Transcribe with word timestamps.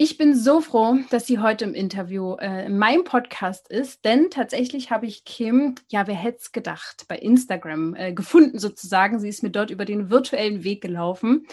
Ich 0.00 0.16
bin 0.16 0.36
so 0.36 0.60
froh, 0.60 0.96
dass 1.10 1.26
sie 1.26 1.40
heute 1.40 1.64
im 1.64 1.74
Interview 1.74 2.36
äh, 2.36 2.66
in 2.66 2.78
meinem 2.78 3.02
Podcast 3.02 3.68
ist, 3.68 4.04
denn 4.04 4.30
tatsächlich 4.30 4.92
habe 4.92 5.06
ich 5.06 5.24
Kim, 5.24 5.74
ja, 5.88 6.06
wer 6.06 6.14
hätte 6.14 6.38
es 6.38 6.52
gedacht, 6.52 7.06
bei 7.08 7.18
Instagram 7.18 7.96
äh, 7.96 8.12
gefunden 8.12 8.60
sozusagen. 8.60 9.18
Sie 9.18 9.28
ist 9.28 9.42
mir 9.42 9.50
dort 9.50 9.70
über 9.70 9.84
den 9.84 10.08
virtuellen 10.08 10.62
Weg 10.62 10.82
gelaufen. 10.82 11.48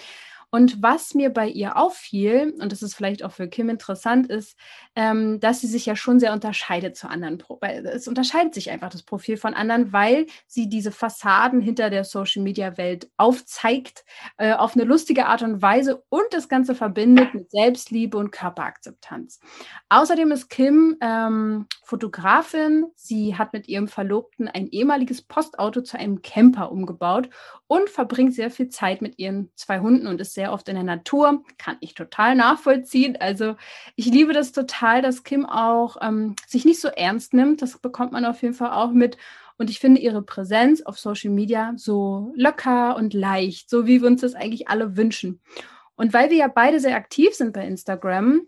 Und 0.55 0.81
was 0.81 1.13
mir 1.13 1.31
bei 1.31 1.49
ihr 1.49 1.75
auffiel, 1.75 2.55
und 2.61 2.71
das 2.71 2.81
ist 2.81 2.95
vielleicht 2.95 3.25
auch 3.25 3.33
für 3.33 3.49
Kim 3.49 3.67
interessant, 3.67 4.27
ist, 4.27 4.57
ähm, 4.95 5.41
dass 5.41 5.59
sie 5.59 5.67
sich 5.67 5.85
ja 5.85 5.97
schon 5.97 6.17
sehr 6.17 6.31
unterscheidet 6.31 6.95
zu 6.95 7.09
anderen. 7.09 7.39
Pro 7.39 7.59
es 7.61 8.07
unterscheidet 8.07 8.53
sich 8.53 8.71
einfach 8.71 8.89
das 8.89 9.03
Profil 9.03 9.35
von 9.35 9.53
anderen, 9.53 9.91
weil 9.91 10.27
sie 10.47 10.69
diese 10.69 10.93
Fassaden 10.93 11.59
hinter 11.59 11.89
der 11.89 12.05
Social-Media-Welt 12.05 13.09
aufzeigt, 13.17 14.05
äh, 14.37 14.53
auf 14.53 14.75
eine 14.75 14.85
lustige 14.85 15.25
Art 15.25 15.41
und 15.41 15.61
Weise 15.61 16.01
und 16.07 16.23
das 16.31 16.47
Ganze 16.47 16.73
verbindet 16.73 17.33
mit 17.33 17.51
Selbstliebe 17.51 18.17
und 18.17 18.31
Körperakzeptanz. 18.31 19.41
Außerdem 19.89 20.31
ist 20.31 20.49
Kim 20.49 20.95
ähm, 21.01 21.65
Fotografin. 21.83 22.85
Sie 22.95 23.37
hat 23.37 23.51
mit 23.51 23.67
ihrem 23.67 23.89
Verlobten 23.89 24.47
ein 24.47 24.67
ehemaliges 24.67 25.21
Postauto 25.21 25.81
zu 25.81 25.99
einem 25.99 26.21
Camper 26.21 26.71
umgebaut 26.71 27.29
und 27.67 27.89
verbringt 27.89 28.34
sehr 28.34 28.51
viel 28.51 28.69
Zeit 28.69 29.01
mit 29.01 29.19
ihren 29.19 29.51
zwei 29.55 29.81
Hunden 29.81 30.07
und 30.07 30.21
ist 30.21 30.34
sehr 30.34 30.45
oft 30.51 30.68
in 30.70 30.76
der 30.76 30.84
Natur. 30.84 31.43
Kann 31.57 31.77
ich 31.79 31.93
total 31.93 32.35
nachvollziehen. 32.35 33.18
Also 33.20 33.55
ich 33.96 34.05
liebe 34.05 34.34
das 34.34 34.52
total, 34.52 35.02
dass 35.02 35.24
Kim 35.24 35.46
auch 35.46 35.98
ähm, 36.02 36.35
sich 36.48 36.65
nicht 36.65 36.79
so 36.79 36.87
ernst 36.87 37.34
nimmt. 37.34 37.62
Das 37.62 37.77
bekommt 37.77 38.12
man 38.12 38.26
auf 38.26 38.41
jeden 38.41 38.54
Fall 38.54 38.71
auch 38.71 38.91
mit. 38.91 39.18
Und 39.57 39.70
ich 39.70 39.79
finde 39.79 40.02
ihre 40.02 40.21
Präsenz 40.21 40.82
auf 40.82 40.99
Social 40.99 41.32
Media 41.32 41.74
so 41.77 42.34
locker 42.35 42.96
und 42.96 43.13
leicht, 43.13 43.70
so 43.70 43.87
wie 43.87 44.02
wir 44.02 44.07
uns 44.07 44.21
das 44.21 44.35
eigentlich 44.35 44.68
alle 44.68 44.98
wünschen. 44.98 45.41
Und 45.96 46.13
weil 46.13 46.29
wir 46.29 46.37
ja 46.37 46.48
beide 46.48 46.80
sehr 46.80 46.96
aktiv 46.96 47.34
sind 47.34 47.54
bei 47.54 47.65
Instagram, 47.65 48.41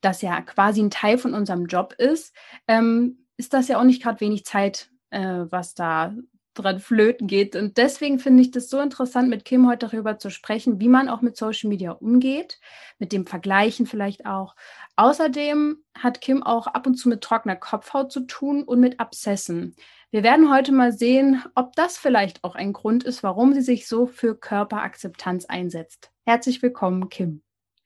das 0.00 0.22
ja 0.22 0.40
quasi 0.40 0.80
ein 0.80 0.90
Teil 0.90 1.18
von 1.18 1.34
unserem 1.34 1.66
Job 1.66 1.94
ist, 1.98 2.34
ähm, 2.68 3.26
ist 3.36 3.52
das 3.52 3.68
ja 3.68 3.78
auch 3.78 3.84
nicht 3.84 4.02
gerade 4.02 4.20
wenig 4.20 4.44
Zeit, 4.44 4.90
äh, 5.10 5.44
was 5.48 5.74
da 5.74 6.14
dran 6.60 6.78
flöten 6.78 7.26
geht. 7.26 7.56
Und 7.56 7.76
deswegen 7.76 8.18
finde 8.18 8.42
ich 8.42 8.50
das 8.50 8.70
so 8.70 8.80
interessant, 8.80 9.28
mit 9.28 9.44
Kim 9.44 9.68
heute 9.68 9.86
darüber 9.86 10.18
zu 10.18 10.30
sprechen, 10.30 10.80
wie 10.80 10.88
man 10.88 11.08
auch 11.08 11.20
mit 11.20 11.36
Social 11.36 11.68
Media 11.68 11.92
umgeht, 11.92 12.60
mit 12.98 13.12
dem 13.12 13.26
Vergleichen 13.26 13.86
vielleicht 13.86 14.26
auch. 14.26 14.56
Außerdem 14.96 15.78
hat 15.98 16.20
Kim 16.20 16.42
auch 16.42 16.66
ab 16.66 16.86
und 16.86 16.94
zu 16.94 17.08
mit 17.08 17.22
trockener 17.22 17.56
Kopfhaut 17.56 18.12
zu 18.12 18.20
tun 18.20 18.62
und 18.62 18.80
mit 18.80 19.00
Abszessen. 19.00 19.76
Wir 20.10 20.22
werden 20.22 20.52
heute 20.52 20.72
mal 20.72 20.92
sehen, 20.92 21.42
ob 21.54 21.76
das 21.76 21.96
vielleicht 21.96 22.42
auch 22.42 22.56
ein 22.56 22.72
Grund 22.72 23.04
ist, 23.04 23.22
warum 23.22 23.54
sie 23.54 23.62
sich 23.62 23.86
so 23.86 24.06
für 24.06 24.34
Körperakzeptanz 24.34 25.44
einsetzt. 25.44 26.10
Herzlich 26.26 26.62
willkommen, 26.62 27.08
Kim. 27.08 27.42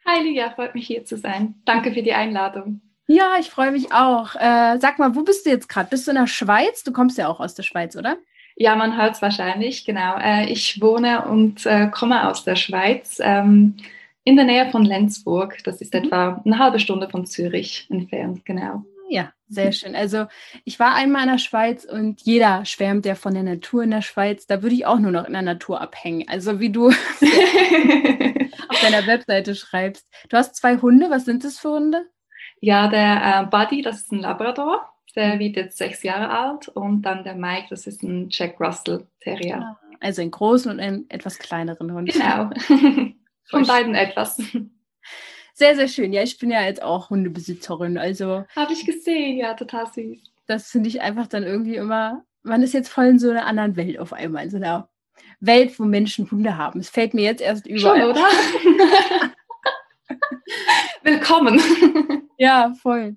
Hi 0.06 0.22
Lydia, 0.22 0.50
freut 0.50 0.74
mich 0.74 0.86
hier 0.86 1.04
zu 1.04 1.16
sein. 1.16 1.54
Danke 1.64 1.92
für 1.92 2.02
die 2.02 2.12
Einladung. 2.12 2.80
Ja, 3.06 3.36
ich 3.38 3.50
freue 3.50 3.70
mich 3.70 3.92
auch. 3.92 4.34
Äh, 4.34 4.78
sag 4.80 4.98
mal, 4.98 5.14
wo 5.14 5.22
bist 5.22 5.44
du 5.44 5.50
jetzt 5.50 5.68
gerade? 5.68 5.90
Bist 5.90 6.06
du 6.06 6.12
in 6.12 6.16
der 6.16 6.26
Schweiz? 6.26 6.82
Du 6.84 6.92
kommst 6.92 7.18
ja 7.18 7.28
auch 7.28 7.40
aus 7.40 7.54
der 7.54 7.62
Schweiz, 7.62 7.96
oder? 7.96 8.16
Ja, 8.56 8.76
man 8.76 8.96
hört 8.96 9.16
es 9.16 9.22
wahrscheinlich, 9.22 9.84
genau. 9.84 10.16
Äh, 10.16 10.46
ich 10.50 10.80
wohne 10.80 11.26
und 11.26 11.66
äh, 11.66 11.88
komme 11.88 12.28
aus 12.28 12.44
der 12.44 12.56
Schweiz, 12.56 13.18
ähm, 13.20 13.76
in 14.22 14.36
der 14.36 14.44
Nähe 14.44 14.70
von 14.70 14.84
Lenzburg. 14.84 15.58
Das 15.64 15.80
ist 15.80 15.92
mhm. 15.92 16.04
etwa 16.04 16.42
eine 16.44 16.58
halbe 16.58 16.78
Stunde 16.78 17.08
von 17.08 17.26
Zürich 17.26 17.86
entfernt, 17.90 18.44
genau. 18.44 18.84
Ja, 19.08 19.32
sehr 19.48 19.72
schön. 19.72 19.94
Also 19.94 20.26
ich 20.64 20.80
war 20.80 20.94
einmal 20.94 21.24
in 21.24 21.32
der 21.32 21.38
Schweiz 21.38 21.84
und 21.84 22.22
jeder 22.22 22.64
schwärmt 22.64 23.04
ja 23.04 23.14
von 23.14 23.34
der 23.34 23.42
Natur 23.42 23.82
in 23.82 23.90
der 23.90 24.02
Schweiz. 24.02 24.46
Da 24.46 24.62
würde 24.62 24.74
ich 24.74 24.86
auch 24.86 24.98
nur 24.98 25.10
noch 25.10 25.26
in 25.26 25.34
der 25.34 25.42
Natur 25.42 25.80
abhängen. 25.80 26.26
Also 26.28 26.58
wie 26.58 26.70
du 26.70 26.88
auf 26.88 28.80
deiner 28.80 29.06
Webseite 29.06 29.54
schreibst. 29.54 30.08
Du 30.30 30.38
hast 30.38 30.56
zwei 30.56 30.78
Hunde. 30.78 31.10
Was 31.10 31.26
sind 31.26 31.44
das 31.44 31.58
für 31.58 31.70
Hunde? 31.70 32.06
Ja, 32.60 32.88
der 32.88 33.42
äh, 33.42 33.46
Buddy, 33.46 33.82
das 33.82 33.96
ist 33.96 34.12
ein 34.12 34.20
Labrador 34.20 34.93
der 35.16 35.38
wird 35.38 35.56
jetzt 35.56 35.78
sechs 35.78 36.02
Jahre 36.02 36.28
alt 36.30 36.68
und 36.68 37.02
dann 37.02 37.24
der 37.24 37.34
Mike, 37.34 37.66
das 37.70 37.86
ist 37.86 38.02
ein 38.02 38.28
Jack 38.30 38.60
Russell 38.60 39.06
Terrier. 39.20 39.60
Ah, 39.60 39.78
also 40.00 40.22
einen 40.22 40.30
großen 40.30 40.70
und 40.70 40.80
einen 40.80 41.08
etwas 41.08 41.38
kleineren 41.38 41.92
Hund. 41.92 42.12
Genau. 42.12 42.50
Von 43.50 43.66
beiden 43.66 43.94
etwas. 43.94 44.40
Sehr, 45.52 45.76
sehr 45.76 45.88
schön. 45.88 46.12
Ja, 46.12 46.22
ich 46.22 46.38
bin 46.38 46.50
ja 46.50 46.62
jetzt 46.62 46.82
auch 46.82 47.10
Hundebesitzerin. 47.10 47.96
Also. 47.96 48.44
Habe 48.56 48.72
ich 48.72 48.84
gesehen, 48.84 49.38
ja, 49.38 49.54
total 49.54 49.86
süß. 49.86 50.18
Das 50.46 50.68
finde 50.70 50.88
ich 50.88 51.00
einfach 51.00 51.26
dann 51.28 51.44
irgendwie 51.44 51.76
immer, 51.76 52.24
man 52.42 52.62
ist 52.62 52.74
jetzt 52.74 52.88
voll 52.88 53.06
in 53.06 53.18
so 53.18 53.30
einer 53.30 53.46
anderen 53.46 53.76
Welt 53.76 53.98
auf 53.98 54.12
einmal, 54.12 54.44
in 54.44 54.50
so 54.50 54.56
einer 54.56 54.88
Welt, 55.40 55.78
wo 55.78 55.84
Menschen 55.84 56.30
Hunde 56.30 56.56
haben. 56.56 56.80
Es 56.80 56.90
fällt 56.90 57.14
mir 57.14 57.22
jetzt 57.22 57.40
erst 57.40 57.66
über. 57.66 57.78
Schon, 57.78 58.02
oder? 58.02 58.24
Willkommen. 61.02 61.60
Ja, 62.36 62.74
voll. 62.82 63.16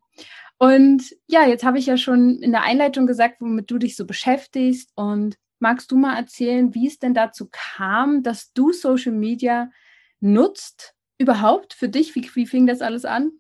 Und 0.60 1.16
ja, 1.28 1.46
jetzt 1.46 1.64
habe 1.64 1.78
ich 1.78 1.86
ja 1.86 1.98
schon 1.98 2.40
in 2.40 2.52
der 2.52 2.64
Einleitung 2.64 3.06
gesagt, 3.06 3.42
womit 3.42 3.70
du 3.70 3.78
dich 3.78 3.96
so 3.96 4.06
beschäftigst. 4.06 4.92
Und 4.96 5.38
magst 5.60 5.92
du 5.92 5.98
mal 5.98 6.18
erzählen, 6.18 6.74
wie 6.74 6.88
es 6.88 7.00
denn 7.00 7.14
dazu 7.14 7.48
kam, 7.52 8.24
dass 8.24 8.54
du 8.54 8.72
Social 8.72 9.14
Media 9.14 9.70
nutzt 10.20 10.96
überhaupt 11.18 11.74
für 11.74 11.90
dich? 11.90 12.16
Wie, 12.16 12.28
wie 12.34 12.48
fing 12.48 12.66
das 12.66 12.82
alles 12.82 13.06
an? 13.06 13.32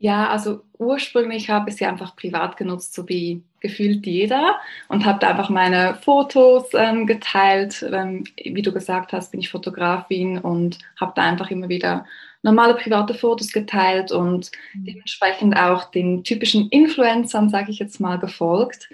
Ja, 0.00 0.28
also 0.28 0.62
ursprünglich 0.78 1.50
habe 1.50 1.70
ich 1.70 1.76
sie 1.76 1.86
einfach 1.86 2.14
privat 2.14 2.56
genutzt, 2.56 2.94
so 2.94 3.08
wie 3.08 3.42
gefühlt 3.60 4.06
jeder 4.06 4.60
und 4.88 5.04
habe 5.04 5.18
da 5.18 5.30
einfach 5.30 5.50
meine 5.50 5.96
Fotos 5.96 6.66
ähm, 6.74 7.06
geteilt. 7.06 7.84
Ähm, 7.92 8.22
wie 8.36 8.62
du 8.62 8.72
gesagt 8.72 9.12
hast, 9.12 9.32
bin 9.32 9.40
ich 9.40 9.50
Fotografin 9.50 10.38
und 10.38 10.78
habe 11.00 11.12
da 11.16 11.22
einfach 11.22 11.50
immer 11.50 11.68
wieder 11.68 12.06
normale 12.42 12.74
private 12.74 13.14
Fotos 13.14 13.52
geteilt 13.52 14.12
und 14.12 14.50
mhm. 14.74 14.84
dementsprechend 14.84 15.56
auch 15.56 15.90
den 15.90 16.24
typischen 16.24 16.68
Influencern, 16.68 17.48
sage 17.48 17.70
ich 17.70 17.78
jetzt 17.78 18.00
mal, 18.00 18.18
gefolgt. 18.18 18.88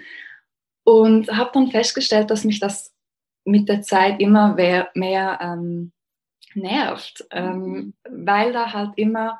Und 0.83 1.35
habe 1.35 1.51
dann 1.53 1.71
festgestellt, 1.71 2.29
dass 2.29 2.43
mich 2.43 2.59
das 2.59 2.93
mit 3.43 3.69
der 3.69 3.81
Zeit 3.81 4.19
immer 4.19 4.53
mehr, 4.53 4.89
mehr 4.93 5.39
ähm, 5.41 5.91
nervt, 6.53 7.25
ähm, 7.31 7.59
mhm. 7.59 7.93
weil 8.09 8.53
da 8.53 8.73
halt 8.73 8.91
immer 8.95 9.39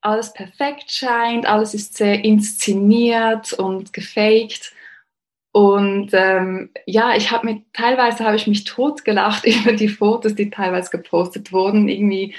alles 0.00 0.32
perfekt 0.32 0.90
scheint, 0.90 1.46
alles 1.46 1.74
ist 1.74 1.96
sehr 1.96 2.24
inszeniert 2.24 3.52
und 3.52 3.92
gefaked. 3.92 4.72
Und 5.50 6.10
ähm, 6.12 6.70
ja, 6.86 7.16
ich 7.16 7.32
habe 7.32 7.46
mir 7.46 7.62
teilweise 7.72 8.24
habe 8.24 8.36
ich 8.36 8.46
mich 8.46 8.64
totgelacht 8.64 9.44
über 9.46 9.72
die 9.72 9.88
Fotos, 9.88 10.34
die 10.34 10.50
teilweise 10.50 10.90
gepostet 10.90 11.52
wurden, 11.52 11.88
irgendwie 11.88 12.34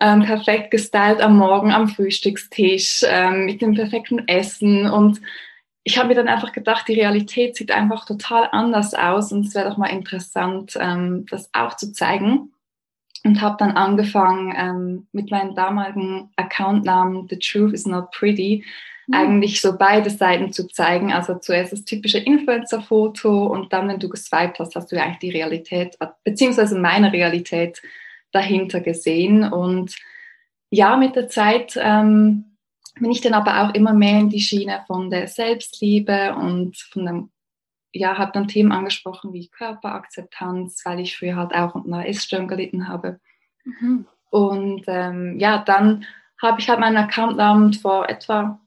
ähm, 0.00 0.22
perfekt 0.24 0.70
gestylt 0.70 1.20
am 1.20 1.36
Morgen 1.36 1.72
am 1.72 1.88
Frühstückstisch 1.88 3.02
ähm, 3.06 3.46
mit 3.46 3.62
dem 3.62 3.74
perfekten 3.74 4.26
Essen 4.28 4.90
und 4.90 5.20
ich 5.86 5.98
habe 5.98 6.08
mir 6.08 6.14
dann 6.14 6.28
einfach 6.28 6.52
gedacht, 6.52 6.88
die 6.88 6.98
Realität 6.98 7.56
sieht 7.56 7.70
einfach 7.70 8.06
total 8.06 8.48
anders 8.50 8.94
aus 8.94 9.30
und 9.32 9.46
es 9.46 9.54
wäre 9.54 9.68
doch 9.68 9.76
mal 9.76 9.88
interessant, 9.88 10.76
ähm, 10.80 11.26
das 11.30 11.50
auch 11.52 11.76
zu 11.76 11.92
zeigen. 11.92 12.50
Und 13.22 13.40
habe 13.40 13.56
dann 13.58 13.72
angefangen, 13.72 14.54
ähm, 14.56 15.06
mit 15.12 15.30
meinem 15.30 15.54
damaligen 15.54 16.30
Accountnamen 16.36 17.26
The 17.28 17.38
Truth 17.38 17.72
is 17.72 17.86
Not 17.86 18.10
Pretty 18.10 18.64
mhm. 19.06 19.14
eigentlich 19.14 19.60
so 19.60 19.76
beide 19.78 20.10
Seiten 20.10 20.52
zu 20.52 20.68
zeigen. 20.68 21.12
Also 21.12 21.34
zuerst 21.36 21.72
das 21.72 21.84
typische 21.84 22.18
Influencer-Foto 22.18 23.46
und 23.46 23.72
dann, 23.72 23.88
wenn 23.88 23.98
du 23.98 24.08
geswiped 24.08 24.58
hast, 24.58 24.76
hast 24.76 24.92
du 24.92 25.00
eigentlich 25.00 25.18
die 25.18 25.30
Realität, 25.30 25.98
beziehungsweise 26.22 26.78
meine 26.78 27.12
Realität 27.12 27.80
dahinter 28.34 28.80
gesehen. 28.80 29.44
Und 29.44 29.94
ja, 30.70 30.96
mit 30.96 31.16
der 31.16 31.28
Zeit 31.28 31.78
ähm, 31.80 32.56
bin 33.00 33.10
ich 33.10 33.20
dann 33.20 33.34
aber 33.34 33.62
auch 33.62 33.74
immer 33.74 33.92
mehr 33.92 34.20
in 34.20 34.28
die 34.28 34.40
Schiene 34.40 34.84
von 34.86 35.10
der 35.10 35.28
Selbstliebe 35.28 36.34
und 36.34 36.76
von 36.76 37.06
dem, 37.06 37.30
ja, 37.92 38.18
habe 38.18 38.32
dann 38.32 38.48
Themen 38.48 38.72
angesprochen 38.72 39.32
wie 39.32 39.48
Körperakzeptanz, 39.48 40.82
weil 40.84 41.00
ich 41.00 41.16
früher 41.16 41.36
halt 41.36 41.54
auch 41.54 41.74
unter 41.74 41.88
einer 41.88 42.08
Essstörung 42.08 42.48
gelitten 42.48 42.88
habe. 42.88 43.20
Mhm. 43.64 44.06
Und 44.30 44.84
ähm, 44.88 45.38
ja, 45.38 45.58
dann 45.58 46.06
habe 46.42 46.60
ich 46.60 46.68
halt 46.68 46.80
meinen 46.80 46.96
Accountnamen 46.96 47.72
vor 47.72 48.08
etwa, 48.08 48.60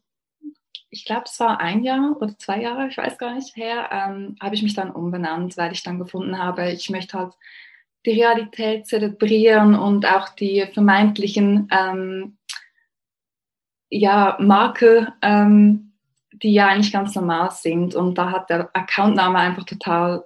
ich 0.89 1.05
glaube, 1.05 1.23
es 1.25 1.39
war 1.39 1.59
ein 1.59 1.83
Jahr 1.83 2.15
oder 2.19 2.37
zwei 2.37 2.61
Jahre, 2.61 2.87
ich 2.87 2.97
weiß 2.97 3.17
gar 3.17 3.33
nicht 3.33 3.55
her, 3.55 3.89
ähm, 3.91 4.37
habe 4.41 4.55
ich 4.55 4.63
mich 4.63 4.73
dann 4.73 4.91
umbenannt, 4.91 5.57
weil 5.57 5.73
ich 5.73 5.83
dann 5.83 5.99
gefunden 5.99 6.37
habe, 6.37 6.71
ich 6.71 6.89
möchte 6.89 7.19
halt 7.19 7.33
die 8.07 8.21
Realität 8.21 8.87
zelebrieren 8.87 9.75
und 9.75 10.05
auch 10.05 10.29
die 10.29 10.65
vermeintlichen 10.73 11.67
ähm, 11.71 12.37
ja, 13.89 14.37
Makel, 14.39 15.13
ähm, 15.21 15.93
die 16.31 16.53
ja 16.53 16.67
eigentlich 16.67 16.93
ganz 16.93 17.15
normal 17.15 17.51
sind. 17.51 17.95
Und 17.95 18.17
da 18.17 18.31
hat 18.31 18.49
der 18.49 18.69
Accountname 18.73 19.37
einfach 19.37 19.65
total, 19.65 20.25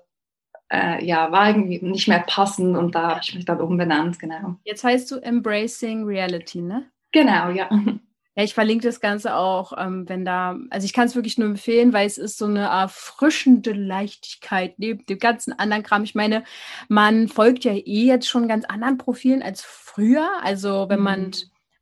äh, 0.71 1.03
ja, 1.03 1.31
war 1.31 1.47
irgendwie 1.49 1.79
nicht 1.81 2.07
mehr 2.07 2.23
passend 2.27 2.77
und 2.77 2.95
da 2.95 3.09
habe 3.09 3.19
ich 3.23 3.33
mich 3.35 3.45
dann 3.45 3.61
umbenannt, 3.61 4.19
genau. 4.19 4.55
Jetzt 4.63 4.83
heißt 4.83 5.09
du 5.11 5.17
Embracing 5.17 6.05
Reality, 6.05 6.61
ne? 6.61 6.85
Genau, 7.11 7.49
ja. 7.49 7.69
Ja, 8.35 8.43
ich 8.43 8.53
verlinke 8.53 8.87
das 8.87 9.01
Ganze 9.01 9.35
auch, 9.35 9.73
ähm, 9.77 10.07
wenn 10.07 10.23
da, 10.23 10.57
also 10.69 10.85
ich 10.85 10.93
kann 10.93 11.07
es 11.07 11.15
wirklich 11.15 11.37
nur 11.37 11.49
empfehlen, 11.49 11.91
weil 11.91 12.07
es 12.07 12.17
ist 12.17 12.37
so 12.37 12.45
eine 12.45 12.61
erfrischende 12.61 13.73
Leichtigkeit 13.73 14.79
neben 14.79 15.05
dem 15.05 15.19
ganzen 15.19 15.51
anderen 15.51 15.83
Kram. 15.83 16.03
Ich 16.05 16.15
meine, 16.15 16.45
man 16.87 17.27
folgt 17.27 17.65
ja 17.65 17.73
eh 17.73 18.05
jetzt 18.05 18.29
schon 18.29 18.47
ganz 18.47 18.63
anderen 18.63 18.97
Profilen 18.97 19.41
als 19.43 19.63
früher. 19.63 20.29
Also 20.43 20.87
wenn 20.87 21.01
man 21.01 21.21
mhm. 21.23 21.33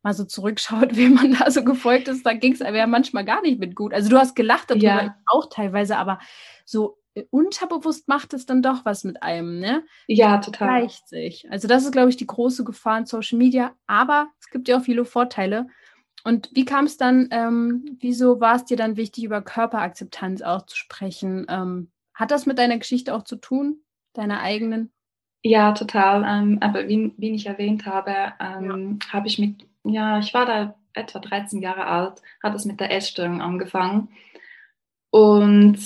mal 0.02 0.12
so 0.12 0.24
zurückschaut, 0.24 0.96
wie 0.96 1.08
man 1.08 1.36
da 1.38 1.52
so 1.52 1.62
gefolgt 1.62 2.08
ist, 2.08 2.26
da 2.26 2.32
ging 2.32 2.52
es 2.52 2.62
aber 2.62 2.78
ja 2.78 2.88
manchmal 2.88 3.24
gar 3.24 3.42
nicht 3.42 3.60
mit 3.60 3.76
gut. 3.76 3.94
Also 3.94 4.10
du 4.10 4.18
hast 4.18 4.34
gelacht 4.34 4.70
darüber, 4.70 4.86
ja. 4.86 5.16
auch 5.26 5.48
teilweise, 5.50 5.98
aber 5.98 6.18
so 6.64 6.98
äh, 7.14 7.24
unterbewusst 7.30 8.08
macht 8.08 8.34
es 8.34 8.44
dann 8.44 8.60
doch 8.60 8.84
was 8.84 9.04
mit 9.04 9.22
einem, 9.22 9.60
ne? 9.60 9.84
Ja, 10.08 10.38
total. 10.38 10.80
Gleicht 10.80 11.08
sich. 11.08 11.48
Also 11.48 11.68
das 11.68 11.84
ist, 11.84 11.92
glaube 11.92 12.10
ich, 12.10 12.16
die 12.16 12.26
große 12.26 12.64
Gefahr 12.64 12.98
in 12.98 13.06
Social 13.06 13.38
Media. 13.38 13.72
Aber 13.86 14.28
es 14.40 14.50
gibt 14.50 14.66
ja 14.66 14.78
auch 14.78 14.82
viele 14.82 15.04
Vorteile. 15.04 15.68
Und 16.24 16.50
wie 16.52 16.64
kam 16.64 16.84
es 16.84 16.96
dann, 16.96 17.28
ähm, 17.30 17.96
wieso 18.00 18.40
war 18.40 18.56
es 18.56 18.64
dir 18.64 18.76
dann 18.76 18.96
wichtig, 18.96 19.24
über 19.24 19.42
Körperakzeptanz 19.42 20.42
auch 20.42 20.66
zu 20.66 20.76
sprechen? 20.76 21.46
Ähm, 21.48 21.90
hat 22.14 22.30
das 22.30 22.46
mit 22.46 22.58
deiner 22.58 22.78
Geschichte 22.78 23.14
auch 23.14 23.24
zu 23.24 23.36
tun, 23.36 23.80
deiner 24.12 24.40
eigenen? 24.40 24.92
Ja, 25.42 25.72
total. 25.72 26.24
Ähm, 26.26 26.58
aber 26.60 26.88
wie, 26.88 27.14
wie 27.16 27.34
ich 27.34 27.46
erwähnt 27.46 27.86
habe, 27.86 28.14
ähm, 28.40 28.98
ja. 29.02 29.12
habe 29.12 29.26
ich 29.26 29.38
mit, 29.38 29.66
ja, 29.84 30.18
ich 30.18 30.34
war 30.34 30.44
da 30.44 30.74
etwa 30.92 31.18
13 31.18 31.62
Jahre 31.62 31.86
alt, 31.86 32.20
hat 32.42 32.54
es 32.54 32.64
mit 32.64 32.80
der 32.80 32.92
Essstörung 32.92 33.40
angefangen. 33.40 34.08
Und 35.10 35.78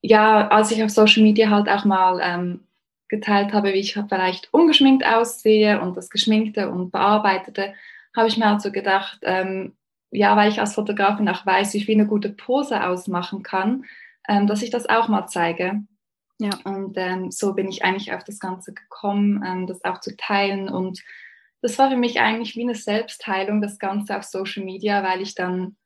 ja, 0.00 0.48
als 0.48 0.70
ich 0.70 0.82
auf 0.82 0.90
Social 0.90 1.22
Media 1.22 1.50
halt 1.50 1.68
auch 1.68 1.84
mal 1.84 2.20
ähm, 2.22 2.60
geteilt 3.08 3.52
habe, 3.52 3.72
wie 3.72 3.78
ich 3.78 3.94
vielleicht 4.08 4.52
ungeschminkt 4.52 5.04
aussehe 5.04 5.80
und 5.80 5.96
das 5.96 6.10
Geschminkte 6.10 6.70
und 6.70 6.90
Bearbeitete, 6.90 7.74
habe 8.14 8.28
ich 8.28 8.36
mir 8.36 8.46
also 8.46 8.70
gedacht, 8.70 9.18
ähm, 9.22 9.76
ja, 10.10 10.36
weil 10.36 10.50
ich 10.50 10.60
als 10.60 10.74
Fotografin 10.74 11.28
auch 11.28 11.44
weiß, 11.44 11.74
wie 11.74 11.78
ich 11.78 11.90
eine 11.90 12.06
gute 12.06 12.30
Pose 12.30 12.84
ausmachen 12.86 13.42
kann, 13.42 13.84
ähm, 14.28 14.46
dass 14.46 14.62
ich 14.62 14.70
das 14.70 14.88
auch 14.88 15.08
mal 15.08 15.26
zeige. 15.26 15.82
Ja. 16.38 16.50
Und 16.64 16.96
ähm, 16.96 17.30
so 17.30 17.54
bin 17.54 17.68
ich 17.68 17.84
eigentlich 17.84 18.12
auf 18.12 18.24
das 18.24 18.38
Ganze 18.38 18.72
gekommen, 18.72 19.42
ähm, 19.44 19.66
das 19.66 19.84
auch 19.84 20.00
zu 20.00 20.16
teilen. 20.16 20.68
Und 20.68 21.02
das 21.62 21.78
war 21.78 21.90
für 21.90 21.96
mich 21.96 22.20
eigentlich 22.20 22.56
wie 22.56 22.62
eine 22.62 22.74
Selbstheilung, 22.74 23.60
das 23.60 23.78
Ganze 23.78 24.16
auf 24.16 24.24
Social 24.24 24.64
Media, 24.64 25.02
weil 25.02 25.20
ich 25.20 25.34
dann 25.34 25.76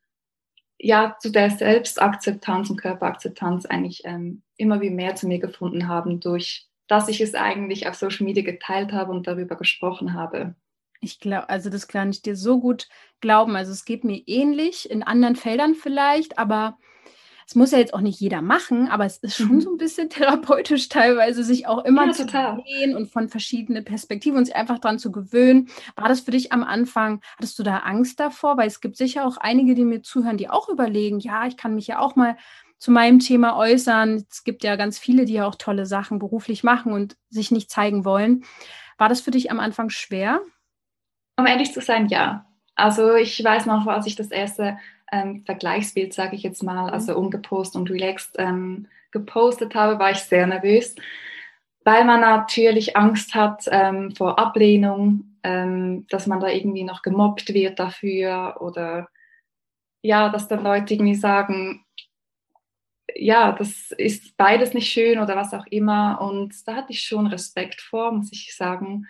ja 0.79 1.17
zu 1.21 1.31
der 1.31 1.51
Selbstakzeptanz 1.51 2.71
und 2.71 2.81
Körperakzeptanz 2.81 3.67
eigentlich 3.67 4.03
ähm, 4.05 4.43
immer 4.57 4.81
wie 4.81 4.91
mehr 4.91 5.17
zu 5.17 5.27
mir 5.27 5.39
gefunden 5.39 5.89
haben, 5.89 6.21
durch 6.21 6.69
dass 6.89 7.09
ich 7.09 7.21
es 7.21 7.35
eigentlich 7.35 7.87
auf 7.87 7.95
Social 7.95 8.25
Media 8.25 8.43
geteilt 8.43 8.93
habe 8.93 9.13
und 9.13 9.27
darüber 9.27 9.57
gesprochen 9.57 10.15
habe. 10.15 10.55
Ich 11.00 11.21
glaube, 11.21 11.49
also 11.49 11.71
das 11.71 11.89
kann 11.89 12.11
ich 12.11 12.23
dir 12.23 12.37
so 12.37 12.61
gut 12.61 12.89
glauben. 13.21 13.56
Also 13.56 13.73
es 13.73 13.85
geht 13.85 14.05
mir 14.05 14.23
ähnlich, 14.27 14.91
in 14.91 15.03
anderen 15.03 15.37
Feldern 15.37 15.75
vielleicht, 15.75 16.39
aber 16.39 16.79
es 17.49 17.55
muss 17.55 17.71
ja 17.71 17.79
jetzt 17.79 17.95
auch 17.95 18.03
nicht 18.03 18.21
jeder 18.21 18.43
machen, 18.43 18.89
aber 18.89 19.06
es 19.06 19.17
ist 19.19 19.37
schon 19.37 19.55
mhm. 19.55 19.61
so 19.62 19.71
ein 19.71 19.79
bisschen 19.79 20.11
therapeutisch 20.11 20.91
teilweise, 20.91 21.43
sich 21.43 21.67
auch 21.67 21.83
immer 21.85 22.06
ja, 22.06 22.12
zu 22.12 22.27
sehen 22.27 22.95
und 22.95 23.11
von 23.11 23.31
verschiedenen 23.31 23.87
Perspektiven 23.87 24.37
und 24.37 24.45
sich 24.45 24.55
einfach 24.55 24.79
daran 24.79 24.99
zu 24.99 25.11
gewöhnen. 25.11 25.71
War 25.97 26.11
das 26.11 26.21
für 26.21 26.31
dich 26.31 26.53
am 26.53 26.62
Anfang, 26.62 27.23
hattest 27.39 27.59
du 27.59 27.62
da 27.62 27.79
Angst 27.79 28.21
davor? 28.21 28.59
Weil 28.59 28.67
es 28.67 28.83
gibt 28.83 28.99
sicher 28.99 29.27
auch 29.27 29.39
einige, 29.39 29.75
die 29.75 29.87
mir 29.87 30.03
zuhören, 30.03 30.37
die 30.37 30.50
auch 30.50 30.69
überlegen, 30.69 31.21
ja, 31.21 31.47
ich 31.47 31.56
kann 31.56 31.75
mich 31.75 31.87
ja 31.87 32.00
auch 32.00 32.17
mal 32.17 32.37
zu 32.77 32.91
meinem 32.91 33.19
Thema 33.19 33.56
äußern. 33.56 34.27
Es 34.31 34.45
gibt 34.45 34.62
ja 34.62 34.77
ganz 34.77 34.99
viele, 34.99 35.25
die 35.25 35.33
ja 35.33 35.47
auch 35.47 35.55
tolle 35.55 35.87
Sachen 35.87 36.19
beruflich 36.19 36.65
machen 36.65 36.93
und 36.93 37.17
sich 37.31 37.50
nicht 37.50 37.71
zeigen 37.71 38.05
wollen. 38.05 38.45
War 38.99 39.09
das 39.09 39.23
für 39.23 39.31
dich 39.31 39.50
am 39.50 39.59
Anfang 39.59 39.89
schwer? 39.89 40.43
Um 41.38 41.46
ehrlich 41.46 41.73
zu 41.73 41.81
sein, 41.81 42.08
ja. 42.08 42.44
Also 42.75 43.14
ich 43.14 43.43
weiß 43.43 43.67
noch, 43.67 43.87
als 43.87 44.06
ich 44.06 44.17
das 44.17 44.31
erste 44.31 44.76
ähm, 45.12 45.44
Vergleichsbild, 45.46 46.12
sage 46.12 46.35
ich 46.35 46.43
jetzt 46.43 46.62
mal, 46.62 46.90
also 46.90 47.12
mhm. 47.12 47.26
ungepostet 47.26 47.81
und 47.81 47.90
relaxed 47.90 48.35
ähm, 48.38 48.88
gepostet 49.12 49.75
habe, 49.75 49.99
war 49.99 50.11
ich 50.11 50.19
sehr 50.19 50.46
nervös, 50.46 50.96
weil 51.85 52.05
man 52.05 52.20
natürlich 52.20 52.96
Angst 52.96 53.35
hat 53.35 53.64
ähm, 53.70 54.14
vor 54.17 54.38
Ablehnung, 54.38 55.38
ähm, 55.44 56.06
dass 56.08 56.26
man 56.26 56.40
da 56.40 56.49
irgendwie 56.49 56.85
noch 56.85 57.02
gemobbt 57.02 57.55
wird 57.55 57.79
dafür 57.79 58.56
oder 58.61 59.08
ja, 60.02 60.29
dass 60.29 60.49
dann 60.49 60.64
Leute 60.64 60.94
irgendwie 60.94 61.14
sagen, 61.14 61.85
ja, 63.14 63.52
das 63.52 63.93
ist 63.93 64.37
beides 64.37 64.75
nicht 64.75 64.93
schön 64.93 65.19
oder 65.19 65.37
was 65.37 65.55
auch 65.55 65.67
immer. 65.67 66.20
Und 66.20 66.55
da 66.67 66.76
hatte 66.76 66.93
ich 66.93 67.02
schon 67.02 67.26
Respekt 67.26 67.81
vor, 67.81 68.12
muss 68.12 68.32
ich 68.32 68.55
sagen. 68.56 69.06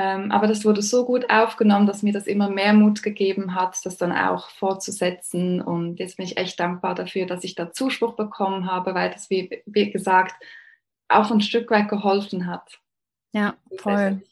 Ähm, 0.00 0.30
aber 0.30 0.46
das 0.46 0.64
wurde 0.64 0.80
so 0.80 1.04
gut 1.04 1.28
aufgenommen, 1.28 1.88
dass 1.88 2.04
mir 2.04 2.12
das 2.12 2.28
immer 2.28 2.48
mehr 2.48 2.72
Mut 2.72 3.02
gegeben 3.02 3.56
hat, 3.56 3.84
das 3.84 3.96
dann 3.96 4.12
auch 4.12 4.48
fortzusetzen. 4.50 5.60
Und 5.60 5.98
jetzt 5.98 6.18
bin 6.18 6.26
ich 6.26 6.36
echt 6.36 6.60
dankbar 6.60 6.94
dafür, 6.94 7.26
dass 7.26 7.42
ich 7.42 7.56
da 7.56 7.72
Zuspruch 7.72 8.14
bekommen 8.14 8.70
habe, 8.70 8.94
weil 8.94 9.10
das, 9.10 9.28
wie, 9.28 9.60
wie 9.66 9.90
gesagt, 9.90 10.36
auch 11.08 11.32
ein 11.32 11.40
Stück 11.40 11.68
weit 11.72 11.88
geholfen 11.88 12.46
hat. 12.46 12.78
Ja, 13.32 13.56
voll. 13.76 14.22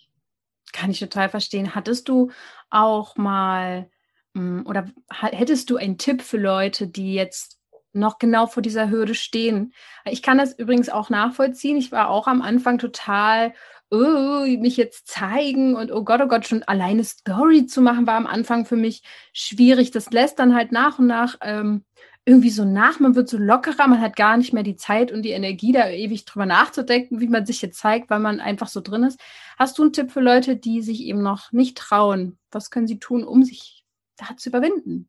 Kann 0.72 0.90
ich 0.92 1.00
total 1.00 1.30
verstehen. 1.30 1.74
Hattest 1.74 2.08
du 2.08 2.30
auch 2.70 3.16
mal 3.16 3.90
hm, 4.34 4.64
oder 4.66 4.86
hättest 5.10 5.70
du 5.70 5.78
einen 5.78 5.98
Tipp 5.98 6.22
für 6.22 6.38
Leute, 6.38 6.86
die 6.86 7.14
jetzt 7.14 7.55
noch 7.96 8.18
genau 8.18 8.46
vor 8.46 8.62
dieser 8.62 8.90
Hürde 8.90 9.14
stehen? 9.14 9.72
Ich 10.04 10.22
kann 10.22 10.38
das 10.38 10.58
übrigens 10.58 10.88
auch 10.88 11.10
nachvollziehen. 11.10 11.76
Ich 11.76 11.92
war 11.92 12.10
auch 12.10 12.26
am 12.26 12.42
Anfang 12.42 12.78
total 12.78 13.52
oh, 13.90 14.44
mich 14.58 14.76
jetzt 14.76 15.06
zeigen 15.06 15.76
und 15.76 15.92
oh 15.92 16.02
Gott, 16.02 16.20
oh 16.22 16.26
Gott, 16.28 16.46
schon 16.46 16.62
alleine 16.64 17.04
Story 17.04 17.66
zu 17.66 17.80
machen, 17.80 18.06
war 18.06 18.16
am 18.16 18.26
Anfang 18.26 18.66
für 18.66 18.76
mich 18.76 19.02
schwierig. 19.32 19.90
Das 19.90 20.10
lässt 20.10 20.38
dann 20.38 20.54
halt 20.54 20.72
nach 20.72 20.98
und 20.98 21.06
nach 21.06 21.36
ähm, 21.40 21.84
irgendwie 22.24 22.50
so 22.50 22.64
nach. 22.64 22.98
Man 22.98 23.14
wird 23.14 23.28
so 23.28 23.38
lockerer, 23.38 23.86
man 23.86 24.00
hat 24.00 24.16
gar 24.16 24.36
nicht 24.36 24.52
mehr 24.52 24.64
die 24.64 24.76
Zeit 24.76 25.12
und 25.12 25.22
die 25.22 25.30
Energie, 25.30 25.72
da 25.72 25.88
ewig 25.88 26.24
drüber 26.24 26.46
nachzudenken, 26.46 27.20
wie 27.20 27.28
man 27.28 27.46
sich 27.46 27.62
jetzt 27.62 27.78
zeigt, 27.78 28.10
weil 28.10 28.18
man 28.20 28.40
einfach 28.40 28.68
so 28.68 28.80
drin 28.80 29.04
ist. 29.04 29.20
Hast 29.58 29.78
du 29.78 29.82
einen 29.82 29.92
Tipp 29.92 30.10
für 30.10 30.20
Leute, 30.20 30.56
die 30.56 30.82
sich 30.82 31.02
eben 31.02 31.22
noch 31.22 31.52
nicht 31.52 31.78
trauen? 31.78 32.38
Was 32.50 32.70
können 32.70 32.88
sie 32.88 32.98
tun, 32.98 33.24
um 33.24 33.44
sich 33.44 33.84
da 34.16 34.36
zu 34.36 34.48
überwinden? 34.48 35.08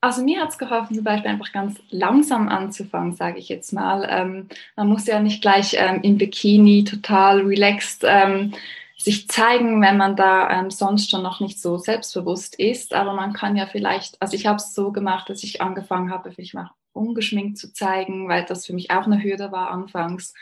Also 0.00 0.22
mir 0.22 0.40
hat 0.40 0.50
es 0.50 0.58
geholfen, 0.58 0.94
zum 0.94 1.02
Beispiel 1.02 1.30
einfach 1.30 1.52
ganz 1.52 1.80
langsam 1.90 2.48
anzufangen, 2.48 3.14
sage 3.14 3.38
ich 3.38 3.48
jetzt 3.48 3.72
mal. 3.72 4.06
Ähm, 4.08 4.48
man 4.76 4.88
muss 4.88 5.06
ja 5.06 5.18
nicht 5.18 5.42
gleich 5.42 5.74
ähm, 5.76 6.00
im 6.02 6.18
Bikini 6.18 6.84
total 6.84 7.40
relaxed 7.40 8.04
ähm, 8.06 8.54
sich 8.96 9.28
zeigen, 9.28 9.82
wenn 9.82 9.96
man 9.96 10.14
da 10.14 10.50
ähm, 10.50 10.70
sonst 10.70 11.10
schon 11.10 11.22
noch 11.22 11.40
nicht 11.40 11.60
so 11.60 11.78
selbstbewusst 11.78 12.54
ist. 12.60 12.94
Aber 12.94 13.12
man 13.12 13.32
kann 13.32 13.56
ja 13.56 13.66
vielleicht, 13.66 14.20
also 14.22 14.34
ich 14.34 14.46
habe 14.46 14.56
es 14.56 14.72
so 14.72 14.92
gemacht, 14.92 15.30
dass 15.30 15.42
ich 15.42 15.62
angefangen 15.62 16.12
habe, 16.12 16.30
vielleicht 16.30 16.54
mal 16.54 16.70
ungeschminkt 16.92 17.58
zu 17.58 17.72
zeigen, 17.72 18.28
weil 18.28 18.44
das 18.44 18.66
für 18.66 18.74
mich 18.74 18.90
auch 18.92 19.06
eine 19.06 19.22
Hürde 19.22 19.50
war 19.50 19.70
anfangs. 19.70 20.32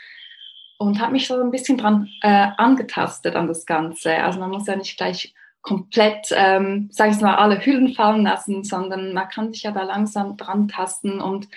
Und 0.79 1.01
habe 1.01 1.13
mich 1.13 1.27
so 1.27 1.41
ein 1.41 1.49
bisschen 1.49 1.79
dran 1.79 2.09
äh, 2.21 2.49
angetastet 2.57 3.35
an 3.35 3.47
das 3.47 3.65
Ganze. 3.65 4.13
Also 4.17 4.39
man 4.39 4.51
muss 4.51 4.67
ja 4.67 4.75
nicht 4.75 4.97
gleich 4.97 5.33
komplett, 5.61 6.27
ähm, 6.31 6.89
sage 6.91 7.11
ich 7.11 7.21
mal, 7.21 7.35
alle 7.35 7.65
Hüllen 7.65 7.93
fallen 7.93 8.23
lassen, 8.23 8.63
sondern 8.63 9.13
man 9.13 9.27
kann 9.27 9.51
sich 9.51 9.63
ja 9.63 9.71
da 9.71 9.83
langsam 9.83 10.37
dran 10.37 10.67
tasten 10.67 11.19
und 11.19 11.47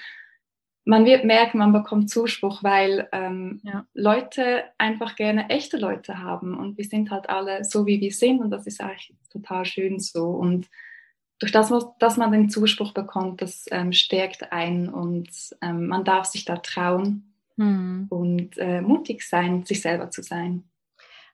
man 0.85 1.05
wird 1.05 1.25
merken, 1.25 1.59
man 1.59 1.73
bekommt 1.73 2.11
Zuspruch, 2.11 2.63
weil 2.63 3.09
ähm, 3.13 3.61
ja. 3.63 3.87
Leute 3.95 4.65
einfach 4.79 5.15
gerne 5.15 5.49
echte 5.51 5.77
Leute 5.77 6.19
haben 6.19 6.59
und 6.59 6.79
wir 6.79 6.85
sind 6.85 7.11
halt 7.11 7.29
alle 7.29 7.65
so, 7.65 7.87
wie 7.87 8.01
wir 8.01 8.13
sind 8.13 8.41
und 8.41 8.51
das 8.51 8.67
ist 8.67 8.81
eigentlich 8.81 9.13
total 9.31 9.65
schön 9.65 10.01
so 10.01 10.31
und 10.31 10.69
durch 11.39 11.53
das, 11.53 11.73
dass 11.99 12.17
man 12.17 12.33
den 12.33 12.51
Zuspruch 12.51 12.93
bekommt, 12.93 13.41
das 13.41 13.65
ähm, 13.71 13.93
stärkt 13.93 14.53
ein 14.53 14.89
und 14.89 15.31
ähm, 15.63 15.87
man 15.87 16.05
darf 16.05 16.27
sich 16.27 16.45
da 16.45 16.57
trauen 16.57 17.35
hm. 17.57 18.07
und 18.11 18.59
äh, 18.59 18.83
mutig 18.83 19.23
sein, 19.23 19.65
sich 19.65 19.81
selber 19.81 20.11
zu 20.11 20.23
sein. 20.23 20.65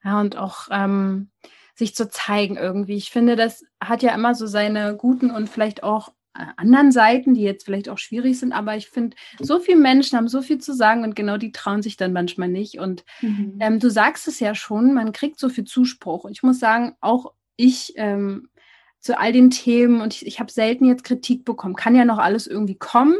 Ja, 0.03 0.21
und 0.21 0.37
auch 0.37 0.69
ähm, 0.71 1.29
sich 1.77 1.95
zu 1.95 2.09
zeigen 2.09 2.57
irgendwie. 2.57 2.95
Ich 2.95 3.11
finde, 3.11 3.35
das 3.35 3.63
hat 3.81 4.01
ja 4.01 4.13
immer 4.13 4.35
so 4.35 4.47
seine 4.47 4.95
guten 4.95 5.29
und 5.29 5.47
vielleicht 5.47 5.83
auch 5.83 6.09
äh, 6.37 6.45
anderen 6.57 6.91
Seiten, 6.91 7.35
die 7.35 7.43
jetzt 7.43 7.65
vielleicht 7.65 7.87
auch 7.87 7.99
schwierig 7.99 8.39
sind, 8.39 8.51
aber 8.51 8.75
ich 8.75 8.89
finde, 8.89 9.15
so 9.39 9.59
viele 9.59 9.77
Menschen 9.77 10.17
haben 10.17 10.27
so 10.27 10.41
viel 10.41 10.57
zu 10.57 10.73
sagen 10.73 11.03
und 11.03 11.15
genau 11.15 11.37
die 11.37 11.51
trauen 11.51 11.83
sich 11.83 11.95
dann 11.95 12.13
manchmal 12.13 12.49
nicht. 12.49 12.79
Und 12.79 13.05
mhm. 13.21 13.57
ähm, 13.59 13.79
du 13.79 13.89
sagst 13.89 14.27
es 14.27 14.39
ja 14.39 14.55
schon, 14.55 14.93
man 14.93 15.11
kriegt 15.11 15.39
so 15.39 15.49
viel 15.49 15.65
Zuspruch. 15.65 16.23
Und 16.23 16.31
ich 16.31 16.43
muss 16.43 16.59
sagen, 16.59 16.95
auch 16.99 17.33
ich 17.57 17.93
ähm, 17.95 18.49
zu 18.99 19.17
all 19.17 19.31
den 19.31 19.51
Themen 19.51 20.01
und 20.01 20.13
ich, 20.13 20.25
ich 20.25 20.39
habe 20.39 20.51
selten 20.51 20.85
jetzt 20.85 21.03
Kritik 21.03 21.45
bekommen. 21.45 21.75
Kann 21.75 21.95
ja 21.95 22.05
noch 22.05 22.17
alles 22.17 22.47
irgendwie 22.47 22.77
kommen. 22.77 23.15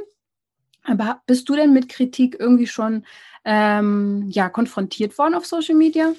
Aber 0.83 1.21
bist 1.27 1.47
du 1.49 1.55
denn 1.55 1.73
mit 1.73 1.89
Kritik 1.89 2.37
irgendwie 2.39 2.67
schon 2.67 3.05
ähm, 3.45 4.25
ja, 4.29 4.49
konfrontiert 4.49 5.17
worden 5.17 5.35
auf 5.35 5.45
Social 5.45 5.75
Media? 5.75 6.13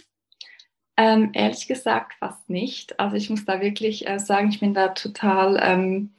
Ähm, 1.00 1.30
ehrlich 1.32 1.68
gesagt 1.68 2.14
fast 2.14 2.50
nicht. 2.50 2.98
Also 2.98 3.14
ich 3.14 3.30
muss 3.30 3.44
da 3.44 3.60
wirklich 3.60 4.08
äh, 4.08 4.18
sagen, 4.18 4.48
ich 4.48 4.58
bin 4.58 4.74
da 4.74 4.88
total 4.88 5.56
ähm, 5.62 6.10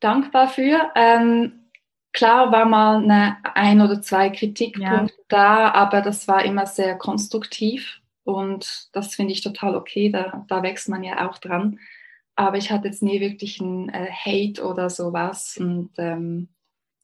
dankbar 0.00 0.48
für. 0.48 0.90
Ähm, 0.94 1.70
klar 2.12 2.52
war 2.52 2.66
mal 2.66 3.02
eine, 3.02 3.38
ein 3.54 3.80
oder 3.80 4.02
zwei 4.02 4.28
Kritikpunkte 4.28 5.14
ja. 5.16 5.24
da, 5.28 5.70
aber 5.70 6.02
das 6.02 6.28
war 6.28 6.44
immer 6.44 6.66
sehr 6.66 6.98
konstruktiv 6.98 8.02
und 8.24 8.90
das 8.92 9.14
finde 9.14 9.32
ich 9.32 9.40
total 9.40 9.74
okay, 9.74 10.10
da, 10.10 10.44
da 10.48 10.62
wächst 10.62 10.90
man 10.90 11.02
ja 11.02 11.26
auch 11.26 11.38
dran. 11.38 11.78
Aber 12.36 12.58
ich 12.58 12.70
hatte 12.70 12.88
jetzt 12.88 13.02
nie 13.02 13.20
wirklich 13.20 13.58
einen 13.58 13.88
äh, 13.88 14.10
Hate 14.10 14.66
oder 14.66 14.90
sowas 14.90 15.56
und 15.56 15.92
ähm, 15.96 16.50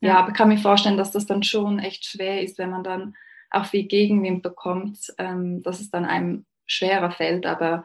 ja. 0.00 0.08
ja, 0.08 0.18
aber 0.18 0.32
kann 0.32 0.48
mir 0.48 0.58
vorstellen, 0.58 0.98
dass 0.98 1.12
das 1.12 1.24
dann 1.24 1.44
schon 1.44 1.78
echt 1.78 2.04
schwer 2.04 2.42
ist, 2.42 2.58
wenn 2.58 2.68
man 2.68 2.84
dann 2.84 3.14
auch 3.48 3.64
viel 3.64 3.84
Gegenwind 3.84 4.42
bekommt, 4.42 5.14
ähm, 5.16 5.62
dass 5.62 5.80
es 5.80 5.90
dann 5.90 6.04
einem 6.04 6.44
schwerer 6.70 7.10
fällt. 7.10 7.46
Aber 7.46 7.84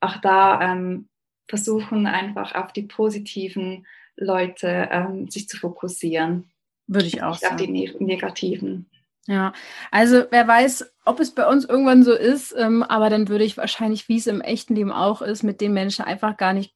auch 0.00 0.18
da 0.18 0.60
ähm, 0.60 1.08
versuchen 1.48 2.06
einfach 2.06 2.54
auf 2.54 2.72
die 2.72 2.82
positiven 2.82 3.86
Leute 4.16 4.88
ähm, 4.90 5.30
sich 5.30 5.48
zu 5.48 5.56
fokussieren. 5.56 6.50
Würde 6.86 7.06
ich 7.06 7.22
auch 7.22 7.32
Nicht 7.32 7.40
sagen. 7.40 7.54
Auf 7.54 7.60
die 7.60 7.68
ne 7.68 7.94
negativen. 7.98 8.86
Ja, 9.28 9.52
also 9.90 10.24
wer 10.30 10.46
weiß, 10.46 10.92
ob 11.04 11.18
es 11.18 11.34
bei 11.34 11.48
uns 11.48 11.64
irgendwann 11.64 12.04
so 12.04 12.14
ist, 12.14 12.54
ähm, 12.56 12.84
aber 12.84 13.10
dann 13.10 13.28
würde 13.28 13.42
ich 13.42 13.56
wahrscheinlich, 13.56 14.08
wie 14.08 14.18
es 14.18 14.28
im 14.28 14.40
echten 14.40 14.76
Leben 14.76 14.92
auch 14.92 15.20
ist, 15.20 15.42
mit 15.42 15.60
den 15.60 15.72
Menschen 15.72 16.04
einfach 16.04 16.36
gar 16.36 16.52
nicht 16.52 16.75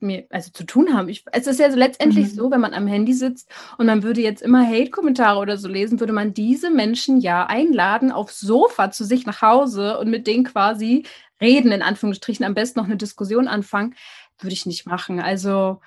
mir 0.00 0.26
also 0.30 0.50
zu 0.50 0.64
tun 0.64 0.94
haben. 0.94 1.08
Ich, 1.08 1.24
es 1.32 1.46
ist 1.46 1.60
ja 1.60 1.70
so 1.70 1.76
letztendlich 1.76 2.26
mhm. 2.26 2.36
so, 2.36 2.50
wenn 2.50 2.60
man 2.60 2.74
am 2.74 2.86
Handy 2.86 3.12
sitzt 3.12 3.50
und 3.78 3.86
man 3.86 4.02
würde 4.02 4.20
jetzt 4.20 4.42
immer 4.42 4.66
Hate-Kommentare 4.66 5.38
oder 5.38 5.56
so 5.56 5.68
lesen, 5.68 6.00
würde 6.00 6.12
man 6.12 6.34
diese 6.34 6.70
Menschen 6.70 7.20
ja 7.20 7.46
einladen 7.46 8.12
aufs 8.12 8.40
Sofa 8.40 8.90
zu 8.90 9.04
sich 9.04 9.26
nach 9.26 9.42
Hause 9.42 9.98
und 9.98 10.10
mit 10.10 10.26
denen 10.26 10.44
quasi 10.44 11.04
reden, 11.40 11.72
in 11.72 11.82
Anführungsstrichen, 11.82 12.44
am 12.44 12.54
besten 12.54 12.78
noch 12.78 12.86
eine 12.86 12.96
Diskussion 12.96 13.48
anfangen. 13.48 13.94
Würde 14.38 14.54
ich 14.54 14.66
nicht 14.66 14.86
machen. 14.86 15.20
Also 15.20 15.80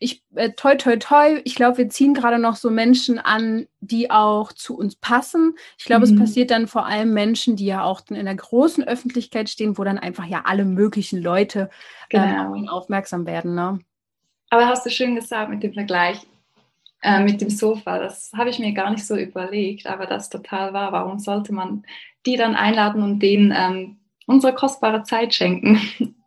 ich, 0.00 0.24
äh, 0.34 0.50
toi, 0.50 0.74
toi, 0.74 0.96
toi, 0.96 1.40
ich 1.44 1.54
glaube, 1.54 1.78
wir 1.78 1.88
ziehen 1.88 2.14
gerade 2.14 2.38
noch 2.38 2.56
so 2.56 2.70
Menschen 2.70 3.18
an, 3.18 3.66
die 3.80 4.10
auch 4.10 4.52
zu 4.52 4.76
uns 4.76 4.96
passen. 4.96 5.54
Ich 5.78 5.84
glaube, 5.84 6.06
mhm. 6.06 6.14
es 6.14 6.18
passiert 6.18 6.50
dann 6.50 6.66
vor 6.66 6.86
allem 6.86 7.12
Menschen, 7.14 7.56
die 7.56 7.66
ja 7.66 7.84
auch 7.84 8.02
in 8.08 8.24
der 8.24 8.34
großen 8.34 8.84
Öffentlichkeit 8.84 9.48
stehen, 9.48 9.78
wo 9.78 9.84
dann 9.84 9.98
einfach 9.98 10.26
ja 10.26 10.42
alle 10.44 10.64
möglichen 10.64 11.22
Leute 11.22 11.70
ähm, 12.10 12.54
genau. 12.54 12.72
aufmerksam 12.72 13.26
werden. 13.26 13.54
Ne? 13.54 13.78
Aber 14.50 14.66
hast 14.68 14.84
du 14.84 14.90
schön 14.90 15.14
gesagt 15.14 15.50
mit 15.50 15.62
dem 15.62 15.72
Vergleich 15.72 16.20
äh, 17.04 17.22
mit 17.22 17.40
dem 17.40 17.50
Sofa. 17.50 17.98
Das 17.98 18.32
habe 18.34 18.50
ich 18.50 18.58
mir 18.58 18.72
gar 18.72 18.90
nicht 18.90 19.06
so 19.06 19.14
überlegt, 19.16 19.86
aber 19.86 20.06
das 20.06 20.30
total 20.30 20.72
wahr. 20.72 20.90
Warum 20.92 21.18
sollte 21.18 21.52
man 21.52 21.84
die 22.24 22.36
dann 22.36 22.54
einladen 22.56 23.02
und 23.02 23.20
denen 23.20 23.52
ähm, 23.54 23.98
unsere 24.26 24.54
kostbare 24.54 25.02
Zeit 25.02 25.34
schenken? 25.34 25.78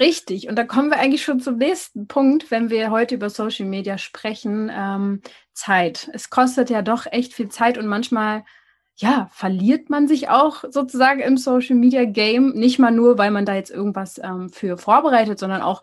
Richtig. 0.00 0.48
Und 0.48 0.56
da 0.56 0.64
kommen 0.64 0.90
wir 0.90 0.98
eigentlich 0.98 1.22
schon 1.22 1.40
zum 1.40 1.58
nächsten 1.58 2.08
Punkt, 2.08 2.50
wenn 2.50 2.70
wir 2.70 2.90
heute 2.90 3.16
über 3.16 3.28
Social 3.28 3.66
Media 3.66 3.98
sprechen. 3.98 4.70
Ähm, 4.74 5.20
Zeit. 5.52 6.10
Es 6.14 6.30
kostet 6.30 6.70
ja 6.70 6.80
doch 6.80 7.04
echt 7.04 7.34
viel 7.34 7.50
Zeit 7.50 7.76
und 7.76 7.86
manchmal, 7.86 8.44
ja, 8.96 9.28
verliert 9.30 9.90
man 9.90 10.08
sich 10.08 10.30
auch 10.30 10.64
sozusagen 10.70 11.20
im 11.20 11.36
Social 11.36 11.76
Media 11.76 12.06
Game. 12.06 12.52
Nicht 12.54 12.78
mal 12.78 12.90
nur, 12.90 13.18
weil 13.18 13.30
man 13.30 13.44
da 13.44 13.54
jetzt 13.54 13.70
irgendwas 13.70 14.18
ähm, 14.18 14.48
für 14.48 14.78
vorbereitet, 14.78 15.38
sondern 15.38 15.60
auch, 15.60 15.82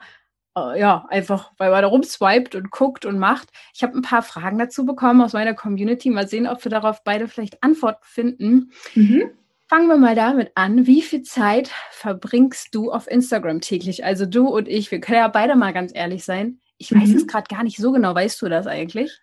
äh, 0.57 0.79
ja, 0.79 1.05
einfach, 1.09 1.51
weil 1.57 1.69
man 1.69 1.83
da 1.83 1.88
rumswiped 1.88 2.55
und 2.55 2.71
guckt 2.71 3.05
und 3.05 3.19
macht. 3.19 3.50
Ich 3.75 3.83
habe 3.83 3.95
ein 3.95 4.01
paar 4.01 4.24
Fragen 4.24 4.57
dazu 4.57 4.83
bekommen 4.83 5.21
aus 5.21 5.33
meiner 5.33 5.53
Community. 5.53 6.09
Mal 6.09 6.27
sehen, 6.27 6.47
ob 6.47 6.63
wir 6.65 6.71
darauf 6.71 7.03
beide 7.03 7.27
vielleicht 7.27 7.62
Antworten 7.62 8.03
finden. 8.03 8.71
Mhm. 8.95 9.29
Fangen 9.69 9.88
wir 9.88 9.97
mal 9.97 10.15
damit 10.15 10.51
an. 10.55 10.88
Wie 10.88 11.01
viel 11.01 11.24
Zeit 11.24 11.71
verbringst 11.91 12.74
du 12.74 12.91
auf 12.91 13.09
Instagram 13.09 13.59
täglich? 13.59 14.05
Also 14.05 14.25
du 14.25 14.47
und 14.47 14.67
ich, 14.67 14.91
wir 14.91 15.01
können 15.01 15.17
ja 15.17 15.27
beide 15.27 15.55
mal 15.55 15.74
ganz 15.74 15.91
ehrlich 15.93 16.24
sein. 16.24 16.62
Ich 16.77 16.93
weiß 16.93 17.09
mhm. 17.09 17.15
es 17.15 17.27
gerade 17.27 17.53
gar 17.53 17.63
nicht 17.63 17.77
so 17.77 17.91
genau. 17.91 18.15
Weißt 18.15 18.41
du 18.41 18.47
das 18.47 18.65
eigentlich? 18.65 19.19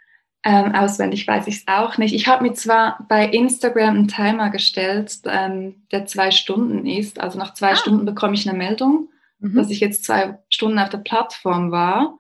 Ähm, 0.46 0.74
auswendig 0.74 1.26
weiß 1.26 1.46
ich 1.46 1.56
es 1.56 1.68
auch 1.68 1.96
nicht. 1.96 2.14
Ich 2.14 2.28
habe 2.28 2.42
mir 2.44 2.52
zwar 2.52 3.06
bei 3.08 3.26
Instagram 3.26 3.96
einen 3.96 4.08
Timer 4.08 4.50
gestellt, 4.50 5.18
ähm, 5.24 5.86
der 5.90 6.04
zwei 6.04 6.30
Stunden 6.30 6.84
ist. 6.84 7.18
Also 7.18 7.38
nach 7.38 7.54
zwei 7.54 7.72
ah. 7.72 7.76
Stunden 7.76 8.04
bekomme 8.04 8.34
ich 8.34 8.46
eine 8.46 8.58
Meldung, 8.58 9.08
mhm. 9.38 9.54
dass 9.54 9.70
ich 9.70 9.80
jetzt 9.80 10.04
zwei 10.04 10.38
Stunden 10.50 10.78
auf 10.78 10.90
der 10.90 10.98
Plattform 10.98 11.70
war. 11.70 12.18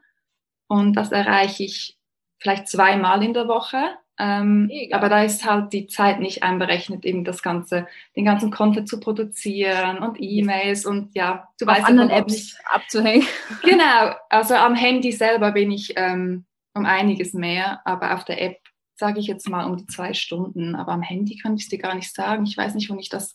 Und 0.66 0.94
das 0.94 1.12
erreiche 1.12 1.64
ich 1.64 1.98
vielleicht 2.38 2.68
zweimal 2.68 3.22
in 3.22 3.34
der 3.34 3.48
Woche. 3.48 3.98
Ähm, 4.16 4.70
aber 4.92 5.08
da 5.08 5.24
ist 5.24 5.44
halt 5.44 5.72
die 5.72 5.88
Zeit 5.88 6.20
nicht 6.20 6.44
einberechnet, 6.44 7.04
eben 7.04 7.24
das 7.24 7.42
Ganze, 7.42 7.88
den 8.14 8.24
ganzen 8.24 8.52
Content 8.52 8.88
zu 8.88 9.00
produzieren 9.00 9.98
und 9.98 10.18
E-Mails 10.20 10.86
und 10.86 11.14
ja, 11.16 11.48
du 11.58 11.66
Auf 11.66 11.76
weißt 11.76 11.86
anderen 11.86 12.10
Apps 12.10 12.32
nicht 12.32 12.56
abzuhängen. 12.66 13.26
Genau, 13.62 14.14
also 14.30 14.54
am 14.54 14.76
Handy 14.76 15.10
selber 15.10 15.50
bin 15.52 15.72
ich 15.72 15.94
ähm, 15.96 16.44
um 16.74 16.86
einiges 16.86 17.32
mehr, 17.32 17.80
aber 17.84 18.14
auf 18.14 18.24
der 18.24 18.40
App 18.40 18.58
sage 18.94 19.18
ich 19.18 19.26
jetzt 19.26 19.48
mal 19.48 19.64
um 19.64 19.76
die 19.76 19.86
zwei 19.86 20.14
Stunden, 20.14 20.76
aber 20.76 20.92
am 20.92 21.02
Handy 21.02 21.36
kann 21.36 21.56
ich 21.56 21.64
es 21.64 21.68
dir 21.68 21.78
gar 21.78 21.96
nicht 21.96 22.14
sagen. 22.14 22.46
Ich 22.46 22.56
weiß 22.56 22.74
nicht, 22.74 22.90
wo 22.90 22.96
ich 22.96 23.08
das 23.08 23.34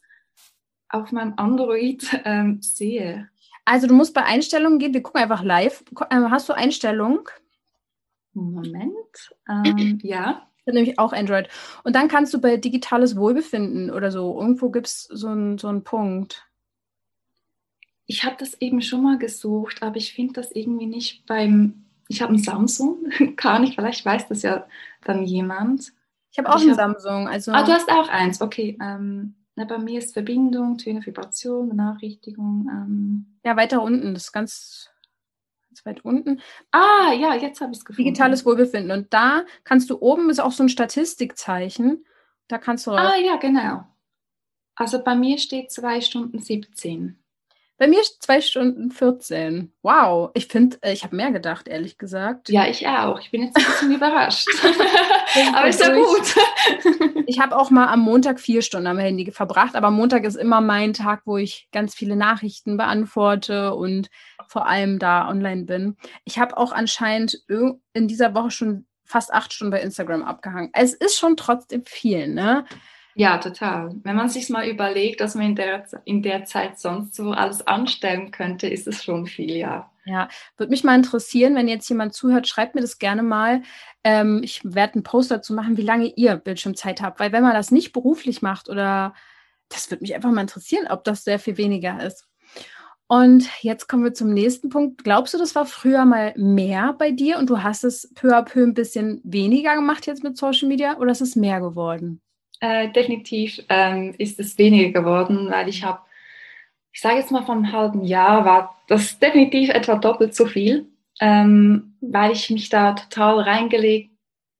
auf 0.88 1.12
meinem 1.12 1.33
Android 1.36 2.07
ähm, 2.24 2.62
sehe. 2.62 3.27
Also 3.65 3.86
du 3.86 3.93
musst 3.93 4.13
bei 4.13 4.24
Einstellungen 4.24 4.79
gehen, 4.79 4.93
wir 4.93 5.03
gucken 5.03 5.21
einfach 5.21 5.43
live. 5.43 5.83
Ähm, 6.09 6.31
hast 6.31 6.48
du 6.48 6.53
Einstellungen? 6.53 7.19
Moment, 8.33 8.95
ähm, 9.50 10.00
ja 10.01 10.49
nämlich 10.74 11.00
auch 11.00 11.14
Android. 11.14 11.48
Und 11.84 11.96
dann 11.96 12.08
kannst 12.08 12.34
du 12.34 12.42
bei 12.42 12.58
digitales 12.58 13.16
Wohlbefinden 13.16 13.92
oder 13.92 14.12
so, 14.12 14.40
irgendwo 14.40 14.70
gibt 14.70 14.88
es 14.88 15.04
so 15.04 15.28
einen 15.28 15.58
so 15.58 15.68
einen 15.68 15.84
Punkt. 15.84 16.46
Ich 18.06 18.24
habe 18.24 18.36
das 18.40 18.60
eben 18.60 18.82
schon 18.82 19.04
mal 19.04 19.18
gesucht, 19.18 19.84
aber 19.84 19.98
ich 19.98 20.14
finde 20.14 20.34
das 20.34 20.52
irgendwie 20.52 20.88
nicht 20.88 21.26
beim. 21.26 21.86
Ich 22.08 22.24
habe 22.24 22.34
ein 22.34 22.40
Samsung, 22.40 23.06
gar 23.36 23.60
nicht, 23.60 23.76
vielleicht 23.76 24.04
weiß 24.04 24.28
das 24.28 24.42
ja 24.42 24.66
dann 25.04 25.24
jemand. 25.24 25.94
Ich 26.32 26.40
habe 26.40 26.50
auch 26.50 26.58
ich 26.58 26.64
ein 26.64 26.72
hab, 26.72 26.78
Samsung. 26.78 27.28
Also 27.28 27.52
ah, 27.52 27.64
du 27.64 27.72
hast 27.72 27.90
auch 27.90 28.10
eins, 28.10 28.42
okay. 28.42 28.78
Ähm, 28.82 29.36
na, 29.56 29.66
bei 29.66 29.78
mir 29.78 30.00
ist 30.00 30.14
Verbindung, 30.14 30.78
Töne, 30.78 31.06
Vibration, 31.06 31.70
Benachrichtigung. 31.70 32.68
Ähm. 32.72 33.26
Ja, 33.44 33.58
weiter 33.58 33.82
unten, 33.82 34.14
das 34.14 34.26
ist 34.26 34.32
ganz 34.32 34.90
ganz 35.83 35.98
weit 35.98 36.05
unten. 36.05 36.41
Ah, 36.71 37.13
ja, 37.13 37.36
jetzt 37.36 37.62
habe 37.62 37.71
ich 37.71 37.79
es 37.79 37.86
gefunden. 37.86 38.07
Digitales 38.07 38.45
Wohlbefinden. 38.45 38.91
Und 38.91 39.13
da 39.13 39.45
kannst 39.63 39.89
du 39.89 40.01
oben 40.01 40.29
ist 40.29 40.39
auch 40.39 40.51
so 40.51 40.63
ein 40.63 40.69
Statistikzeichen. 40.69 42.05
Da 42.48 42.57
kannst 42.57 42.88
du. 42.88 42.91
Ah, 42.91 43.17
ja, 43.17 43.38
genau. 43.38 43.83
Also 44.75 45.03
bei 45.03 45.15
mir 45.15 45.38
steht 45.38 45.71
2 45.71 46.01
Stunden 46.01 46.39
17. 46.39 47.19
Bei 47.79 47.88
mir 47.88 48.01
2 48.03 48.41
Stunden 48.41 48.91
14. 48.91 49.71
Wow. 49.83 50.31
Ich 50.33 50.48
finde, 50.48 50.77
äh, 50.81 50.91
ich 50.91 51.05
habe 51.05 51.15
mehr 51.15 51.31
gedacht, 51.31 51.69
ehrlich 51.69 51.98
gesagt. 51.98 52.50
Ja, 52.50 52.67
ich 52.67 52.86
auch. 52.86 53.21
Ich 53.21 53.31
bin 53.31 53.43
jetzt 53.43 53.55
ein 53.55 53.63
bisschen 53.63 53.91
überrascht. 53.95 54.48
aber 55.55 55.69
ist 55.69 55.79
ja 55.79 55.95
gut. 55.95 56.36
ich 57.25 57.39
habe 57.39 57.55
auch 57.55 57.71
mal 57.71 57.88
am 57.88 58.01
Montag 58.01 58.41
vier 58.41 58.62
Stunden 58.62 58.88
am 58.88 58.98
Handy 58.98 59.31
verbracht, 59.31 59.75
aber 59.75 59.91
Montag 59.91 60.25
ist 60.25 60.36
immer 60.36 60.59
mein 60.59 60.91
Tag, 60.91 61.21
wo 61.24 61.38
ich 61.38 61.69
ganz 61.71 61.95
viele 61.95 62.17
Nachrichten 62.17 62.75
beantworte 62.75 63.74
und 63.74 64.09
vor 64.50 64.67
allem 64.67 65.00
da 65.00 65.29
online 65.29 65.63
bin. 65.63 65.95
Ich 66.25 66.38
habe 66.38 66.57
auch 66.57 66.74
anscheinend 66.74 67.41
in 67.48 68.07
dieser 68.09 68.36
Woche 68.36 68.51
schon 68.51 68.88
fast 69.05 69.33
acht 69.33 69.53
Stunden 69.53 69.71
bei 69.71 69.81
Instagram 69.81 70.24
abgehangen. 70.24 70.69
Es 70.74 70.93
ist 70.93 71.17
schon 71.17 71.38
trotzdem 71.38 71.86
viel, 71.86 72.27
ne? 72.27 72.65
Ja, 73.20 73.38
total. 73.38 73.96
Wenn 74.04 74.16
man 74.16 74.30
sich 74.30 74.48
mal 74.50 74.66
überlegt, 74.66 75.20
dass 75.20 75.36
man 75.36 75.48
in 75.48 75.56
der, 75.58 75.84
in 76.06 76.24
der 76.24 76.46
Zeit 76.46 76.80
sonst 76.80 77.16
so 77.16 77.32
alles 77.32 77.68
anstellen 77.68 78.32
könnte, 78.32 78.70
ist 78.70 78.88
es 78.88 79.04
schon 79.04 79.26
viel, 79.26 79.58
ja. 79.58 79.92
Ja, 80.06 80.30
würde 80.56 80.70
mich 80.70 80.86
mal 80.86 80.96
interessieren, 80.96 81.54
wenn 81.54 81.68
jetzt 81.68 81.90
jemand 81.90 82.14
zuhört, 82.14 82.48
schreibt 82.48 82.76
mir 82.76 82.82
das 82.82 82.98
gerne 82.98 83.22
mal. 83.22 83.62
Ähm, 84.06 84.40
ich 84.42 84.62
werde 84.64 84.94
einen 84.94 85.04
Post 85.04 85.32
dazu 85.32 85.54
machen, 85.54 85.76
wie 85.76 85.82
lange 85.82 86.14
ihr 86.16 86.38
Bildschirmzeit 86.38 87.02
habt, 87.02 87.20
weil 87.20 87.34
wenn 87.34 87.44
man 87.44 87.54
das 87.54 87.72
nicht 87.72 87.92
beruflich 87.92 88.42
macht 88.42 88.70
oder 88.70 89.14
das 89.68 89.92
würde 89.92 90.02
mich 90.02 90.16
einfach 90.16 90.32
mal 90.32 90.40
interessieren, 90.40 90.88
ob 90.90 91.04
das 91.04 91.26
sehr 91.26 91.40
viel 91.40 91.58
weniger 91.58 92.02
ist. 92.02 92.26
Und 93.08 93.50
jetzt 93.62 93.90
kommen 93.90 94.06
wir 94.06 94.14
zum 94.14 94.34
nächsten 94.34 94.70
Punkt. 94.70 95.04
Glaubst 95.04 95.34
du, 95.34 95.38
das 95.38 95.56
war 95.56 95.66
früher 95.66 96.06
mal 96.06 96.34
mehr 96.38 96.94
bei 96.98 97.12
dir 97.12 97.38
und 97.38 97.50
du 97.50 97.64
hast 97.64 97.84
es 97.84 98.14
peu 98.16 98.34
à 98.34 98.44
peu 98.44 98.64
ein 98.64 98.74
bisschen 98.74 99.20
weniger 99.26 99.76
gemacht 99.76 100.08
jetzt 100.08 100.24
mit 100.24 100.38
Social 100.38 100.70
Media 100.70 100.98
oder 101.00 101.12
ist 101.12 101.20
es 101.20 101.36
mehr 101.36 101.60
geworden? 101.60 102.22
Äh, 102.60 102.92
definitiv 102.92 103.63
ähm, 103.70 104.13
ist 104.18 104.39
es 104.39 104.58
weniger 104.58 105.01
geworden, 105.01 105.50
weil 105.50 105.70
ich 105.70 105.84
habe, 105.84 106.01
ich 106.92 107.01
sage 107.01 107.18
jetzt 107.18 107.32
mal 107.32 107.44
vor 107.44 107.56
einem 107.56 107.72
halben 107.72 108.04
Jahr, 108.04 108.46
war 108.46 108.82
das 108.88 109.18
definitiv 109.20 109.70
etwa 109.70 109.96
doppelt 109.96 110.36
so 110.36 110.46
viel, 110.46 110.88
ähm, 111.22 111.96
weil 112.01 112.32
ich 112.34 112.50
mich 112.50 112.70
da 112.70 112.94
total 112.94 113.39
reingelegt, 113.39 114.12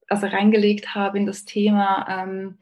also 0.08 0.27
reingelegt 0.27 0.96
habe 0.96 1.18
in 1.18 1.25
das 1.25 1.46
Thema. 1.46 2.06
Ähm, 2.10 2.58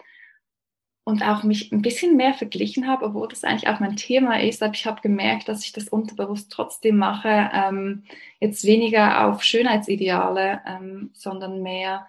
und 1.08 1.24
auch 1.24 1.44
mich 1.44 1.72
ein 1.72 1.82
bisschen 1.82 2.18
mehr 2.18 2.34
verglichen 2.34 2.86
habe, 2.86 3.06
obwohl 3.06 3.30
das 3.30 3.46
eigentlich 3.46 3.70
auch 3.70 3.80
mein 3.80 3.96
Thema 3.96 4.42
ist. 4.42 4.62
Aber 4.62 4.74
ich 4.74 4.86
habe 4.86 5.00
gemerkt, 5.00 5.48
dass 5.48 5.64
ich 5.64 5.72
das 5.72 5.88
unterbewusst 5.88 6.52
trotzdem 6.52 6.98
mache, 6.98 7.50
ähm, 7.54 8.04
jetzt 8.42 8.66
weniger 8.66 9.26
auf 9.26 9.42
Schönheitsideale, 9.42 10.60
ähm, 10.68 11.12
sondern 11.14 11.64
mehr 11.64 12.08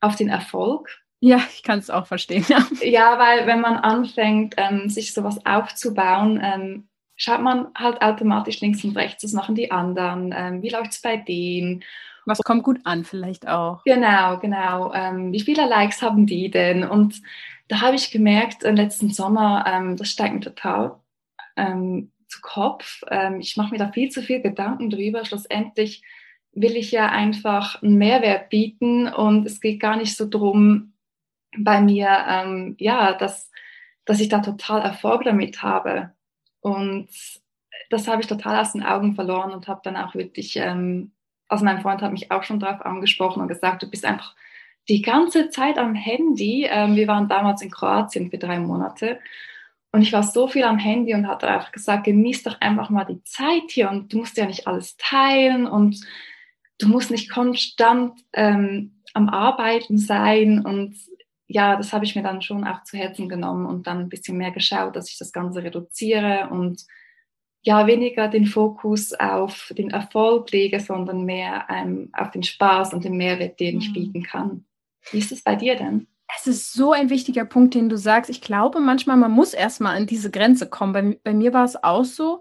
auf 0.00 0.16
den 0.16 0.30
Erfolg. 0.30 1.02
Ja, 1.20 1.42
ich 1.52 1.62
kann 1.62 1.78
es 1.78 1.90
auch 1.90 2.06
verstehen. 2.06 2.44
Ja. 2.48 2.66
ja, 2.82 3.18
weil 3.18 3.46
wenn 3.46 3.60
man 3.60 3.76
anfängt, 3.76 4.54
ähm, 4.56 4.88
sich 4.88 5.12
sowas 5.12 5.38
aufzubauen, 5.44 6.40
ähm, 6.42 6.88
schaut 7.14 7.42
man 7.42 7.68
halt 7.76 8.00
automatisch 8.00 8.60
links 8.60 8.82
und 8.82 8.96
rechts, 8.96 9.22
was 9.22 9.32
machen 9.32 9.54
die 9.54 9.70
anderen, 9.70 10.34
ähm, 10.34 10.62
wie 10.62 10.70
läuft 10.70 10.92
es 10.92 11.02
bei 11.02 11.18
denen. 11.18 11.84
Was 12.24 12.38
kommt 12.38 12.64
gut 12.64 12.80
an 12.84 13.04
vielleicht 13.04 13.46
auch. 13.46 13.82
Genau, 13.84 14.38
genau. 14.38 14.92
Ähm, 14.94 15.32
wie 15.32 15.40
viele 15.40 15.68
Likes 15.68 16.00
haben 16.00 16.26
die 16.26 16.50
denn? 16.50 16.84
Und 16.84 17.20
da 17.68 17.82
habe 17.82 17.96
ich 17.96 18.10
gemerkt, 18.10 18.62
im 18.62 18.76
letzten 18.76 19.10
Sommer, 19.10 19.64
ähm, 19.66 19.96
das 19.96 20.08
steigt 20.08 20.34
mir 20.34 20.40
total 20.40 20.96
ähm, 21.56 22.12
zu 22.28 22.40
Kopf. 22.42 23.02
Ich 23.40 23.56
mache 23.56 23.72
mir 23.72 23.78
da 23.78 23.90
viel 23.90 24.08
zu 24.10 24.22
viel 24.22 24.40
Gedanken 24.40 24.88
drüber. 24.88 25.24
Schlussendlich 25.24 26.04
will 26.52 26.76
ich 26.76 26.92
ja 26.92 27.08
einfach 27.08 27.82
einen 27.82 27.96
Mehrwert 27.96 28.50
bieten 28.50 29.08
und 29.08 29.46
es 29.46 29.60
geht 29.60 29.80
gar 29.80 29.96
nicht 29.96 30.16
so 30.16 30.28
drum 30.28 30.92
bei 31.56 31.80
mir, 31.80 32.08
ähm, 32.28 32.76
ja, 32.78 33.12
dass, 33.14 33.50
dass 34.04 34.20
ich 34.20 34.28
da 34.28 34.40
total 34.40 34.82
Erfolg 34.82 35.24
damit 35.24 35.62
habe. 35.62 36.12
Und 36.60 37.08
das 37.90 38.06
habe 38.08 38.22
ich 38.22 38.28
total 38.28 38.60
aus 38.60 38.72
den 38.72 38.82
Augen 38.82 39.14
verloren 39.14 39.52
und 39.52 39.68
habe 39.68 39.80
dann 39.82 39.96
auch 39.96 40.14
wirklich, 40.14 40.56
ähm, 40.56 41.12
also 41.48 41.64
mein 41.64 41.80
Freund 41.80 42.02
hat 42.02 42.12
mich 42.12 42.30
auch 42.30 42.42
schon 42.44 42.60
darauf 42.60 42.84
angesprochen 42.84 43.42
und 43.42 43.48
gesagt, 43.48 43.82
du 43.82 43.90
bist 43.90 44.04
einfach 44.04 44.34
die 44.88 45.02
ganze 45.02 45.50
Zeit 45.50 45.78
am 45.78 45.94
Handy. 45.94 46.66
Ähm, 46.70 46.96
wir 46.96 47.08
waren 47.08 47.28
damals 47.28 47.62
in 47.62 47.70
Kroatien 47.70 48.30
für 48.30 48.38
drei 48.38 48.58
Monate 48.58 49.18
und 49.92 50.02
ich 50.02 50.12
war 50.12 50.22
so 50.22 50.46
viel 50.46 50.64
am 50.64 50.78
Handy 50.78 51.14
und 51.14 51.26
hatte 51.26 51.48
einfach 51.48 51.72
gesagt, 51.72 52.04
genieß 52.04 52.44
doch 52.44 52.60
einfach 52.60 52.90
mal 52.90 53.04
die 53.04 53.22
Zeit 53.24 53.70
hier 53.70 53.90
und 53.90 54.12
du 54.12 54.18
musst 54.18 54.36
ja 54.36 54.46
nicht 54.46 54.66
alles 54.66 54.96
teilen 54.96 55.66
und 55.66 56.00
du 56.78 56.88
musst 56.88 57.10
nicht 57.10 57.30
konstant 57.30 58.20
ähm, 58.32 59.02
am 59.14 59.28
Arbeiten 59.28 59.98
sein 59.98 60.64
und 60.64 60.96
ja, 61.52 61.74
das 61.76 61.92
habe 61.92 62.04
ich 62.04 62.14
mir 62.14 62.22
dann 62.22 62.42
schon 62.42 62.64
auch 62.64 62.84
zu 62.84 62.96
Herzen 62.96 63.28
genommen 63.28 63.66
und 63.66 63.88
dann 63.88 63.98
ein 63.98 64.08
bisschen 64.08 64.36
mehr 64.36 64.52
geschaut, 64.52 64.94
dass 64.94 65.10
ich 65.10 65.18
das 65.18 65.32
Ganze 65.32 65.64
reduziere 65.64 66.48
und 66.50 66.86
ja, 67.62 67.86
weniger 67.88 68.28
den 68.28 68.46
Fokus 68.46 69.12
auf 69.12 69.72
den 69.76 69.90
Erfolg 69.90 70.50
lege, 70.52 70.78
sondern 70.78 71.24
mehr 71.24 71.66
ähm, 71.68 72.08
auf 72.12 72.30
den 72.30 72.44
Spaß 72.44 72.94
und 72.94 73.04
den 73.04 73.16
Mehrwert, 73.16 73.58
den 73.58 73.78
ich 73.78 73.88
mhm. 73.88 73.94
bieten 73.94 74.22
kann. 74.22 74.64
Wie 75.10 75.18
ist 75.18 75.32
es 75.32 75.42
bei 75.42 75.56
dir 75.56 75.76
denn? 75.76 76.06
Es 76.38 76.46
ist 76.46 76.72
so 76.72 76.92
ein 76.92 77.10
wichtiger 77.10 77.44
Punkt, 77.44 77.74
den 77.74 77.88
du 77.88 77.98
sagst. 77.98 78.30
Ich 78.30 78.40
glaube 78.40 78.78
manchmal, 78.78 79.16
man 79.16 79.32
muss 79.32 79.52
erstmal 79.52 79.96
an 79.96 80.06
diese 80.06 80.30
Grenze 80.30 80.70
kommen. 80.70 80.92
Bei, 80.92 81.18
bei 81.24 81.34
mir 81.34 81.52
war 81.52 81.64
es 81.64 81.82
auch 81.82 82.04
so. 82.04 82.40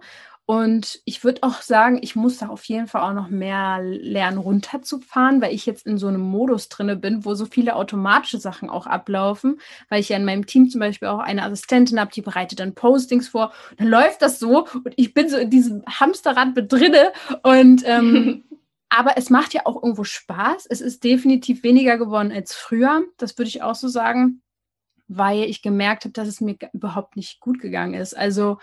Und 0.50 1.00
ich 1.06 1.24
würde 1.24 1.44
auch 1.44 1.62
sagen, 1.62 2.00
ich 2.02 2.16
muss 2.16 2.40
da 2.40 2.48
auf 2.48 2.64
jeden 2.64 2.88
Fall 2.88 3.04
auch 3.04 3.14
noch 3.14 3.30
mehr 3.30 3.84
lernen, 3.84 4.40
runterzufahren, 4.40 5.44
weil 5.44 5.54
ich 5.54 5.68
jetzt 5.68 5.86
in 5.86 6.00
so 6.00 6.08
einem 6.08 6.22
Modus 6.22 6.70
drinne 6.70 6.96
bin, 6.96 7.24
wo 7.24 7.36
so 7.36 7.46
viele 7.46 7.76
automatische 7.76 8.40
Sachen 8.40 8.68
auch 8.68 8.88
ablaufen, 8.88 9.60
weil 9.90 10.00
ich 10.00 10.10
ja 10.10 10.18
in 10.18 10.26
meinem 10.26 10.48
Team 10.48 10.68
zum 10.68 10.80
Beispiel 10.80 11.08
auch 11.08 11.20
eine 11.20 11.44
Assistentin 11.44 12.00
habe, 12.00 12.12
die 12.12 12.24
bereitet 12.24 12.62
dann 12.62 12.74
Postings 12.74 13.28
vor. 13.28 13.54
Dann 13.78 13.90
läuft 13.90 14.24
das 14.24 14.40
so 14.40 14.68
und 14.84 14.96
ich 14.96 15.14
bin 15.14 15.30
so 15.30 15.38
in 15.38 15.52
diesem 15.52 15.84
Hamsterrad 15.86 16.56
mit 16.56 16.74
drinne 16.74 17.14
und 17.44 17.84
ähm, 17.86 18.44
aber 18.90 19.20
es 19.20 19.30
macht 19.30 19.54
ja 19.54 19.68
auch 19.68 19.76
irgendwo 19.84 20.04
Spaß. 20.04 20.66
Es 20.66 20.82
ist 20.82 21.04
definitiv 21.04 21.62
weniger 21.62 22.00
geworden 22.00 22.32
als 22.32 22.56
früher. 22.56 23.04
Das 23.18 23.38
würde 23.38 23.50
ich 23.50 23.62
auch 23.62 23.76
so 23.76 23.88
sagen, 23.88 24.42
weil 25.08 25.44
ich 25.44 25.62
gemerkt 25.62 26.06
habe, 26.06 26.14
dass 26.14 26.28
es 26.28 26.42
mir 26.42 26.58
überhaupt 26.74 27.18
nicht 27.18 27.40
gut 27.40 27.60
gegangen 27.60 27.94
ist. 27.94 28.18
Also 28.18 28.58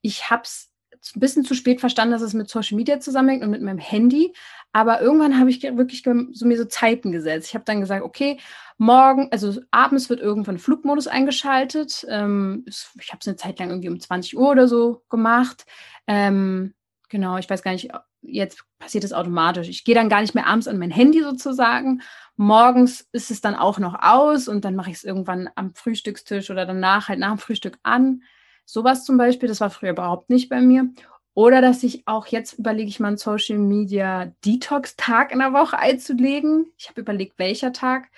ich 0.00 0.30
habe 0.30 0.44
es 0.44 0.70
ein 1.14 1.20
bisschen 1.20 1.44
zu 1.44 1.54
spät 1.54 1.80
verstanden, 1.80 2.12
dass 2.12 2.22
es 2.22 2.34
mit 2.34 2.48
Social 2.48 2.76
Media 2.76 3.00
zusammenhängt 3.00 3.42
und 3.44 3.50
mit 3.50 3.62
meinem 3.62 3.78
Handy. 3.78 4.32
Aber 4.72 5.00
irgendwann 5.00 5.38
habe 5.38 5.50
ich 5.50 5.62
wirklich 5.62 6.02
so 6.02 6.46
mir 6.46 6.58
so 6.58 6.64
Zeiten 6.66 7.12
gesetzt. 7.12 7.48
Ich 7.48 7.54
habe 7.54 7.64
dann 7.64 7.80
gesagt, 7.80 8.04
okay, 8.04 8.38
morgen, 8.78 9.28
also 9.30 9.60
abends 9.70 10.10
wird 10.10 10.20
irgendwann 10.20 10.58
Flugmodus 10.58 11.06
eingeschaltet. 11.06 12.06
Ähm, 12.08 12.64
ich 12.66 13.08
habe 13.08 13.18
es 13.20 13.26
eine 13.26 13.36
Zeit 13.36 13.58
lang 13.58 13.70
irgendwie 13.70 13.88
um 13.88 14.00
20 14.00 14.36
Uhr 14.36 14.50
oder 14.50 14.68
so 14.68 15.02
gemacht. 15.08 15.64
Ähm, 16.06 16.74
genau, 17.08 17.38
ich 17.38 17.48
weiß 17.48 17.62
gar 17.62 17.72
nicht, 17.72 17.90
jetzt 18.22 18.64
passiert 18.78 19.04
es 19.04 19.12
automatisch. 19.12 19.68
Ich 19.68 19.84
gehe 19.84 19.94
dann 19.94 20.08
gar 20.08 20.20
nicht 20.20 20.34
mehr 20.34 20.46
abends 20.46 20.68
an 20.68 20.78
mein 20.78 20.90
Handy 20.90 21.22
sozusagen. 21.22 22.02
Morgens 22.36 23.08
ist 23.12 23.30
es 23.30 23.40
dann 23.40 23.54
auch 23.54 23.78
noch 23.78 23.94
aus 24.02 24.48
und 24.48 24.64
dann 24.64 24.76
mache 24.76 24.90
ich 24.90 24.96
es 24.96 25.04
irgendwann 25.04 25.48
am 25.54 25.74
Frühstückstisch 25.74 26.50
oder 26.50 26.66
danach 26.66 27.08
halt 27.08 27.18
nach 27.18 27.30
dem 27.30 27.38
Frühstück 27.38 27.78
an. 27.82 28.22
Sowas 28.66 29.04
zum 29.04 29.16
Beispiel, 29.16 29.48
das 29.48 29.60
war 29.60 29.70
früher 29.70 29.92
überhaupt 29.92 30.28
nicht 30.28 30.48
bei 30.48 30.60
mir. 30.60 30.90
Oder 31.34 31.60
dass 31.60 31.82
ich 31.82 32.02
auch 32.06 32.26
jetzt 32.26 32.58
überlege, 32.58 32.88
ich 32.88 32.98
mal 32.98 33.08
einen 33.08 33.16
Social 33.16 33.58
Media 33.58 34.32
Detox 34.44 34.96
Tag 34.96 35.32
in 35.32 35.38
der 35.38 35.52
Woche 35.52 35.78
einzulegen. 35.78 36.72
Ich 36.76 36.88
habe 36.88 37.02
überlegt, 37.02 37.38
welcher 37.38 37.72
Tag. 37.72 38.10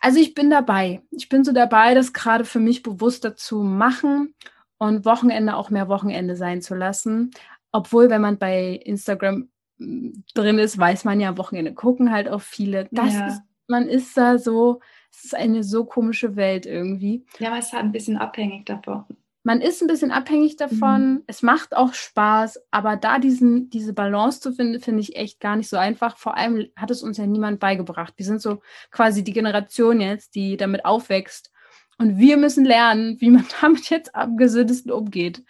Also 0.00 0.20
ich 0.20 0.34
bin 0.34 0.50
dabei. 0.50 1.00
Ich 1.10 1.28
bin 1.28 1.42
so 1.42 1.52
dabei, 1.52 1.94
das 1.94 2.12
gerade 2.12 2.44
für 2.44 2.60
mich 2.60 2.82
bewusster 2.82 3.34
zu 3.34 3.62
machen 3.62 4.34
und 4.76 5.04
Wochenende 5.04 5.56
auch 5.56 5.70
mehr 5.70 5.88
Wochenende 5.88 6.36
sein 6.36 6.60
zu 6.60 6.74
lassen. 6.74 7.30
Obwohl, 7.72 8.10
wenn 8.10 8.20
man 8.20 8.38
bei 8.38 8.80
Instagram 8.84 9.48
hm, 9.78 10.24
drin 10.34 10.58
ist, 10.58 10.78
weiß 10.78 11.04
man 11.04 11.20
ja, 11.20 11.38
Wochenende 11.38 11.74
gucken 11.74 12.12
halt 12.12 12.28
auch 12.28 12.42
viele. 12.42 12.88
Das 12.90 13.14
ja. 13.14 13.28
ist, 13.28 13.42
man 13.68 13.88
ist 13.88 14.16
da 14.16 14.36
so, 14.36 14.80
es 15.12 15.24
ist 15.24 15.34
eine 15.34 15.62
so 15.62 15.84
komische 15.84 16.36
Welt 16.36 16.66
irgendwie. 16.66 17.24
Ja, 17.38 17.50
man 17.50 17.60
ist 17.60 17.72
halt 17.72 17.84
ein 17.84 17.92
bisschen 17.92 18.18
abhängig 18.18 18.66
davon 18.66 19.04
man 19.48 19.62
ist 19.62 19.80
ein 19.80 19.88
bisschen 19.88 20.10
abhängig 20.10 20.56
davon. 20.56 21.12
Mhm. 21.14 21.22
Es 21.26 21.40
macht 21.40 21.74
auch 21.74 21.94
Spaß, 21.94 22.60
aber 22.70 22.96
da 22.96 23.18
diesen, 23.18 23.70
diese 23.70 23.94
Balance 23.94 24.42
zu 24.42 24.52
finden, 24.52 24.78
finde 24.78 25.00
ich 25.00 25.16
echt 25.16 25.40
gar 25.40 25.56
nicht 25.56 25.70
so 25.70 25.78
einfach. 25.78 26.18
Vor 26.18 26.36
allem 26.36 26.68
hat 26.76 26.90
es 26.90 27.02
uns 27.02 27.16
ja 27.16 27.24
niemand 27.24 27.58
beigebracht. 27.58 28.12
Wir 28.18 28.26
sind 28.26 28.42
so 28.42 28.60
quasi 28.90 29.24
die 29.24 29.32
Generation 29.32 30.02
jetzt, 30.02 30.34
die 30.34 30.58
damit 30.58 30.84
aufwächst. 30.84 31.50
Und 31.96 32.18
wir 32.18 32.36
müssen 32.36 32.66
lernen, 32.66 33.18
wie 33.22 33.30
man 33.30 33.46
damit 33.62 33.88
jetzt 33.88 34.14
am 34.14 34.36
gesündesten 34.36 34.92
umgeht. 34.92 35.42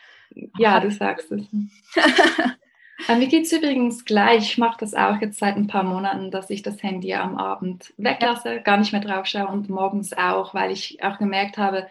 Ja, 0.56 0.78
du 0.78 0.92
sagst 0.92 1.32
es. 1.32 1.48
Mir 3.08 3.26
geht 3.26 3.46
es 3.46 3.52
übrigens 3.52 4.04
gleich. 4.04 4.52
Ich 4.52 4.58
mache 4.58 4.78
das 4.78 4.94
auch 4.94 5.20
jetzt 5.20 5.40
seit 5.40 5.56
ein 5.56 5.66
paar 5.66 5.82
Monaten, 5.82 6.30
dass 6.30 6.50
ich 6.50 6.62
das 6.62 6.84
Handy 6.84 7.14
am 7.14 7.36
Abend 7.36 7.92
weglasse, 7.96 8.60
gar 8.60 8.76
nicht 8.76 8.92
mehr 8.92 9.00
drauf 9.00 9.26
schaue 9.26 9.48
und 9.48 9.68
morgens 9.68 10.12
auch, 10.12 10.54
weil 10.54 10.70
ich 10.70 11.02
auch 11.02 11.18
gemerkt 11.18 11.58
habe, 11.58 11.88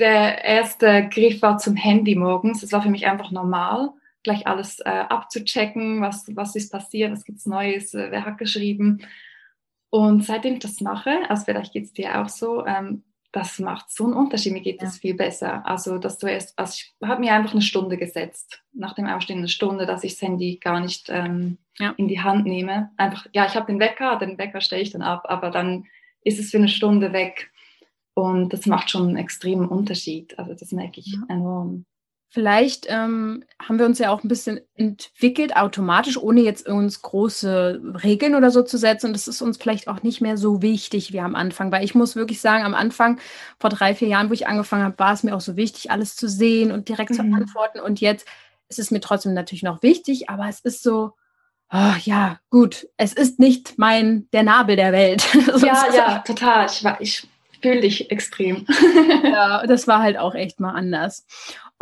der 0.00 0.44
erste 0.44 1.08
Griff 1.08 1.40
war 1.42 1.58
zum 1.58 1.76
Handy 1.76 2.16
morgens. 2.16 2.62
Es 2.62 2.72
war 2.72 2.82
für 2.82 2.90
mich 2.90 3.06
einfach 3.06 3.30
normal, 3.30 3.90
gleich 4.22 4.46
alles 4.46 4.80
äh, 4.80 4.88
abzuchecken, 4.88 6.00
was, 6.00 6.26
was 6.34 6.56
ist 6.56 6.72
passiert, 6.72 7.12
was 7.12 7.24
gibt 7.24 7.38
es 7.38 7.46
Neues, 7.46 7.94
äh, 7.94 8.10
wer 8.10 8.24
hat 8.24 8.38
geschrieben. 8.38 9.06
Und 9.90 10.24
seitdem 10.24 10.54
ich 10.54 10.60
das 10.60 10.80
mache, 10.80 11.10
also 11.28 11.44
vielleicht 11.44 11.72
geht 11.72 11.84
es 11.84 11.92
dir 11.92 12.20
auch 12.20 12.28
so, 12.28 12.64
ähm, 12.66 13.04
das 13.32 13.60
macht 13.60 13.90
so 13.90 14.04
einen 14.04 14.14
Unterschied, 14.14 14.52
mir 14.52 14.60
geht 14.60 14.82
es 14.82 14.96
ja. 14.96 15.00
viel 15.00 15.14
besser. 15.14 15.64
Also, 15.64 15.98
dass 15.98 16.18
du 16.18 16.26
erst, 16.26 16.58
also 16.58 16.74
ich 16.76 16.94
habe 17.02 17.20
mir 17.20 17.32
einfach 17.32 17.52
eine 17.52 17.62
Stunde 17.62 17.96
gesetzt, 17.96 18.62
nach 18.72 18.94
dem 18.94 19.06
Aufstehen 19.06 19.38
eine 19.38 19.48
Stunde, 19.48 19.86
dass 19.86 20.02
ich 20.02 20.14
das 20.14 20.22
Handy 20.22 20.58
gar 20.60 20.80
nicht 20.80 21.08
ähm, 21.10 21.58
ja. 21.78 21.94
in 21.96 22.08
die 22.08 22.20
Hand 22.20 22.46
nehme. 22.46 22.90
Einfach, 22.96 23.26
ja, 23.32 23.46
ich 23.46 23.54
habe 23.54 23.66
den 23.66 23.78
Wecker, 23.78 24.16
den 24.16 24.38
Wecker 24.38 24.60
stelle 24.60 24.82
ich 24.82 24.90
dann 24.90 25.02
ab, 25.02 25.26
aber 25.28 25.50
dann 25.50 25.86
ist 26.22 26.40
es 26.40 26.50
für 26.50 26.58
eine 26.58 26.68
Stunde 26.68 27.12
weg. 27.12 27.49
Und 28.22 28.52
das 28.52 28.66
macht 28.66 28.90
schon 28.90 29.08
einen 29.08 29.16
extremen 29.16 29.68
Unterschied. 29.68 30.38
Also 30.38 30.54
das 30.54 30.72
merke 30.72 31.00
ich 31.00 31.16
enorm. 31.28 31.84
Vielleicht 32.32 32.86
ähm, 32.88 33.42
haben 33.60 33.78
wir 33.80 33.86
uns 33.86 33.98
ja 33.98 34.10
auch 34.10 34.22
ein 34.22 34.28
bisschen 34.28 34.60
entwickelt, 34.76 35.56
automatisch, 35.56 36.16
ohne 36.16 36.42
jetzt 36.42 36.68
uns 36.68 37.02
große 37.02 37.82
Regeln 38.04 38.36
oder 38.36 38.52
so 38.52 38.62
zu 38.62 38.78
setzen. 38.78 39.06
Und 39.06 39.14
das 39.14 39.26
ist 39.26 39.42
uns 39.42 39.56
vielleicht 39.56 39.88
auch 39.88 40.04
nicht 40.04 40.20
mehr 40.20 40.36
so 40.36 40.62
wichtig 40.62 41.12
wie 41.12 41.18
am 41.18 41.34
Anfang. 41.34 41.72
Weil 41.72 41.84
ich 41.84 41.96
muss 41.96 42.14
wirklich 42.14 42.40
sagen, 42.40 42.64
am 42.64 42.74
Anfang, 42.74 43.18
vor 43.58 43.68
drei, 43.68 43.96
vier 43.96 44.06
Jahren, 44.06 44.28
wo 44.28 44.34
ich 44.34 44.46
angefangen 44.46 44.84
habe, 44.84 44.98
war 44.98 45.12
es 45.12 45.24
mir 45.24 45.34
auch 45.34 45.40
so 45.40 45.56
wichtig, 45.56 45.90
alles 45.90 46.14
zu 46.14 46.28
sehen 46.28 46.70
und 46.70 46.88
direkt 46.88 47.10
mhm. 47.10 47.14
zu 47.14 47.22
antworten. 47.22 47.80
Und 47.80 48.00
jetzt 48.00 48.28
ist 48.68 48.78
es 48.78 48.92
mir 48.92 49.00
trotzdem 49.00 49.34
natürlich 49.34 49.64
noch 49.64 49.82
wichtig, 49.82 50.30
aber 50.30 50.48
es 50.48 50.60
ist 50.60 50.84
so, 50.84 51.14
oh, 51.72 51.94
ja, 52.04 52.38
gut, 52.50 52.86
es 52.96 53.12
ist 53.12 53.40
nicht 53.40 53.74
mein, 53.76 54.28
der 54.32 54.44
Nabel 54.44 54.76
der 54.76 54.92
Welt. 54.92 55.26
ja, 55.62 55.84
ja, 55.92 56.18
total. 56.20 56.66
Ich, 56.66 56.84
ich 57.00 57.28
fühle 57.60 57.80
dich 57.80 58.10
extrem. 58.10 58.66
ja, 59.24 59.66
das 59.66 59.86
war 59.86 60.02
halt 60.02 60.18
auch 60.18 60.34
echt 60.34 60.60
mal 60.60 60.72
anders. 60.72 61.26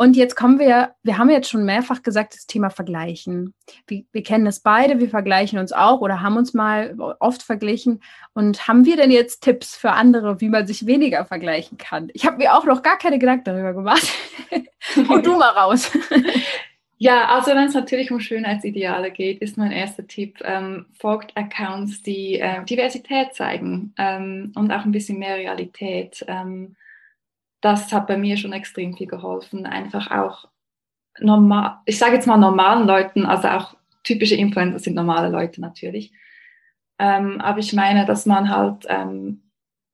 Und 0.01 0.15
jetzt 0.15 0.37
kommen 0.37 0.59
wir, 0.59 0.95
wir 1.03 1.17
haben 1.17 1.29
jetzt 1.29 1.49
schon 1.49 1.65
mehrfach 1.65 2.03
gesagt, 2.03 2.33
das 2.33 2.47
Thema 2.47 2.69
Vergleichen. 2.69 3.53
Wir, 3.85 4.03
wir 4.13 4.23
kennen 4.23 4.45
das 4.45 4.61
beide, 4.61 4.99
wir 4.99 5.09
vergleichen 5.09 5.59
uns 5.59 5.73
auch 5.73 5.99
oder 5.99 6.21
haben 6.21 6.37
uns 6.37 6.53
mal 6.53 6.95
oft 7.19 7.43
verglichen. 7.43 8.01
Und 8.33 8.65
haben 8.67 8.85
wir 8.85 8.95
denn 8.95 9.11
jetzt 9.11 9.41
Tipps 9.41 9.75
für 9.75 9.91
andere, 9.91 10.39
wie 10.39 10.47
man 10.47 10.65
sich 10.65 10.85
weniger 10.85 11.25
vergleichen 11.25 11.77
kann? 11.77 12.09
Ich 12.13 12.25
habe 12.25 12.37
mir 12.37 12.55
auch 12.55 12.63
noch 12.63 12.81
gar 12.81 12.97
keine 12.97 13.19
Gedanken 13.19 13.43
darüber 13.43 13.73
gemacht. 13.73 14.07
Und 15.09 15.25
du 15.25 15.37
mal 15.37 15.49
raus. 15.49 15.91
Ja, 17.01 17.29
also 17.29 17.51
wenn 17.51 17.67
es 17.67 17.73
natürlich 17.73 18.11
um 18.11 18.19
Schönheitsideale 18.19 19.11
geht, 19.11 19.41
ist 19.41 19.57
mein 19.57 19.71
erster 19.71 20.05
Tipp, 20.05 20.39
ähm, 20.43 20.85
folgt 20.91 21.35
Accounts, 21.37 22.03
die 22.03 22.39
äh, 22.39 22.65
Diversität 22.65 23.33
zeigen 23.33 23.93
ähm, 23.97 24.51
und 24.55 24.69
auch 24.73 24.83
ein 24.83 24.91
bisschen 24.91 25.17
mehr 25.17 25.37
Realität. 25.37 26.25
Ähm, 26.27 26.75
das 27.61 27.93
hat 27.93 28.07
bei 28.07 28.17
mir 28.17 28.35
schon 28.35 28.51
extrem 28.51 28.97
viel 28.97 29.07
geholfen. 29.07 29.65
Einfach 29.65 30.11
auch 30.11 30.49
normal, 31.19 31.77
ich 31.85 31.97
sage 31.97 32.15
jetzt 32.15 32.27
mal 32.27 32.35
normalen 32.35 32.85
Leuten, 32.85 33.25
also 33.25 33.47
auch 33.47 33.77
typische 34.03 34.35
Influencer 34.35 34.79
sind 34.79 34.95
normale 34.95 35.29
Leute 35.29 35.61
natürlich. 35.61 36.11
Ähm, 36.99 37.39
aber 37.39 37.59
ich 37.59 37.71
meine, 37.71 38.05
dass 38.05 38.25
man 38.25 38.49
halt 38.49 38.85
ähm, 38.89 39.49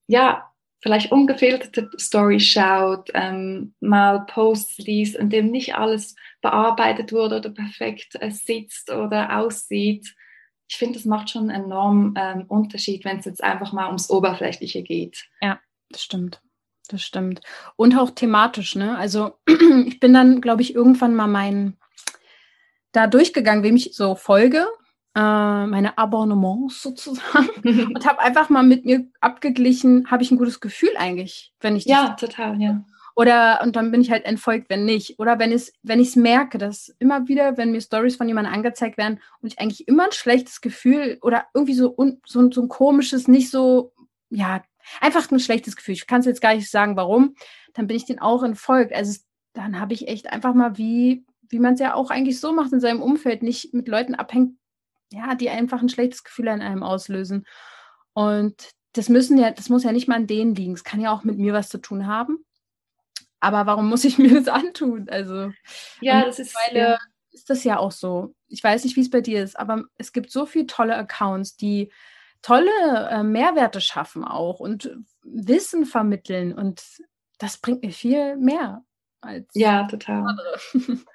ja 0.08 0.52
vielleicht 0.82 1.12
ungefilterte 1.12 1.90
Story 2.00 2.40
schaut, 2.40 3.10
ähm, 3.14 3.74
mal 3.80 4.26
Posts 4.28 4.80
liest, 4.80 5.16
in 5.16 5.30
dem 5.30 5.52
nicht 5.52 5.76
alles 5.76 6.16
bearbeitet 6.46 7.12
wurde 7.12 7.38
oder 7.38 7.50
perfekt 7.50 8.16
äh, 8.20 8.30
sitzt 8.30 8.92
oder 8.92 9.40
aussieht. 9.40 10.16
ich 10.68 10.78
finde, 10.78 11.00
das 11.00 11.06
macht 11.06 11.32
schon 11.32 11.50
einen 11.50 11.66
enormen 11.66 12.14
ähm, 12.16 12.46
Unterschied, 12.48 13.04
wenn 13.04 13.18
es 13.18 13.26
jetzt 13.26 13.44
einfach 13.44 13.74
mal 13.74 13.88
ums 13.88 14.12
Oberflächliche 14.12 14.84
geht. 14.84 15.26
Ja, 15.42 15.60
das 15.90 16.04
stimmt. 16.04 16.40
Das 16.88 17.02
stimmt. 17.02 17.42
Und 17.78 17.98
auch 17.98 18.12
thematisch, 18.12 18.76
ne? 18.76 18.96
Also 18.96 19.40
ich 19.88 20.00
bin 20.00 20.14
dann, 20.14 20.40
glaube 20.40 20.62
ich, 20.62 20.76
irgendwann 20.76 21.16
mal 21.16 21.26
mein 21.26 21.78
da 22.92 23.08
durchgegangen, 23.08 23.64
wem 23.64 23.76
ich 23.76 23.96
so 23.96 24.14
folge, 24.14 24.68
äh, 25.16 25.20
meine 25.66 25.98
Abonnements 25.98 26.84
sozusagen, 26.84 27.50
und 27.96 28.06
habe 28.06 28.20
einfach 28.20 28.50
mal 28.50 28.62
mit 28.62 28.86
mir 28.86 29.08
abgeglichen, 29.20 30.12
habe 30.12 30.22
ich 30.22 30.30
ein 30.30 30.38
gutes 30.38 30.60
Gefühl 30.60 30.92
eigentlich, 30.96 31.54
wenn 31.60 31.76
ich 31.76 31.86
das 31.86 31.92
Ja, 31.92 32.10
total, 32.12 32.62
ja. 32.62 32.86
Oder 33.16 33.62
und 33.64 33.78
dann 33.78 33.92
bin 33.92 34.02
ich 34.02 34.12
halt 34.12 34.26
entfolgt, 34.26 34.70
wenn 34.70 34.84
nicht. 34.84 35.20
Oder 35.20 35.40
wenn 35.40 35.54
es, 35.54 35.72
wenn 35.84 36.02
ich 36.02 36.10
es 36.10 36.16
merke, 36.18 36.58
dass 36.58 36.90
immer 37.00 37.28
wieder, 37.30 37.58
wenn 37.58 37.72
mir 37.72 37.80
Stories 37.80 38.18
von 38.18 38.28
jemandem 38.28 38.54
angezeigt 38.54 38.98
werden 38.98 39.22
und 39.42 39.54
ich 39.54 39.60
eigentlich 39.60 39.88
immer 39.88 40.06
ein 40.06 40.12
schlechtes 40.12 40.60
Gefühl 40.60 41.18
oder 41.22 41.46
irgendwie 41.54 41.76
so, 41.76 41.96
un, 41.98 42.22
so, 42.26 42.52
so 42.52 42.62
ein 42.62 42.68
komisches, 42.68 43.30
nicht 43.30 43.50
so, 43.50 43.94
ja, 44.30 44.62
einfach 45.00 45.32
ein 45.32 45.40
schlechtes 45.40 45.78
Gefühl. 45.78 45.94
Ich 45.94 46.08
kann 46.08 46.20
es 46.20 46.26
jetzt 46.26 46.42
gar 46.42 46.56
nicht 46.56 46.70
sagen, 46.70 46.98
warum. 46.98 47.36
Dann 47.74 47.88
bin 47.88 47.96
ich 47.96 48.06
den 48.06 48.20
auch 48.20 48.44
entfolgt. 48.44 48.94
Also 48.94 49.18
dann 49.54 49.80
habe 49.80 49.94
ich 49.94 50.10
echt 50.10 50.32
einfach 50.34 50.54
mal, 50.54 50.78
wie, 50.78 51.26
wie 51.48 51.60
man 51.60 51.76
es 51.76 51.80
ja 51.80 51.94
auch 51.94 52.10
eigentlich 52.12 52.42
so 52.42 52.52
macht 52.52 52.74
in 52.74 52.82
seinem 52.82 53.02
Umfeld, 53.02 53.44
nicht 53.44 53.74
mit 53.74 53.88
Leuten 53.88 54.16
abhängt, 54.16 54.58
ja, 55.14 55.36
die 55.36 55.50
einfach 55.50 55.82
ein 55.82 55.90
schlechtes 55.90 56.26
Gefühl 56.26 56.50
an 56.50 56.62
einem 56.62 56.84
auslösen. 56.84 57.46
Und 58.14 58.72
das 58.92 59.08
müssen 59.08 59.38
ja, 59.38 59.52
das 59.52 59.70
muss 59.70 59.84
ja 59.84 59.94
nicht 59.94 60.10
mal 60.10 60.16
an 60.16 60.28
denen 60.28 60.54
liegen. 60.54 60.74
Es 60.74 60.84
kann 60.84 61.00
ja 61.00 61.14
auch 61.14 61.24
mit 61.24 61.38
mir 61.38 61.54
was 61.54 61.70
zu 61.70 61.78
tun 61.78 62.08
haben 62.08 62.45
aber 63.40 63.66
warum 63.66 63.90
muss 63.90 64.04
ich 64.04 64.18
mir 64.18 64.34
das 64.34 64.48
antun? 64.48 65.08
Also, 65.10 65.52
ja, 66.02 66.26
das 66.26 66.40
ist, 66.40 66.56
ja. 66.72 66.98
ist 67.32 67.50
das 67.50 67.64
ja 67.64 67.78
auch 67.78 67.92
so. 67.92 68.36
Ich 68.48 68.64
weiß 68.64 68.84
nicht, 68.84 68.96
wie 68.96 69.02
es 69.02 69.10
bei 69.10 69.22
dir 69.22 69.44
ist, 69.44 69.58
aber 69.58 69.84
es 69.98 70.14
gibt 70.14 70.32
so 70.32 70.46
viele 70.46 70.68
tolle 70.68 70.96
Accounts, 70.96 71.56
die 71.56 71.92
tolle 72.42 73.10
äh, 73.10 73.24
Mehrwerte 73.24 73.82
schaffen 73.82 74.24
auch 74.24 74.60
und 74.60 74.96
Wissen 75.24 75.86
vermitteln 75.86 76.54
und 76.54 76.84
das 77.40 77.58
bringt 77.58 77.82
mir 77.82 77.92
viel 77.92 78.38
mehr 78.38 78.84
als 79.22 79.48
ja 79.54 79.88
total. 79.88 80.24
Andere. 80.28 80.60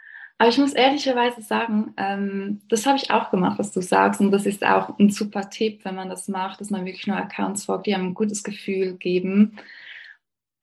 Aber 0.40 0.48
ich 0.48 0.56
muss 0.56 0.72
ehrlicherweise 0.72 1.42
sagen, 1.42 1.92
ähm, 1.98 2.62
das 2.70 2.86
habe 2.86 2.96
ich 2.96 3.10
auch 3.10 3.30
gemacht, 3.30 3.58
was 3.58 3.72
du 3.72 3.82
sagst. 3.82 4.22
Und 4.22 4.30
das 4.30 4.46
ist 4.46 4.64
auch 4.64 4.98
ein 4.98 5.10
super 5.10 5.50
Tipp, 5.50 5.84
wenn 5.84 5.94
man 5.94 6.08
das 6.08 6.28
macht, 6.28 6.62
dass 6.62 6.70
man 6.70 6.86
wirklich 6.86 7.06
nur 7.06 7.18
Accounts 7.18 7.66
folgt, 7.66 7.86
die 7.86 7.94
einem 7.94 8.06
ein 8.06 8.14
gutes 8.14 8.42
Gefühl 8.42 8.94
geben. 8.94 9.58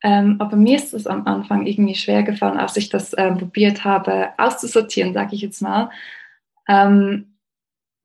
Ähm, 0.04 0.36
aber 0.40 0.56
mir 0.56 0.76
ist 0.76 0.94
es 0.94 1.08
am 1.08 1.26
Anfang 1.26 1.66
irgendwie 1.66 1.96
schwer 1.96 2.24
gefallen, 2.24 2.58
als 2.58 2.78
ich 2.78 2.90
das 2.90 3.16
ähm, 3.18 3.38
probiert 3.38 3.84
habe 3.84 4.30
auszusortieren, 4.38 5.14
sage 5.14 5.36
ich 5.36 5.42
jetzt 5.42 5.62
mal. 5.62 5.90
Ähm, 6.68 7.38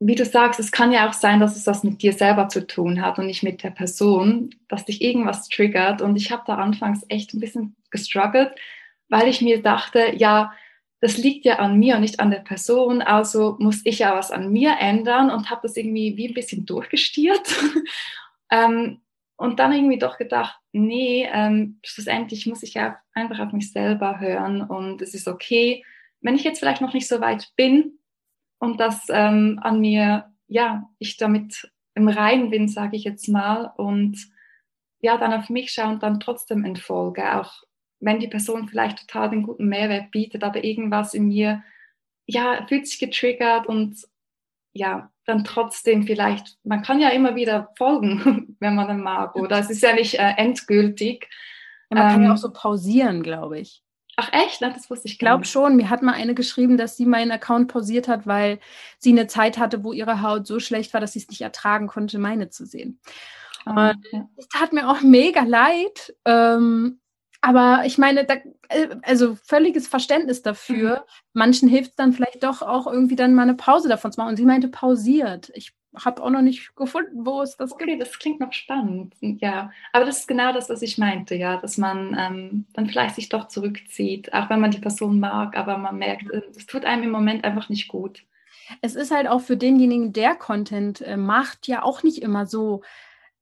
wie 0.04 0.14
du 0.16 0.24
sagst, 0.24 0.58
es 0.58 0.72
kann 0.72 0.90
ja 0.90 1.08
auch 1.08 1.12
sein, 1.12 1.38
dass 1.38 1.56
es 1.56 1.66
was 1.66 1.84
mit 1.84 2.02
dir 2.02 2.12
selber 2.12 2.48
zu 2.48 2.66
tun 2.66 3.02
hat 3.02 3.18
und 3.18 3.26
nicht 3.26 3.42
mit 3.44 3.62
der 3.62 3.70
Person, 3.70 4.50
dass 4.68 4.84
dich 4.84 5.00
irgendwas 5.00 5.48
triggert. 5.48 6.02
Und 6.02 6.16
ich 6.16 6.32
habe 6.32 6.42
da 6.46 6.56
anfangs 6.56 7.04
echt 7.08 7.34
ein 7.34 7.40
bisschen 7.40 7.76
gestruggelt, 7.90 8.52
weil 9.08 9.28
ich 9.28 9.42
mir 9.42 9.62
dachte, 9.62 10.12
ja, 10.16 10.52
das 11.00 11.18
liegt 11.18 11.44
ja 11.44 11.58
an 11.58 11.78
mir 11.78 11.96
und 11.96 12.00
nicht 12.00 12.20
an 12.20 12.30
der 12.30 12.40
Person, 12.40 13.02
also 13.02 13.56
muss 13.58 13.80
ich 13.84 14.00
ja 14.00 14.16
was 14.16 14.30
an 14.30 14.52
mir 14.52 14.76
ändern 14.80 15.30
und 15.30 15.50
habe 15.50 15.62
das 15.62 15.76
irgendwie 15.76 16.16
wie 16.16 16.28
ein 16.28 16.34
bisschen 16.34 16.64
durchgestiert. 16.64 17.42
ähm, 18.50 19.00
und 19.42 19.58
dann 19.58 19.72
irgendwie 19.72 19.98
doch 19.98 20.18
gedacht, 20.18 20.60
nee, 20.70 21.28
ähm, 21.32 21.80
schlussendlich 21.84 22.46
muss 22.46 22.62
ich 22.62 22.74
ja 22.74 22.98
einfach 23.12 23.40
auf 23.40 23.52
mich 23.52 23.72
selber 23.72 24.20
hören 24.20 24.62
und 24.62 25.02
es 25.02 25.14
ist 25.14 25.26
okay, 25.26 25.84
wenn 26.20 26.36
ich 26.36 26.44
jetzt 26.44 26.60
vielleicht 26.60 26.80
noch 26.80 26.94
nicht 26.94 27.08
so 27.08 27.20
weit 27.20 27.50
bin 27.56 27.98
und 28.60 28.78
das 28.78 29.06
ähm, 29.08 29.58
an 29.60 29.80
mir, 29.80 30.32
ja, 30.46 30.88
ich 31.00 31.16
damit 31.16 31.72
im 31.96 32.06
Reinen 32.06 32.50
bin, 32.50 32.68
sage 32.68 32.96
ich 32.96 33.02
jetzt 33.02 33.26
mal, 33.26 33.72
und 33.76 34.16
ja, 35.00 35.18
dann 35.18 35.32
auf 35.32 35.48
mich 35.48 35.72
schaue 35.72 35.94
und 35.94 36.04
dann 36.04 36.20
trotzdem 36.20 36.64
entfolge, 36.64 37.36
auch 37.36 37.64
wenn 37.98 38.20
die 38.20 38.28
Person 38.28 38.68
vielleicht 38.68 39.00
total 39.00 39.30
den 39.30 39.42
guten 39.42 39.66
Mehrwert 39.66 40.12
bietet, 40.12 40.44
aber 40.44 40.62
irgendwas 40.62 41.14
in 41.14 41.26
mir, 41.26 41.64
ja, 42.26 42.64
fühlt 42.68 42.86
sich 42.86 43.00
getriggert 43.00 43.66
und 43.66 44.06
ja, 44.72 45.10
dann 45.24 45.42
trotzdem 45.42 46.04
vielleicht, 46.04 46.58
man 46.62 46.82
kann 46.82 47.00
ja 47.00 47.08
immer 47.08 47.34
wieder 47.34 47.72
folgen, 47.76 48.51
wenn 48.62 48.74
man 48.74 48.88
dann 48.88 49.02
mag, 49.02 49.36
oder 49.36 49.58
es 49.58 49.68
ist 49.68 49.82
ja 49.82 49.92
nicht 49.92 50.14
äh, 50.18 50.34
endgültig. 50.36 51.28
Ja, 51.90 51.98
man 51.98 52.06
ähm, 52.06 52.12
kann 52.12 52.24
ja 52.24 52.32
auch 52.32 52.38
so 52.38 52.52
pausieren, 52.52 53.22
glaube 53.22 53.58
ich. 53.58 53.82
Ach 54.16 54.30
echt? 54.32 54.60
Na, 54.60 54.70
das 54.70 54.90
wusste 54.90 55.08
ich 55.08 55.14
Ich 55.14 55.18
glaube 55.18 55.44
schon. 55.44 55.76
Mir 55.76 55.88
hat 55.88 56.02
mal 56.02 56.12
eine 56.12 56.34
geschrieben, 56.34 56.76
dass 56.76 56.96
sie 56.96 57.06
meinen 57.06 57.30
Account 57.30 57.68
pausiert 57.68 58.08
hat, 58.08 58.26
weil 58.26 58.58
sie 58.98 59.10
eine 59.10 59.26
Zeit 59.26 59.58
hatte, 59.58 59.84
wo 59.84 59.92
ihre 59.92 60.22
Haut 60.22 60.46
so 60.46 60.60
schlecht 60.60 60.92
war, 60.92 61.00
dass 61.00 61.14
sie 61.14 61.20
es 61.20 61.28
nicht 61.28 61.40
ertragen 61.40 61.86
konnte, 61.86 62.18
meine 62.18 62.50
zu 62.50 62.66
sehen. 62.66 63.00
Oh, 63.64 63.70
ja. 63.70 63.94
Das 64.36 64.48
tat 64.48 64.72
mir 64.72 64.88
auch 64.90 65.00
mega 65.00 65.42
leid. 65.42 66.14
Ähm, 66.24 67.00
aber 67.40 67.82
ich 67.86 67.96
meine, 67.96 68.24
da, 68.24 68.34
äh, 68.68 68.96
also 69.02 69.36
völliges 69.44 69.88
Verständnis 69.88 70.42
dafür. 70.42 70.96
Mhm. 70.96 71.12
Manchen 71.32 71.68
hilft 71.68 71.90
es 71.90 71.96
dann 71.96 72.12
vielleicht 72.12 72.42
doch 72.42 72.60
auch 72.60 72.86
irgendwie 72.86 73.16
dann 73.16 73.34
mal 73.34 73.42
eine 73.42 73.54
Pause 73.54 73.88
davon 73.88 74.12
zu 74.12 74.20
machen. 74.20 74.30
Und 74.30 74.36
sie 74.36 74.44
meinte 74.44 74.68
pausiert. 74.68 75.50
Ich 75.54 75.72
habe 75.94 76.22
auch 76.22 76.30
noch 76.30 76.42
nicht 76.42 76.74
gefunden, 76.74 77.26
wo 77.26 77.42
es 77.42 77.56
das 77.56 77.72
okay, 77.72 77.84
gibt. 77.86 78.02
das 78.02 78.18
klingt 78.18 78.40
noch 78.40 78.52
spannend. 78.52 79.14
Ja, 79.20 79.70
aber 79.92 80.04
das 80.04 80.20
ist 80.20 80.28
genau 80.28 80.52
das, 80.52 80.70
was 80.70 80.82
ich 80.82 80.98
meinte, 80.98 81.34
ja, 81.34 81.58
dass 81.58 81.76
man 81.78 82.16
ähm, 82.18 82.66
dann 82.72 82.86
vielleicht 82.88 83.16
sich 83.16 83.28
doch 83.28 83.48
zurückzieht, 83.48 84.32
auch 84.32 84.48
wenn 84.48 84.60
man 84.60 84.70
die 84.70 84.80
Person 84.80 85.20
mag, 85.20 85.56
aber 85.56 85.76
man 85.78 85.98
merkt, 85.98 86.30
äh, 86.30 86.42
es 86.56 86.66
tut 86.66 86.84
einem 86.84 87.04
im 87.04 87.10
Moment 87.10 87.44
einfach 87.44 87.68
nicht 87.68 87.88
gut. 87.88 88.24
Es 88.80 88.94
ist 88.94 89.10
halt 89.10 89.28
auch 89.28 89.40
für 89.40 89.56
denjenigen, 89.56 90.12
der 90.12 90.34
Content 90.34 91.02
äh, 91.02 91.16
macht, 91.16 91.66
ja 91.68 91.82
auch 91.82 92.02
nicht 92.02 92.22
immer 92.22 92.46
so 92.46 92.82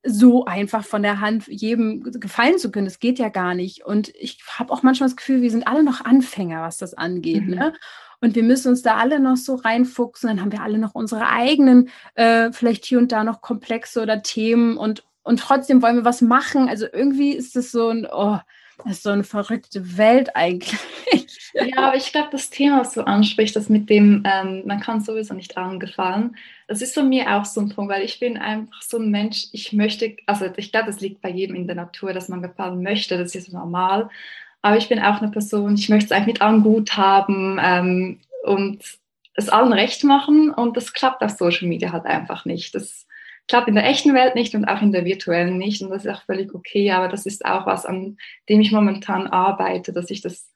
so 0.02 0.46
einfach 0.46 0.84
von 0.84 1.02
der 1.02 1.20
Hand 1.20 1.46
jedem 1.48 2.02
gefallen 2.02 2.58
zu 2.58 2.70
können. 2.70 2.86
Das 2.86 3.00
geht 3.00 3.18
ja 3.18 3.28
gar 3.28 3.54
nicht. 3.54 3.84
Und 3.84 4.08
ich 4.16 4.38
habe 4.58 4.72
auch 4.72 4.82
manchmal 4.82 5.10
das 5.10 5.16
Gefühl, 5.16 5.42
wir 5.42 5.50
sind 5.50 5.66
alle 5.66 5.82
noch 5.82 6.02
Anfänger, 6.02 6.62
was 6.62 6.78
das 6.78 6.94
angeht. 6.94 7.46
Mhm. 7.46 7.54
Ne? 7.54 7.74
Und 8.20 8.34
wir 8.34 8.42
müssen 8.42 8.68
uns 8.68 8.82
da 8.82 8.96
alle 8.96 9.18
noch 9.18 9.36
so 9.36 9.54
reinfuchsen. 9.54 10.28
Dann 10.28 10.40
haben 10.40 10.52
wir 10.52 10.62
alle 10.62 10.78
noch 10.78 10.94
unsere 10.94 11.28
eigenen, 11.28 11.88
äh, 12.14 12.52
vielleicht 12.52 12.84
hier 12.84 12.98
und 12.98 13.12
da 13.12 13.24
noch 13.24 13.40
Komplexe 13.40 14.02
oder 14.02 14.22
Themen. 14.22 14.76
Und, 14.76 15.04
und 15.22 15.40
trotzdem 15.40 15.82
wollen 15.82 15.96
wir 15.96 16.04
was 16.04 16.20
machen. 16.20 16.68
Also 16.68 16.86
irgendwie 16.92 17.32
ist 17.32 17.56
das 17.56 17.70
so 17.70 17.88
ein, 17.88 18.06
oh, 18.10 18.38
das 18.84 18.92
ist 18.92 19.02
so 19.02 19.10
eine 19.10 19.24
verrückte 19.24 19.96
Welt 19.96 20.36
eigentlich. 20.36 20.78
Ja, 21.52 21.88
aber 21.88 21.96
ich 21.96 22.12
glaube, 22.12 22.28
das 22.30 22.48
Thema, 22.48 22.78
was 22.80 22.92
du 22.92 23.04
ansprichst, 23.04 23.56
das 23.56 23.68
mit 23.68 23.90
dem, 23.90 24.22
ähm, 24.24 24.62
man 24.66 24.78
kann 24.78 25.00
sowieso 25.00 25.34
nicht 25.34 25.56
angefallen, 25.56 26.36
das 26.68 26.80
ist 26.80 26.94
von 26.94 27.08
mir 27.08 27.34
auch 27.34 27.44
so 27.44 27.60
ein 27.60 27.70
Punkt, 27.70 27.92
weil 27.92 28.04
ich 28.04 28.20
bin 28.20 28.36
einfach 28.38 28.80
so 28.82 28.98
ein 28.98 29.10
Mensch, 29.10 29.48
ich 29.50 29.72
möchte, 29.72 30.16
also 30.26 30.46
ich 30.56 30.70
glaube, 30.70 30.86
das 30.86 31.00
liegt 31.00 31.20
bei 31.20 31.28
jedem 31.28 31.56
in 31.56 31.66
der 31.66 31.74
Natur, 31.74 32.12
dass 32.12 32.28
man 32.28 32.40
gefallen 32.40 32.82
möchte, 32.82 33.18
das 33.18 33.34
ist 33.34 33.52
normal. 33.52 34.10
Aber 34.62 34.76
ich 34.76 34.88
bin 34.88 34.98
auch 34.98 35.20
eine 35.20 35.30
Person, 35.30 35.74
ich 35.74 35.88
möchte 35.88 36.06
es 36.06 36.12
eigentlich 36.12 36.34
mit 36.34 36.42
allen 36.42 36.62
gut 36.62 36.96
haben 36.96 37.58
ähm, 37.62 38.20
und 38.44 39.00
es 39.34 39.48
allen 39.48 39.72
recht 39.72 40.04
machen 40.04 40.50
und 40.50 40.76
das 40.76 40.92
klappt 40.92 41.22
auf 41.22 41.30
Social 41.30 41.68
Media 41.68 41.92
halt 41.92 42.04
einfach 42.04 42.44
nicht. 42.44 42.74
Das 42.74 43.06
klappt 43.48 43.68
in 43.68 43.74
der 43.74 43.88
echten 43.88 44.14
Welt 44.14 44.34
nicht 44.34 44.54
und 44.54 44.66
auch 44.66 44.82
in 44.82 44.92
der 44.92 45.04
virtuellen 45.04 45.56
nicht 45.56 45.82
und 45.82 45.90
das 45.90 46.04
ist 46.04 46.10
auch 46.12 46.22
völlig 46.22 46.54
okay, 46.54 46.90
aber 46.90 47.08
das 47.08 47.26
ist 47.26 47.44
auch 47.44 47.66
was, 47.66 47.86
an 47.86 48.18
dem 48.48 48.60
ich 48.60 48.70
momentan 48.70 49.26
arbeite, 49.26 49.92
dass 49.92 50.10
ich 50.10 50.20
das 50.20 50.50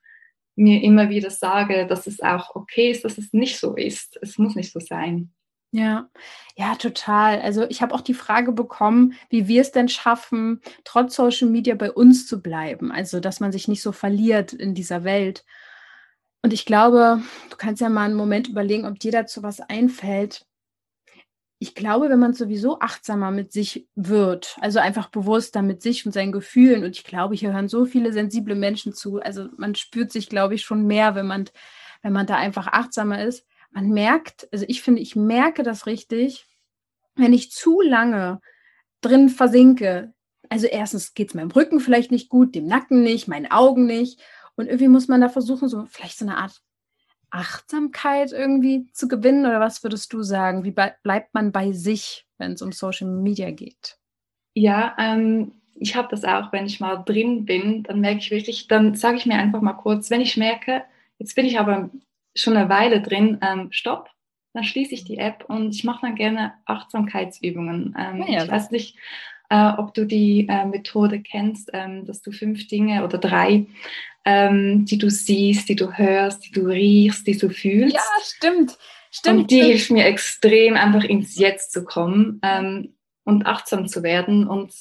mir 0.57 0.83
immer 0.83 1.09
wieder 1.09 1.31
sage, 1.31 1.87
dass 1.87 2.07
es 2.07 2.21
auch 2.21 2.55
okay 2.55 2.91
ist, 2.91 3.05
dass 3.05 3.19
es 3.19 3.33
nicht 3.33 3.59
so 3.59 3.75
ist. 3.75 4.19
Es 4.23 4.39
muss 4.39 4.55
nicht 4.55 4.73
so 4.73 4.81
sein. 4.81 5.33
Ja, 5.77 6.09
ja, 6.57 6.77
total. 6.77 7.41
Also 7.41 7.65
ich 7.69 7.83
habe 7.83 7.93
auch 7.97 8.01
die 8.01 8.15
Frage 8.15 8.53
bekommen, 8.53 9.15
wie 9.29 9.49
wir 9.49 9.61
es 9.61 9.73
denn 9.73 9.89
schaffen, 9.89 10.61
trotz 10.85 11.17
Social 11.17 11.49
Media 11.49 11.75
bei 11.75 11.91
uns 11.91 12.29
zu 12.29 12.41
bleiben. 12.41 12.93
Also, 12.93 13.19
dass 13.19 13.41
man 13.41 13.51
sich 13.51 13.67
nicht 13.67 13.83
so 13.83 13.91
verliert 13.91 14.53
in 14.53 14.75
dieser 14.75 15.03
Welt. 15.03 15.45
Und 16.43 16.53
ich 16.53 16.65
glaube, 16.65 17.23
du 17.51 17.57
kannst 17.57 17.81
ja 17.83 17.89
mal 17.89 18.05
einen 18.05 18.15
Moment 18.15 18.47
überlegen, 18.49 18.87
ob 18.87 19.01
dir 19.01 19.11
dazu 19.11 19.43
was 19.43 19.59
einfällt, 19.61 20.47
ich 21.59 21.75
glaube, 21.75 22.11
wenn 22.11 22.19
man 22.19 22.35
sowieso 22.35 22.81
achtsamer 22.81 23.31
mit 23.31 23.53
sich 23.53 23.87
wird, 23.95 24.57
also 24.61 24.81
einfach 24.81 25.09
bewusster 25.09 25.63
mit 25.63 25.81
sich 25.83 26.05
und 26.05 26.13
seinen 26.13 26.33
Gefühlen, 26.33 26.85
und 26.85 26.91
ich 26.97 27.05
glaube, 27.05 27.35
hier 27.35 27.53
hören 27.53 27.69
so 27.69 27.87
viele 27.87 28.13
sensible 28.13 28.55
Menschen 28.55 28.93
zu, 28.93 29.21
also 29.21 29.49
man 29.57 29.75
spürt 29.75 30.13
sich, 30.13 30.29
glaube 30.29 30.55
ich, 30.57 30.63
schon 30.63 30.87
mehr, 30.87 31.15
wenn 31.15 31.27
man, 31.27 31.47
wenn 32.03 32.13
man 32.13 32.27
da 32.27 32.37
einfach 32.37 32.67
achtsamer 32.67 33.25
ist. 33.25 33.47
Man 33.75 33.91
merkt, 33.91 34.49
also 34.53 34.65
ich 34.69 34.83
finde, 34.83 35.03
ich 35.03 35.17
merke 35.17 35.65
das 35.65 35.87
richtig, 35.87 36.47
wenn 37.17 37.33
ich 37.33 37.51
zu 37.51 37.81
lange 37.81 38.41
drin 39.01 39.29
versinke. 39.29 40.15
Also 40.49 40.67
erstens 40.67 41.15
geht 41.15 41.29
es 41.29 41.35
meinem 41.35 41.51
Rücken 41.51 41.81
vielleicht 41.81 42.13
nicht 42.13 42.29
gut, 42.29 42.55
dem 42.55 42.67
Nacken 42.67 43.03
nicht, 43.03 43.29
meinen 43.29 43.51
Augen 43.51 43.85
nicht. 43.87 44.23
Und 44.55 44.67
irgendwie 44.67 44.89
muss 44.89 45.09
man 45.09 45.21
da 45.21 45.29
versuchen, 45.29 45.69
so 45.69 45.87
vielleicht 45.87 46.19
so 46.19 46.25
eine 46.25 46.37
Art 46.37 46.63
Achtsamkeit 47.31 48.31
irgendwie 48.31 48.87
zu 48.93 49.09
gewinnen? 49.09 49.45
Oder 49.45 49.59
was 49.59 49.83
würdest 49.83 50.13
du 50.13 50.23
sagen? 50.23 50.63
Wie 50.65 50.71
bleibt 50.71 51.35
man 51.35 51.51
bei 51.51 51.73
sich, 51.73 52.27
wenn 52.39 52.53
es 52.53 52.63
um 52.63 52.71
Social 52.71 53.09
Media 53.09 53.51
geht? 53.51 53.99
Ja, 54.55 54.95
ähm, 54.99 55.51
ich 55.75 55.97
habe 55.97 56.07
das 56.13 56.25
auch, 56.25 56.53
wenn 56.53 56.67
ich 56.67 56.79
mal 56.79 56.99
drin 56.99 57.45
bin, 57.45 57.83
dann 57.83 58.01
merke 58.01 58.19
ich 58.19 58.31
wirklich, 58.31 58.69
dann 58.69 58.95
sage 58.95 59.17
ich 59.17 59.27
mir 59.27 59.35
einfach 59.35 59.61
mal 59.61 59.73
kurz, 59.73 60.11
wenn 60.11 60.21
ich 60.21 60.37
merke, 60.37 60.85
jetzt 61.19 61.35
bin 61.35 61.45
ich 61.45 61.59
aber 61.59 61.91
schon 62.35 62.57
eine 62.57 62.69
Weile 62.69 63.01
drin, 63.01 63.39
ähm, 63.43 63.69
stopp, 63.71 64.11
dann 64.53 64.65
schließe 64.65 64.95
ich 64.95 65.05
die 65.05 65.19
App 65.19 65.45
und 65.49 65.75
ich 65.75 65.85
mache 65.85 66.07
dann 66.07 66.15
gerne 66.15 66.55
Achtsamkeitsübungen. 66.65 67.95
Ähm, 67.99 68.25
ja, 68.29 68.45
ich 68.45 68.51
weiß 68.51 68.71
nicht, 68.71 68.97
äh, 69.51 69.73
ob 69.77 69.95
du 69.95 70.07
die 70.07 70.47
äh, 70.49 70.65
Methode 70.65 71.21
kennst, 71.21 71.71
ähm, 71.73 72.05
dass 72.07 72.23
du 72.23 72.31
fünf 72.31 72.67
Dinge 72.69 73.05
oder 73.05 73.19
drei, 73.19 73.67
ähm, 74.25 74.85
die 74.85 74.99
du 74.99 75.11
siehst, 75.11 75.69
die 75.69 75.77
du 75.77 75.93
hörst, 75.93 76.47
die 76.47 76.53
du 76.53 76.67
riechst, 76.67 77.27
die 77.27 77.37
du 77.37 77.51
fühlst. 77.51 77.97
Ja, 77.97 78.03
stimmt. 78.23 78.79
Stimmt. 79.11 79.43
Und 79.43 79.51
die 79.53 79.63
hilft 79.63 79.93
mir 79.93 80.07
extrem, 80.07 80.75
einfach 80.75 81.05
ins 81.05 81.39
Jetzt 81.39 81.71
zu 81.71 81.85
kommen 81.85 82.41
ähm, 82.43 82.97
und 83.23 83.47
achtsam 83.47 83.87
zu 83.87 84.03
werden. 84.03 84.49
Und 84.49 84.75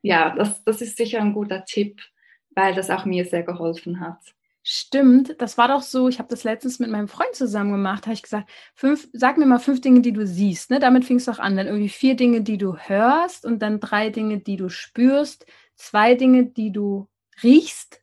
ja, 0.00 0.32
das, 0.36 0.62
das 0.62 0.80
ist 0.80 0.96
sicher 0.96 1.20
ein 1.20 1.32
guter 1.32 1.64
Tipp, 1.64 2.02
weil 2.54 2.72
das 2.74 2.88
auch 2.88 3.04
mir 3.04 3.24
sehr 3.24 3.42
geholfen 3.42 3.98
hat. 3.98 4.20
Stimmt, 4.64 5.34
das 5.40 5.58
war 5.58 5.66
doch 5.66 5.82
so, 5.82 6.08
ich 6.08 6.20
habe 6.20 6.28
das 6.28 6.44
letztens 6.44 6.78
mit 6.78 6.88
meinem 6.88 7.08
Freund 7.08 7.34
zusammen 7.34 7.72
gemacht, 7.72 8.06
habe 8.06 8.14
ich 8.14 8.22
gesagt, 8.22 8.48
fünf, 8.74 9.08
sag 9.12 9.36
mir 9.36 9.46
mal 9.46 9.58
fünf 9.58 9.80
Dinge, 9.80 10.02
die 10.02 10.12
du 10.12 10.24
siehst. 10.24 10.70
Ne? 10.70 10.78
Damit 10.78 11.04
fing 11.04 11.16
es 11.16 11.24
doch 11.24 11.40
an. 11.40 11.56
Dann 11.56 11.66
irgendwie 11.66 11.88
vier 11.88 12.14
Dinge, 12.14 12.42
die 12.42 12.58
du 12.58 12.76
hörst 12.76 13.44
und 13.44 13.60
dann 13.60 13.80
drei 13.80 14.10
Dinge, 14.10 14.38
die 14.38 14.56
du 14.56 14.68
spürst, 14.68 15.46
zwei 15.74 16.14
Dinge, 16.14 16.44
die 16.44 16.70
du 16.70 17.08
riechst 17.42 18.02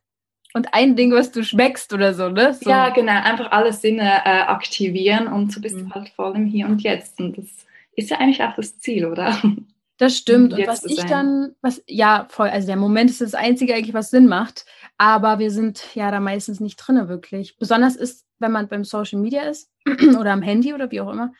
und 0.52 0.74
ein 0.74 0.96
Ding, 0.96 1.12
was 1.12 1.32
du 1.32 1.44
schmeckst 1.44 1.92
oder 1.92 2.12
so, 2.12 2.28
ne? 2.28 2.54
So. 2.54 2.68
Ja, 2.68 2.90
genau, 2.90 3.22
einfach 3.22 3.52
alle 3.52 3.72
Sinne 3.72 4.02
äh, 4.24 4.42
aktivieren 4.42 5.28
und 5.28 5.54
du 5.54 5.60
bist 5.60 5.76
mhm. 5.76 5.94
halt 5.94 6.10
voll 6.10 6.36
im 6.36 6.46
Hier 6.46 6.66
und 6.66 6.82
Jetzt. 6.82 7.18
Und 7.20 7.38
das 7.38 7.46
ist 7.94 8.10
ja 8.10 8.18
eigentlich 8.18 8.42
auch 8.42 8.54
das 8.54 8.78
Ziel, 8.78 9.06
oder? 9.06 9.40
Das 10.00 10.16
stimmt. 10.16 10.54
Und 10.54 10.66
was 10.66 10.86
ich 10.86 11.04
dann, 11.04 11.54
was, 11.60 11.82
ja, 11.86 12.26
voll, 12.30 12.48
also 12.48 12.66
der 12.66 12.76
Moment 12.76 13.10
ist 13.10 13.20
das 13.20 13.34
Einzige 13.34 13.74
eigentlich, 13.74 13.92
was 13.92 14.08
Sinn 14.08 14.28
macht. 14.28 14.64
Aber 14.96 15.38
wir 15.38 15.50
sind 15.50 15.94
ja 15.94 16.10
da 16.10 16.20
meistens 16.20 16.58
nicht 16.58 16.76
drin, 16.76 17.06
wirklich. 17.06 17.58
Besonders 17.58 17.96
ist, 17.96 18.24
wenn 18.38 18.50
man 18.50 18.66
beim 18.66 18.82
Social 18.82 19.20
Media 19.20 19.42
ist 19.42 19.70
oder 20.18 20.32
am 20.32 20.40
Handy 20.40 20.72
oder 20.72 20.90
wie 20.90 21.02
auch 21.02 21.12
immer, 21.12 21.34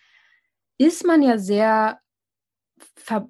ist 0.77 1.07
man 1.07 1.23
ja 1.23 1.38
sehr, 1.38 2.01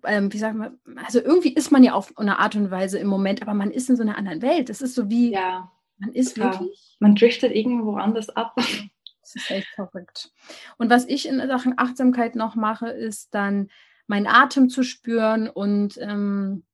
ähm, 0.05 0.33
wie 0.33 0.39
sagt 0.39 0.57
man, 0.57 0.81
also 1.07 1.21
irgendwie 1.21 1.55
ist 1.55 1.71
man 1.71 1.85
ja 1.85 1.93
auf 1.93 2.13
eine 2.19 2.41
Art 2.41 2.57
und 2.57 2.73
Weise 2.73 2.99
im 2.99 3.07
Moment, 3.07 3.41
aber 3.41 3.55
man 3.55 3.71
ist 3.71 3.89
in 3.89 3.95
so 3.95 4.03
einer 4.03 4.19
anderen 4.19 4.43
Welt. 4.43 4.69
Das 4.69 4.83
ist 4.83 4.97
so 4.97 5.09
wie, 5.11 5.31
ja, 5.31 5.71
man 5.99 6.13
ist 6.13 6.35
total. 6.35 6.59
wirklich. 6.59 6.97
Man 6.99 7.15
driftet 7.15 7.55
irgendwo 7.55 7.95
anders 7.95 8.31
ab. 8.31 8.57
Das 8.57 9.37
ist 9.37 9.51
echt 9.53 9.69
verrückt. 9.77 10.33
Und 10.77 10.91
was 10.91 11.07
ich 11.07 11.29
in 11.29 11.39
Sachen 11.47 11.75
Achtsamkeit 11.77 12.35
noch 12.35 12.57
mache, 12.57 12.89
ist 12.89 13.33
dann 13.33 13.69
meinen 14.11 14.27
Atem 14.27 14.69
zu 14.69 14.83
spüren 14.83 15.49
und 15.49 15.97
ähm, 15.99 16.65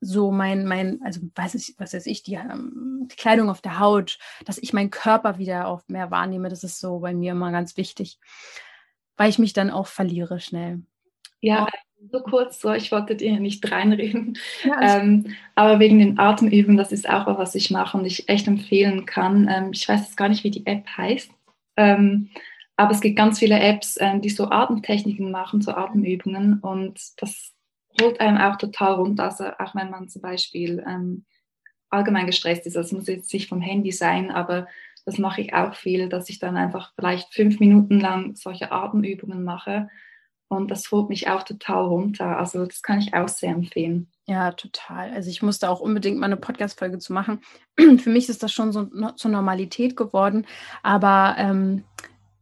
so 0.00 0.30
mein, 0.30 0.64
mein, 0.64 1.00
also 1.04 1.20
weiß 1.34 1.56
ich, 1.56 1.74
was 1.78 1.92
weiß 1.92 2.06
ich, 2.06 2.22
die, 2.22 2.34
ähm, 2.34 3.08
die, 3.10 3.16
Kleidung 3.16 3.50
auf 3.50 3.60
der 3.60 3.80
Haut, 3.80 4.18
dass 4.46 4.56
ich 4.56 4.72
meinen 4.72 4.90
Körper 4.90 5.36
wieder 5.36 5.66
auf 5.66 5.86
mehr 5.88 6.12
wahrnehme, 6.12 6.48
das 6.48 6.62
ist 6.62 6.78
so 6.78 7.00
bei 7.00 7.12
mir 7.12 7.32
immer 7.32 7.50
ganz 7.50 7.76
wichtig, 7.76 8.20
weil 9.16 9.28
ich 9.28 9.40
mich 9.40 9.52
dann 9.52 9.70
auch 9.70 9.88
verliere 9.88 10.38
schnell. 10.38 10.80
Ja, 11.40 11.66
so 12.12 12.20
kurz, 12.20 12.60
so 12.60 12.72
ich 12.72 12.92
wollte 12.92 13.16
dir 13.16 13.40
nicht 13.40 13.68
reinreden, 13.70 14.38
ja, 14.64 15.00
ähm, 15.00 15.34
aber 15.56 15.80
wegen 15.80 15.98
den 15.98 16.20
Atemübungen, 16.20 16.78
das 16.78 16.92
ist 16.92 17.08
auch 17.10 17.26
was 17.36 17.56
ich 17.56 17.72
mache 17.72 17.98
und 17.98 18.04
ich 18.04 18.28
echt 18.28 18.46
empfehlen 18.46 19.06
kann. 19.06 19.48
Ähm, 19.50 19.70
ich 19.72 19.88
weiß 19.88 20.02
jetzt 20.02 20.16
gar 20.16 20.28
nicht, 20.28 20.44
wie 20.44 20.52
die 20.52 20.66
App 20.66 20.86
heißt. 20.96 21.32
Ähm, 21.76 22.30
aber 22.80 22.92
es 22.92 23.02
gibt 23.02 23.16
ganz 23.16 23.38
viele 23.38 23.60
Apps, 23.60 23.98
ähm, 24.00 24.22
die 24.22 24.30
so 24.30 24.48
Atemtechniken 24.48 25.30
machen, 25.30 25.60
so 25.60 25.72
Atemübungen 25.72 26.60
und 26.60 26.98
das 27.18 27.52
holt 28.00 28.20
einem 28.20 28.38
auch 28.38 28.56
total 28.56 28.94
runter. 28.94 29.24
Also 29.24 29.44
auch 29.58 29.74
wenn 29.74 29.90
man 29.90 30.08
zum 30.08 30.22
Beispiel 30.22 30.82
ähm, 30.88 31.26
allgemein 31.90 32.24
gestresst 32.24 32.64
ist, 32.64 32.76
das 32.76 32.92
muss 32.92 33.06
jetzt 33.06 33.34
nicht 33.34 33.50
vom 33.50 33.60
Handy 33.60 33.92
sein, 33.92 34.30
aber 34.30 34.66
das 35.04 35.18
mache 35.18 35.42
ich 35.42 35.52
auch 35.52 35.74
viel, 35.74 36.08
dass 36.08 36.30
ich 36.30 36.38
dann 36.38 36.56
einfach 36.56 36.92
vielleicht 36.94 37.34
fünf 37.34 37.60
Minuten 37.60 38.00
lang 38.00 38.34
solche 38.34 38.72
Atemübungen 38.72 39.44
mache 39.44 39.90
und 40.48 40.70
das 40.70 40.90
holt 40.90 41.10
mich 41.10 41.28
auch 41.28 41.42
total 41.42 41.84
runter. 41.84 42.38
Also 42.38 42.64
das 42.64 42.82
kann 42.82 42.98
ich 42.98 43.12
auch 43.12 43.28
sehr 43.28 43.50
empfehlen. 43.50 44.10
Ja, 44.26 44.52
total. 44.52 45.10
Also 45.10 45.28
ich 45.28 45.42
musste 45.42 45.68
auch 45.68 45.80
unbedingt 45.80 46.18
mal 46.18 46.26
eine 46.26 46.38
Podcast-Folge 46.38 46.98
zu 46.98 47.12
machen. 47.12 47.40
Für 47.78 48.10
mich 48.10 48.30
ist 48.30 48.42
das 48.42 48.52
schon 48.52 48.72
so 48.72 48.86
zur 49.16 49.30
Normalität 49.30 49.96
geworden. 49.96 50.46
Aber 50.82 51.36
ähm, 51.38 51.84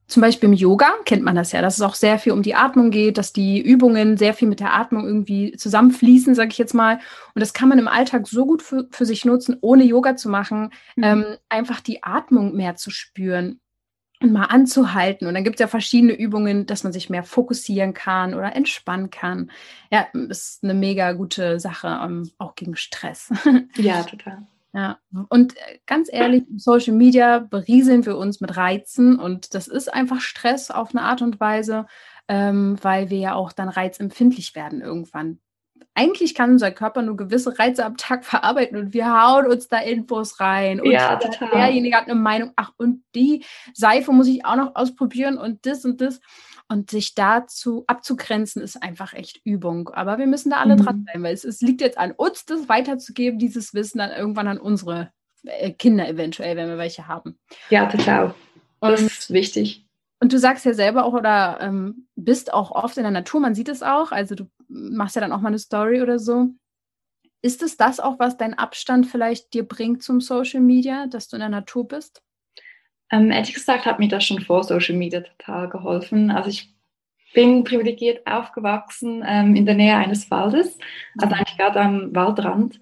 zum 0.08 0.22
Beispiel 0.22 0.48
im 0.48 0.54
Yoga 0.54 0.90
kennt 1.04 1.22
man 1.22 1.36
das 1.36 1.52
ja, 1.52 1.60
dass 1.60 1.76
es 1.76 1.82
auch 1.82 1.94
sehr 1.94 2.18
viel 2.18 2.32
um 2.32 2.42
die 2.42 2.54
Atmung 2.54 2.90
geht, 2.90 3.18
dass 3.18 3.32
die 3.34 3.60
Übungen 3.60 4.16
sehr 4.16 4.32
viel 4.32 4.48
mit 4.48 4.58
der 4.58 4.74
Atmung 4.74 5.06
irgendwie 5.06 5.52
zusammenfließen, 5.52 6.34
sage 6.34 6.48
ich 6.50 6.58
jetzt 6.58 6.74
mal. 6.74 6.98
Und 7.34 7.40
das 7.40 7.52
kann 7.52 7.68
man 7.68 7.78
im 7.78 7.88
Alltag 7.88 8.26
so 8.26 8.46
gut 8.46 8.62
für, 8.62 8.88
für 8.90 9.04
sich 9.04 9.26
nutzen, 9.26 9.58
ohne 9.60 9.84
Yoga 9.84 10.16
zu 10.16 10.30
machen, 10.30 10.70
mhm. 10.96 11.04
ähm, 11.04 11.24
einfach 11.50 11.80
die 11.80 12.02
Atmung 12.02 12.56
mehr 12.56 12.74
zu 12.74 12.90
spüren 12.90 13.60
und 14.20 14.32
mal 14.32 14.46
anzuhalten. 14.46 15.28
Und 15.28 15.34
dann 15.34 15.44
gibt 15.44 15.56
es 15.56 15.60
ja 15.60 15.68
verschiedene 15.68 16.14
Übungen, 16.14 16.64
dass 16.64 16.84
man 16.84 16.92
sich 16.94 17.10
mehr 17.10 17.22
fokussieren 17.22 17.92
kann 17.92 18.34
oder 18.34 18.56
entspannen 18.56 19.10
kann. 19.10 19.50
Ja, 19.92 20.06
ist 20.30 20.64
eine 20.64 20.74
mega 20.74 21.12
gute 21.12 21.60
Sache, 21.60 22.00
ähm, 22.02 22.30
auch 22.38 22.54
gegen 22.54 22.76
Stress. 22.76 23.30
Ja, 23.76 24.02
total. 24.02 24.46
Ja, 24.74 24.98
und 25.30 25.56
äh, 25.56 25.78
ganz 25.86 26.08
ehrlich, 26.12 26.44
Social 26.56 26.92
Media 26.94 27.38
berieseln 27.38 28.04
wir 28.04 28.18
uns 28.18 28.40
mit 28.40 28.56
Reizen 28.56 29.18
und 29.18 29.54
das 29.54 29.66
ist 29.66 29.92
einfach 29.92 30.20
Stress 30.20 30.70
auf 30.70 30.90
eine 30.94 31.02
Art 31.04 31.22
und 31.22 31.40
Weise, 31.40 31.86
ähm, 32.28 32.76
weil 32.82 33.08
wir 33.08 33.18
ja 33.18 33.34
auch 33.34 33.52
dann 33.52 33.70
reizempfindlich 33.70 34.54
werden 34.54 34.82
irgendwann. 34.82 35.38
Eigentlich 35.98 36.36
kann 36.36 36.52
unser 36.52 36.70
Körper 36.70 37.02
nur 37.02 37.16
gewisse 37.16 37.58
Reize 37.58 37.84
am 37.84 37.96
Tag 37.96 38.24
verarbeiten 38.24 38.78
und 38.78 38.94
wir 38.94 39.12
hauen 39.12 39.46
uns 39.46 39.66
da 39.66 39.78
Infos 39.78 40.38
rein. 40.38 40.80
Und 40.80 40.92
ja, 40.92 41.16
total. 41.16 41.50
derjenige 41.50 41.96
hat 41.96 42.04
eine 42.04 42.14
Meinung, 42.14 42.52
ach, 42.54 42.70
und 42.76 43.02
die 43.16 43.44
Seife 43.74 44.12
muss 44.12 44.28
ich 44.28 44.44
auch 44.44 44.54
noch 44.54 44.76
ausprobieren 44.76 45.38
und 45.38 45.66
das 45.66 45.84
und 45.84 46.00
das. 46.00 46.20
Und 46.68 46.90
sich 46.90 47.14
dazu 47.14 47.82
abzugrenzen, 47.88 48.62
ist 48.62 48.80
einfach 48.80 49.12
echt 49.12 49.40
Übung. 49.42 49.88
Aber 49.88 50.18
wir 50.18 50.26
müssen 50.26 50.50
da 50.50 50.58
alle 50.58 50.76
mhm. 50.76 50.84
dran 50.84 51.06
sein, 51.12 51.22
weil 51.22 51.34
es, 51.34 51.42
es, 51.42 51.62
liegt 51.62 51.80
jetzt 51.80 51.98
an 51.98 52.12
uns, 52.12 52.44
das 52.44 52.68
weiterzugeben, 52.68 53.40
dieses 53.40 53.74
Wissen 53.74 53.98
dann 53.98 54.10
irgendwann 54.10 54.46
an 54.46 54.58
unsere 54.58 55.10
äh, 55.44 55.72
Kinder 55.72 56.06
eventuell, 56.06 56.56
wenn 56.56 56.68
wir 56.68 56.78
welche 56.78 57.08
haben. 57.08 57.38
Ja, 57.70 57.86
total. 57.86 58.34
Das 58.80 59.00
und, 59.00 59.06
ist 59.06 59.32
wichtig. 59.32 59.88
Und 60.20 60.32
du 60.32 60.38
sagst 60.38 60.64
ja 60.64 60.74
selber 60.74 61.04
auch 61.06 61.14
oder 61.14 61.58
ähm, 61.60 62.06
bist 62.14 62.52
auch 62.52 62.70
oft 62.70 62.98
in 62.98 63.02
der 63.02 63.12
Natur, 63.12 63.40
man 63.40 63.54
sieht 63.54 63.68
es 63.68 63.82
auch, 63.82 64.12
also 64.12 64.34
du 64.34 64.48
machst 64.68 65.16
ja 65.16 65.20
dann 65.20 65.32
auch 65.32 65.40
mal 65.40 65.48
eine 65.48 65.58
Story 65.58 66.02
oder 66.02 66.18
so. 66.18 66.48
Ist 67.40 67.62
es 67.62 67.76
das 67.76 68.00
auch, 68.00 68.18
was 68.18 68.36
dein 68.36 68.54
Abstand 68.54 69.06
vielleicht 69.06 69.54
dir 69.54 69.66
bringt 69.66 70.02
zum 70.02 70.20
Social 70.20 70.60
Media, 70.60 71.06
dass 71.06 71.28
du 71.28 71.36
in 71.36 71.40
der 71.40 71.48
Natur 71.48 71.86
bist? 71.86 72.22
Ähm, 73.10 73.30
ehrlich 73.30 73.54
gesagt 73.54 73.86
hat 73.86 73.98
mir 73.98 74.08
das 74.08 74.24
schon 74.24 74.40
vor 74.40 74.64
Social 74.64 74.96
Media 74.96 75.20
total 75.20 75.68
geholfen. 75.68 76.30
Also 76.30 76.50
ich 76.50 76.74
bin 77.32 77.64
privilegiert 77.64 78.26
aufgewachsen 78.26 79.24
ähm, 79.26 79.54
in 79.54 79.66
der 79.66 79.74
Nähe 79.74 79.96
eines 79.96 80.30
Waldes, 80.30 80.78
also 81.18 81.34
eigentlich 81.34 81.56
gerade 81.56 81.80
am 81.80 82.14
Waldrand. 82.14 82.80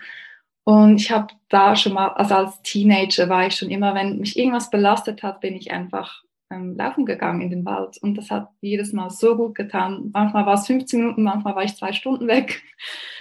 Und 0.64 1.01
ich 1.01 1.12
habe 1.12 1.33
da 1.49 1.77
schon 1.77 1.92
mal, 1.92 2.09
also 2.09 2.35
als 2.35 2.62
Teenager 2.62 3.29
war 3.29 3.46
ich 3.46 3.55
schon 3.55 3.70
immer, 3.70 3.94
wenn 3.94 4.18
mich 4.18 4.37
irgendwas 4.37 4.70
belastet 4.70 5.22
hat, 5.22 5.40
bin 5.40 5.55
ich 5.55 5.70
einfach 5.70 6.22
ähm, 6.50 6.76
laufen 6.76 7.06
gegangen 7.06 7.40
in 7.40 7.50
den 7.50 7.64
Wald. 7.64 7.98
Und 8.02 8.16
das 8.16 8.30
hat 8.30 8.48
jedes 8.61 8.92
Mal 8.92 9.11
so 9.11 9.37
gut 9.37 9.54
getan. 9.54 10.11
Manchmal 10.12 10.46
war 10.46 10.54
es 10.54 10.66
15 10.66 11.00
Minuten, 11.00 11.22
manchmal 11.22 11.56
war 11.56 11.64
ich 11.64 11.76
zwei 11.76 11.92
Stunden 11.92 12.26
weg. 12.28 12.62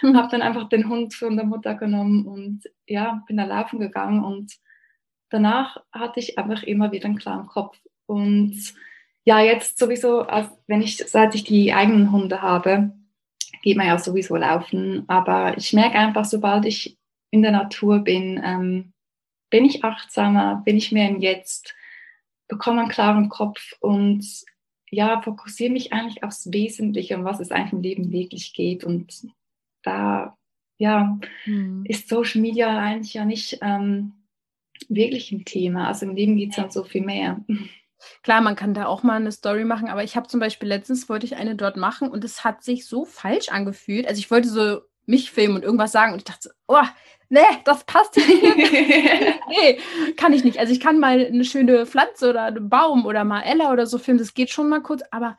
Mhm. 0.02 0.18
habe 0.18 0.30
dann 0.30 0.42
einfach 0.42 0.70
den 0.70 0.90
Hund 0.90 1.14
von 1.14 1.36
der 1.36 1.46
Mutter 1.46 1.76
genommen 1.76 2.26
und 2.26 2.64
ja, 2.86 3.24
bin 3.28 3.38
da 3.38 3.46
laufen 3.46 3.80
gegangen 3.80 4.24
und 4.24 4.54
danach 5.30 5.78
hatte 5.92 6.20
ich 6.20 6.38
einfach 6.38 6.64
immer 6.64 6.92
wieder 6.92 7.06
einen 7.06 7.18
klaren 7.18 7.48
Kopf. 7.48 7.80
Und 8.06 8.74
ja, 9.24 9.42
jetzt 9.42 9.80
sowieso, 9.80 10.22
als 10.22 10.50
wenn 10.68 10.82
ich, 10.82 10.98
seit 10.98 11.34
ich 11.34 11.44
die 11.44 11.74
eigenen 11.74 12.12
Hunde 12.12 12.42
habe, 12.42 12.92
geht 13.64 13.78
man 13.78 13.88
ja 13.88 13.98
sowieso 13.98 14.36
laufen. 14.36 15.06
Aber 15.08 15.58
ich 15.58 15.74
merke 15.74 15.98
einfach, 15.98 16.26
sobald 16.26 16.66
ich 16.66 16.98
in 17.32 17.42
der 17.42 17.52
Natur 17.52 18.00
bin, 18.00 18.40
ähm, 18.44 18.94
bin 19.50 19.66
ich 19.66 19.84
achtsamer, 19.84 20.62
bin 20.64 20.78
ich 20.78 20.92
mehr 20.92 21.10
im 21.10 21.20
Jetzt, 21.20 21.74
bekomme 22.48 22.82
einen 22.82 22.90
klaren 22.90 23.30
Kopf 23.30 23.74
und 23.80 24.26
ja, 24.90 25.22
fokussiere 25.22 25.72
mich 25.72 25.94
eigentlich 25.94 26.24
aufs 26.24 26.52
Wesentliche, 26.52 27.18
um 27.18 27.26
was 27.26 27.40
es 27.40 27.52
eigentlich 27.52 27.74
im 27.74 27.82
Leben 27.82 28.12
wirklich 28.12 28.54
geht. 28.54 28.84
Und 28.84 29.28
da, 29.84 30.38
ja, 30.78 31.20
hm. 31.44 31.84
ist 31.86 32.08
Social 32.08 32.42
Media 32.42 32.78
eigentlich 32.78 33.14
ja 33.14 33.26
nicht 33.26 33.60
ähm, 33.62 34.14
wirklich 34.88 35.32
ein 35.32 35.46
Thema. 35.46 35.88
Also 35.88 36.06
im 36.06 36.16
Leben 36.16 36.38
geht 36.38 36.52
es 36.52 36.56
dann 36.56 36.72
so 36.72 36.84
viel 36.84 37.04
mehr. 37.04 37.44
Klar, 38.24 38.42
man 38.42 38.56
kann 38.56 38.74
da 38.74 38.86
auch 38.86 39.04
mal 39.04 39.16
eine 39.16 39.32
Story 39.32 39.66
machen, 39.66 39.88
aber 39.88 40.04
ich 40.04 40.16
habe 40.16 40.28
zum 40.28 40.40
Beispiel 40.40 40.70
letztens 40.70 41.10
wollte 41.10 41.26
ich 41.26 41.36
eine 41.38 41.56
dort 41.56 41.78
machen 41.78 42.10
und 42.10 42.24
es 42.24 42.44
hat 42.44 42.64
sich 42.64 42.86
so 42.86 43.06
falsch 43.06 43.50
angefühlt. 43.50 44.08
Also 44.08 44.20
ich 44.20 44.30
wollte 44.30 44.50
so 44.50 44.82
mich 45.06 45.32
filmen 45.32 45.56
und 45.56 45.64
irgendwas 45.64 45.92
sagen 45.92 46.14
und 46.14 46.20
ich 46.20 46.26
dachte, 46.26 46.52
oh, 46.68 46.82
nee, 47.30 47.40
das 47.64 47.84
passt 47.84 48.16
hier 48.16 48.56
nicht. 48.56 48.72
nee, 49.50 49.80
kann 50.16 50.34
ich 50.34 50.44
nicht. 50.44 50.60
Also 50.60 50.74
ich 50.74 50.80
kann 50.80 51.00
mal 51.00 51.26
eine 51.26 51.46
schöne 51.46 51.86
Pflanze 51.86 52.30
oder 52.30 52.44
einen 52.44 52.70
Baum 52.70 53.06
oder 53.06 53.24
mal 53.24 53.42
Ella 53.42 53.72
oder 53.72 53.88
so 53.88 53.98
filmen, 53.98 54.20
das 54.20 54.34
geht 54.34 54.50
schon 54.50 54.70
mal 54.70 54.82
kurz, 54.82 55.04
aber 55.12 55.38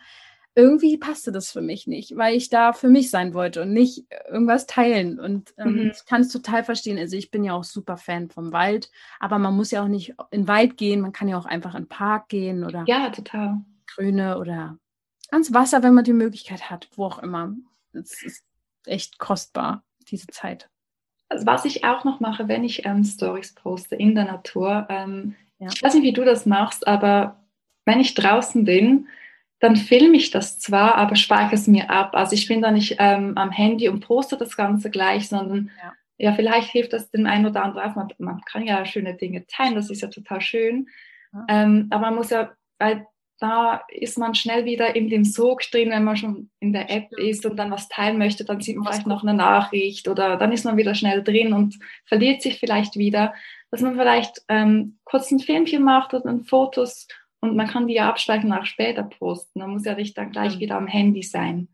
irgendwie 0.55 0.96
passte 0.96 1.33
das 1.33 1.52
für 1.52 1.61
mich 1.61 1.87
nicht, 1.87 2.16
weil 2.16 2.35
ich 2.35 2.48
da 2.48 2.72
für 2.72 2.88
mich 2.88 3.11
sein 3.11 3.35
wollte 3.35 3.62
und 3.62 3.74
nicht 3.74 4.07
irgendwas 4.31 4.66
teilen. 4.66 5.20
Und 5.20 5.52
ähm, 5.59 5.72
mhm. 5.72 5.92
ich 5.94 6.07
kann 6.07 6.22
es 6.22 6.33
total 6.33 6.64
verstehen. 6.64 6.98
Also 6.98 7.14
ich 7.14 7.31
bin 7.31 7.44
ja 7.44 7.52
auch 7.52 7.64
super 7.64 7.98
Fan 7.98 8.31
vom 8.31 8.52
Wald, 8.52 8.90
aber 9.20 9.38
man 9.38 9.55
muss 9.55 9.70
ja 9.70 9.83
auch 9.83 9.88
nicht 9.88 10.14
in 10.31 10.42
den 10.42 10.48
Wald 10.48 10.79
gehen, 10.79 11.02
man 11.02 11.12
kann 11.12 11.29
ja 11.29 11.37
auch 11.37 11.44
einfach 11.44 11.74
in 11.74 11.83
den 11.83 11.88
Park 11.88 12.29
gehen 12.29 12.64
oder. 12.64 12.85
Ja, 12.87 13.11
total. 13.11 13.59
Grüne 13.87 14.38
oder 14.38 14.79
ans 15.31 15.52
Wasser, 15.52 15.83
wenn 15.83 15.94
man 15.94 16.05
die 16.05 16.14
Möglichkeit 16.14 16.70
hat, 16.70 16.88
wo 16.96 17.05
auch 17.05 17.18
immer. 17.22 17.55
Es 17.92 18.22
ist 18.22 18.44
echt 18.88 19.18
kostbar, 19.18 19.83
diese 20.11 20.27
Zeit. 20.29 20.68
Also 21.29 21.46
was 21.46 21.64
ich 21.64 21.85
auch 21.85 22.05
noch 22.05 22.20
mache, 22.20 22.49
wenn 22.49 22.64
ich 22.64 22.87
ähm, 22.87 23.03
Stories 23.05 23.55
poste 23.55 23.96
in 23.96 24.14
der 24.14 24.25
Natur, 24.25 24.87
ähm, 24.88 25.35
ja. 25.59 25.68
ich 25.72 25.83
weiß 25.83 25.94
nicht, 25.94 26.05
wie 26.05 26.12
du 26.12 26.25
das 26.25 26.46
machst, 26.46 26.87
aber 26.87 27.44
wenn 27.85 28.01
ich 28.01 28.14
draußen 28.14 28.64
bin, 28.64 29.09
dann 29.59 29.77
filme 29.77 30.16
ich 30.16 30.31
das 30.31 30.59
zwar, 30.59 30.96
aber 30.96 31.16
speichere 31.16 31.55
es 31.55 31.66
mir 31.66 31.90
ab. 31.90 32.14
Also 32.14 32.35
ich 32.35 32.46
bin 32.46 32.61
da 32.61 32.70
nicht 32.70 32.96
ähm, 32.99 33.38
am 33.38 33.51
Handy 33.51 33.88
und 33.88 34.01
poste 34.01 34.37
das 34.37 34.57
Ganze 34.57 34.90
gleich, 34.90 35.29
sondern 35.29 35.70
ja, 35.83 35.92
ja 36.18 36.33
vielleicht 36.35 36.68
hilft 36.70 36.92
das 36.92 37.11
dem 37.11 37.27
einen 37.27 37.46
oder 37.46 37.64
anderen 37.64 37.90
auch. 37.90 37.96
Man, 37.96 38.09
man, 38.18 38.40
kann 38.42 38.64
ja 38.64 38.85
schöne 38.85 39.14
Dinge 39.14 39.46
teilen, 39.46 39.75
das 39.75 39.90
ist 39.90 40.03
ja 40.03 40.09
total 40.09 40.40
schön. 40.40 40.88
Ja. 41.33 41.46
Ähm, 41.49 41.87
aber 41.90 42.03
man 42.03 42.16
muss 42.16 42.31
ja, 42.31 42.53
weil 42.79 43.07
da 43.38 43.83
ist 43.88 44.18
man 44.18 44.35
schnell 44.35 44.64
wieder 44.64 44.96
in 44.96 45.09
dem 45.09 45.25
Sog 45.25 45.61
drin, 45.70 45.90
wenn 45.90 46.05
man 46.05 46.16
schon 46.16 46.51
in 46.59 46.72
der 46.72 46.90
App 46.90 47.12
ist 47.18 47.44
und 47.44 47.57
dann 47.57 47.70
was 47.70 47.88
teilen 47.88 48.18
möchte, 48.18 48.44
dann 48.44 48.61
sieht 48.61 48.77
man 48.77 48.87
vielleicht 48.87 49.07
noch 49.07 49.22
eine 49.22 49.35
Nachricht 49.35 50.09
oder 50.09 50.37
dann 50.37 50.53
ist 50.53 50.64
man 50.64 50.77
wieder 50.77 50.94
schnell 50.94 51.22
drin 51.22 51.53
und 51.53 51.79
verliert 52.07 52.42
sich 52.42 52.59
vielleicht 52.59 52.96
wieder. 52.96 53.35
Dass 53.70 53.83
man 53.83 53.96
vielleicht 53.96 54.42
ähm, 54.49 54.99
kurz 55.05 55.31
ein 55.31 55.40
Filmchen 55.40 55.83
macht 55.83 56.14
oder 56.14 56.31
ein 56.31 56.44
Fotos 56.44 57.09
und 57.40 57.57
man 57.57 57.66
kann 57.66 57.87
die 57.87 57.94
ja 57.94 58.09
abspeichern 58.09 58.53
und 58.53 58.59
auch 58.59 58.64
später 58.64 59.03
posten. 59.03 59.61
Man 59.61 59.70
muss 59.70 59.85
ja 59.85 59.94
nicht 59.94 60.16
dann 60.16 60.31
gleich 60.31 60.59
wieder 60.59 60.77
am 60.77 60.87
Handy 60.87 61.22
sein. 61.22 61.68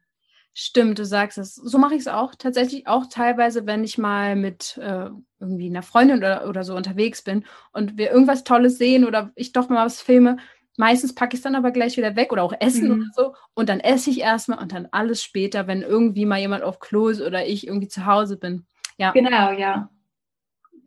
Stimmt, 0.54 0.98
du 0.98 1.06
sagst 1.06 1.38
es. 1.38 1.54
So 1.54 1.78
mache 1.78 1.94
ich 1.94 2.00
es 2.00 2.08
auch. 2.08 2.34
Tatsächlich 2.34 2.86
auch 2.86 3.06
teilweise, 3.06 3.66
wenn 3.66 3.84
ich 3.84 3.96
mal 3.96 4.36
mit 4.36 4.76
äh, 4.78 5.08
irgendwie 5.40 5.66
einer 5.66 5.82
Freundin 5.82 6.18
oder, 6.18 6.46
oder 6.46 6.62
so 6.62 6.76
unterwegs 6.76 7.22
bin 7.22 7.44
und 7.72 7.96
wir 7.96 8.10
irgendwas 8.10 8.44
Tolles 8.44 8.76
sehen 8.76 9.06
oder 9.06 9.32
ich 9.34 9.52
doch 9.52 9.70
mal 9.70 9.86
was 9.86 10.02
filme, 10.02 10.36
Meistens 10.76 11.14
packe 11.14 11.34
ich 11.34 11.38
es 11.38 11.42
dann 11.42 11.54
aber 11.54 11.70
gleich 11.70 11.96
wieder 11.96 12.16
weg 12.16 12.32
oder 12.32 12.42
auch 12.42 12.54
essen 12.58 12.88
mhm. 12.88 12.92
oder 12.92 13.06
so. 13.14 13.34
Und 13.54 13.68
dann 13.68 13.80
esse 13.80 14.10
ich 14.10 14.20
erstmal 14.20 14.58
und 14.58 14.72
dann 14.72 14.88
alles 14.90 15.22
später, 15.22 15.66
wenn 15.66 15.82
irgendwie 15.82 16.24
mal 16.24 16.40
jemand 16.40 16.64
auf 16.64 16.80
Klo 16.80 17.08
ist 17.08 17.20
oder 17.20 17.46
ich 17.46 17.66
irgendwie 17.66 17.88
zu 17.88 18.06
Hause 18.06 18.36
bin. 18.36 18.64
Ja. 18.96 19.12
Genau, 19.12 19.52
ja. 19.52 19.90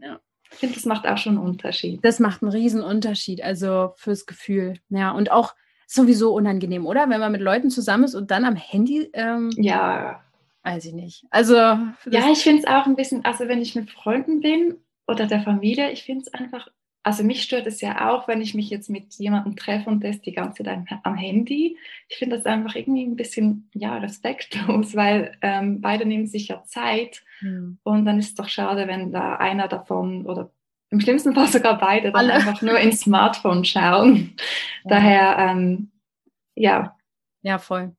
ja. 0.01 0.19
Ich 0.51 0.57
finde, 0.57 0.75
das 0.75 0.85
macht 0.85 1.07
auch 1.07 1.17
schon 1.17 1.37
einen 1.37 1.45
Unterschied. 1.45 2.03
Das 2.03 2.19
macht 2.19 2.41
einen 2.41 2.51
riesen 2.51 2.81
Unterschied, 2.81 3.43
also 3.43 3.93
fürs 3.97 4.25
Gefühl. 4.25 4.79
Ja, 4.89 5.11
und 5.11 5.31
auch 5.31 5.53
sowieso 5.87 6.33
unangenehm, 6.33 6.85
oder? 6.87 7.09
Wenn 7.09 7.19
man 7.19 7.31
mit 7.31 7.41
Leuten 7.41 7.69
zusammen 7.69 8.05
ist 8.05 8.15
und 8.15 8.31
dann 8.31 8.45
am 8.45 8.55
Handy. 8.55 9.09
Ähm, 9.13 9.51
ja. 9.55 10.21
Weiß 10.63 10.85
ich 10.85 10.93
nicht. 10.93 11.25
Also. 11.29 11.55
Ja, 11.55 12.31
ich 12.31 12.39
finde 12.39 12.63
es 12.63 12.67
auch 12.67 12.87
ein 12.87 12.95
bisschen, 12.95 13.23
also 13.23 13.47
wenn 13.47 13.61
ich 13.61 13.75
mit 13.75 13.91
Freunden 13.91 14.41
bin 14.41 14.77
oder 15.07 15.27
der 15.27 15.41
Familie, 15.41 15.91
ich 15.91 16.03
finde 16.03 16.23
es 16.25 16.33
einfach 16.33 16.67
also 17.05 17.23
mich 17.23 17.43
stört 17.43 17.67
es 17.67 17.81
ja 17.81 18.09
auch, 18.09 18.27
wenn 18.27 18.41
ich 18.41 18.55
mich 18.55 18.71
jetzt 18.71 18.89
mit 18.89 19.13
jemandem 19.13 19.55
treffe 19.55 19.91
und 19.91 20.01
der 20.01 20.09
ist 20.09 20.25
die 20.25 20.31
ganze 20.31 20.63
Zeit 20.63 20.79
am 21.03 21.15
Handy. 21.15 21.77
Ich 22.09 22.17
finde 22.17 22.37
das 22.37 22.47
einfach 22.47 22.73
irgendwie 22.75 23.05
ein 23.05 23.15
bisschen 23.15 23.69
ja, 23.75 23.95
respektlos, 23.97 24.95
weil 24.95 25.37
ähm, 25.43 25.81
beide 25.81 26.07
nehmen 26.07 26.25
sich 26.25 26.47
ja 26.47 26.63
Zeit 26.63 27.23
mhm. 27.41 27.77
und 27.83 28.05
dann 28.05 28.17
ist 28.17 28.29
es 28.29 28.35
doch 28.35 28.49
schade, 28.49 28.87
wenn 28.87 29.11
da 29.11 29.35
einer 29.35 29.67
davon 29.67 30.25
oder 30.25 30.49
im 30.89 30.99
schlimmsten 30.99 31.35
Fall 31.35 31.47
sogar 31.47 31.77
beide 31.77 32.11
dann 32.11 32.31
Alle. 32.31 32.33
einfach 32.33 32.63
nur 32.63 32.79
ins 32.79 33.01
Smartphone 33.01 33.63
schauen. 33.63 34.35
Ja. 34.87 34.89
Daher, 34.89 35.37
ähm, 35.39 35.91
ja. 36.53 36.95
Ja, 37.41 37.57
voll. 37.57 37.95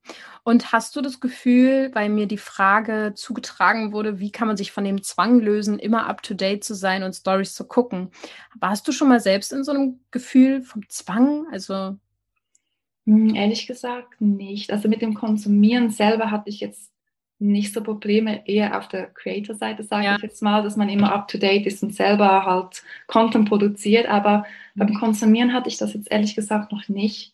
Und 0.47 0.71
hast 0.71 0.95
du 0.95 1.01
das 1.01 1.19
Gefühl, 1.19 1.89
weil 1.91 2.07
mir 2.07 2.25
die 2.25 2.37
Frage 2.37 3.11
zugetragen 3.15 3.91
wurde, 3.91 4.21
wie 4.21 4.31
kann 4.31 4.47
man 4.47 4.55
sich 4.55 4.71
von 4.71 4.85
dem 4.85 5.03
Zwang 5.03 5.41
lösen, 5.41 5.77
immer 5.77 6.07
up-to-date 6.07 6.63
zu 6.63 6.73
sein 6.73 7.03
und 7.03 7.11
Stories 7.11 7.53
zu 7.53 7.67
gucken? 7.67 8.11
Warst 8.57 8.87
du 8.87 8.93
schon 8.93 9.09
mal 9.09 9.19
selbst 9.19 9.51
in 9.51 9.65
so 9.65 9.73
einem 9.73 9.99
Gefühl 10.09 10.61
vom 10.61 10.87
Zwang? 10.87 11.47
Also 11.51 11.97
hm, 13.03 13.35
Ehrlich 13.35 13.67
gesagt 13.67 14.21
nicht. 14.21 14.71
Also 14.71 14.87
mit 14.87 15.01
dem 15.01 15.15
Konsumieren 15.15 15.89
selber 15.89 16.31
hatte 16.31 16.49
ich 16.49 16.61
jetzt 16.61 16.93
nicht 17.39 17.73
so 17.73 17.83
Probleme, 17.83 18.47
eher 18.47 18.77
auf 18.77 18.87
der 18.87 19.07
Creator-Seite, 19.07 19.83
sage 19.83 20.05
ja. 20.05 20.15
ich 20.15 20.23
jetzt 20.23 20.41
mal, 20.41 20.63
dass 20.63 20.77
man 20.77 20.87
immer 20.87 21.11
up-to-date 21.11 21.67
ist 21.67 21.83
und 21.83 21.93
selber 21.93 22.45
halt 22.45 22.83
Content 23.07 23.49
produziert. 23.49 24.07
Aber 24.07 24.45
mhm. 24.75 24.79
beim 24.79 24.93
Konsumieren 24.93 25.51
hatte 25.51 25.67
ich 25.67 25.75
das 25.75 25.93
jetzt 25.93 26.09
ehrlich 26.09 26.35
gesagt 26.35 26.71
noch 26.71 26.87
nicht 26.87 27.33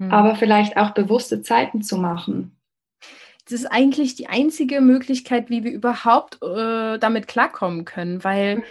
mhm. 0.00 0.10
aber 0.10 0.34
vielleicht 0.34 0.76
auch 0.76 0.90
bewusste 0.90 1.42
Zeiten 1.42 1.82
zu 1.82 1.96
machen. 1.96 2.56
Das 3.44 3.52
ist 3.52 3.66
eigentlich 3.66 4.14
die 4.14 4.28
einzige 4.28 4.80
Möglichkeit, 4.80 5.50
wie 5.50 5.64
wir 5.64 5.72
überhaupt 5.72 6.42
äh, 6.42 6.98
damit 6.98 7.26
klarkommen 7.28 7.84
können, 7.84 8.22
weil 8.24 8.62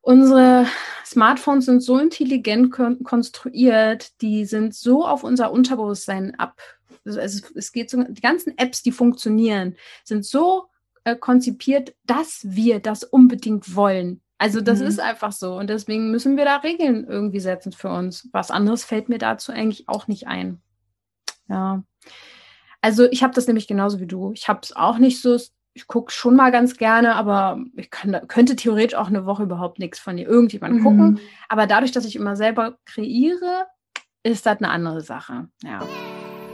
unsere 0.00 0.66
Smartphones 1.04 1.66
sind 1.66 1.82
so 1.82 1.98
intelligent 1.98 2.70
kon 2.70 3.02
konstruiert, 3.02 4.20
die 4.22 4.44
sind 4.44 4.74
so 4.74 5.06
auf 5.06 5.24
unser 5.24 5.52
Unterbewusstsein 5.52 6.34
ab. 6.36 6.60
Also 7.04 7.20
es, 7.20 7.50
es 7.54 7.72
geht 7.72 7.90
so, 7.90 8.02
die 8.02 8.20
ganzen 8.20 8.56
Apps, 8.56 8.82
die 8.82 8.92
funktionieren, 8.92 9.76
sind 10.04 10.24
so 10.24 10.66
äh, 11.04 11.14
konzipiert, 11.14 11.94
dass 12.04 12.40
wir 12.44 12.80
das 12.80 13.04
unbedingt 13.04 13.76
wollen. 13.76 14.22
Also 14.38 14.60
das 14.60 14.80
mhm. 14.80 14.86
ist 14.86 15.00
einfach 15.00 15.32
so 15.32 15.58
und 15.58 15.68
deswegen 15.68 16.10
müssen 16.10 16.36
wir 16.36 16.44
da 16.44 16.56
Regeln 16.56 17.04
irgendwie 17.08 17.40
setzen 17.40 17.72
für 17.72 17.90
uns. 17.90 18.28
Was 18.32 18.50
anderes 18.50 18.84
fällt 18.84 19.08
mir 19.08 19.18
dazu 19.18 19.52
eigentlich 19.52 19.88
auch 19.88 20.06
nicht 20.06 20.28
ein. 20.28 20.62
Ja. 21.48 21.82
Also 22.80 23.10
ich 23.10 23.24
habe 23.24 23.34
das 23.34 23.48
nämlich 23.48 23.66
genauso 23.66 23.98
wie 23.98 24.06
du. 24.06 24.32
Ich 24.32 24.48
habe 24.48 24.60
es 24.62 24.74
auch 24.74 24.98
nicht 24.98 25.20
so, 25.20 25.36
ich 25.74 25.86
gucke 25.88 26.12
schon 26.12 26.36
mal 26.36 26.52
ganz 26.52 26.76
gerne, 26.76 27.16
aber 27.16 27.58
ich 27.76 27.90
kann, 27.90 28.16
könnte 28.28 28.54
theoretisch 28.54 28.96
auch 28.96 29.08
eine 29.08 29.26
Woche 29.26 29.42
überhaupt 29.42 29.80
nichts 29.80 29.98
von 29.98 30.18
irgendjemand 30.18 30.76
mhm. 30.76 30.82
gucken. 30.84 31.20
Aber 31.48 31.66
dadurch, 31.66 31.90
dass 31.90 32.04
ich 32.04 32.14
immer 32.14 32.36
selber 32.36 32.78
kreiere, 32.84 33.66
ist 34.22 34.46
das 34.46 34.58
eine 34.58 34.70
andere 34.70 35.00
Sache. 35.00 35.48
Ja. 35.64 35.80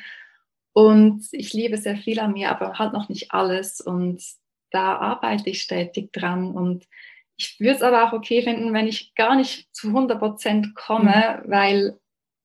Und 0.72 1.28
ich 1.34 1.52
liebe 1.52 1.76
sehr 1.76 1.98
viel 1.98 2.22
an 2.22 2.32
mir, 2.32 2.50
aber 2.50 2.80
halt 2.80 2.94
noch 2.94 3.10
nicht 3.10 3.34
alles. 3.34 3.82
Und 3.82 4.24
da 4.72 4.96
arbeite 4.96 5.50
ich 5.50 5.62
stetig 5.62 6.14
dran. 6.14 6.52
Und 6.52 6.88
ich 7.42 7.60
würde 7.60 7.76
es 7.76 7.82
aber 7.82 8.08
auch 8.08 8.14
okay 8.14 8.44
finden, 8.44 8.74
wenn 8.74 8.88
ich 8.88 9.16
gar 9.16 9.36
nicht 9.36 9.74
zu 9.76 9.88
100 9.88 10.20
Prozent 10.20 10.76
komme, 10.76 11.42
mhm. 11.44 11.52
weil 11.52 12.00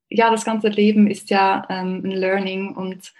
ja, 0.08 0.30
das 0.30 0.44
ganze 0.44 0.68
Leben 0.68 1.06
ist 1.06 1.30
ja 1.30 1.66
ähm, 1.68 2.02
ein 2.04 2.12
Learning 2.12 2.74
und 2.74 3.12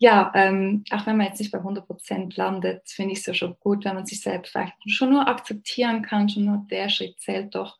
ja, 0.00 0.30
ähm, 0.34 0.84
auch 0.90 1.06
wenn 1.06 1.16
man 1.16 1.26
jetzt 1.26 1.40
nicht 1.40 1.50
bei 1.50 1.58
100 1.58 1.86
Prozent 1.86 2.36
landet, 2.36 2.88
finde 2.88 3.12
ich 3.12 3.18
es 3.18 3.26
ja 3.26 3.34
schon 3.34 3.56
gut, 3.58 3.84
wenn 3.84 3.96
man 3.96 4.06
sich 4.06 4.20
selbst 4.20 4.52
vielleicht 4.52 4.74
schon 4.86 5.10
nur 5.10 5.26
akzeptieren 5.26 6.02
kann, 6.02 6.28
schon 6.28 6.44
nur 6.44 6.64
der 6.70 6.88
Schritt 6.88 7.18
zählt 7.18 7.54
doch. 7.56 7.78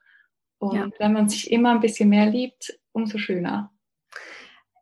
Und 0.58 0.76
ja. 0.76 0.88
wenn 0.98 1.12
man 1.12 1.28
sich 1.28 1.50
immer 1.52 1.70
ein 1.70 1.80
bisschen 1.80 2.08
mehr 2.08 2.26
liebt, 2.26 2.76
umso 2.90 3.18
schöner. 3.18 3.72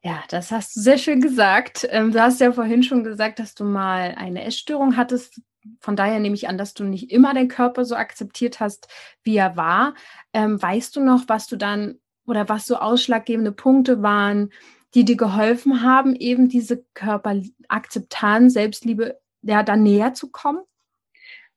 Ja, 0.03 0.24
das 0.30 0.51
hast 0.51 0.74
du 0.74 0.80
sehr 0.80 0.97
schön 0.97 1.20
gesagt. 1.20 1.87
Ähm, 1.91 2.11
du 2.11 2.22
hast 2.22 2.41
ja 2.41 2.53
vorhin 2.53 2.82
schon 2.82 3.05
gesagt, 3.05 3.39
dass 3.39 3.55
du 3.55 3.64
mal 3.64 4.14
eine 4.16 4.45
Essstörung 4.45 4.97
hattest 4.97 5.43
von 5.81 5.97
daher 5.97 6.19
nehme 6.21 6.35
ich 6.35 6.49
an, 6.49 6.59
dass 6.59 6.75
du 6.75 6.85
nicht 6.85 7.11
immer 7.11 7.35
den 7.35 7.49
Körper 7.49 7.85
so 7.85 7.95
akzeptiert 7.95 8.61
hast, 8.61 8.89
wie 9.23 9.37
er 9.37 9.57
war. 9.57 9.95
Ähm, 10.33 10.61
weißt 10.61 10.97
du 10.97 11.01
noch, 11.01 11.25
was 11.29 11.47
du 11.47 11.57
dann 11.57 11.99
oder 12.27 12.49
was 12.49 12.67
so 12.67 12.77
ausschlaggebende 12.77 13.53
Punkte 13.53 14.03
waren, 14.03 14.51
die 14.95 15.05
dir 15.05 15.17
geholfen 15.17 15.83
haben, 15.83 16.17
eben 16.17 16.49
diese 16.49 16.85
Körperakzeptanz, 16.95 18.53
Selbstliebe, 18.53 19.19
ja, 19.43 19.62
da 19.62 19.77
näher 19.77 20.14
zu 20.14 20.31
kommen? 20.31 20.61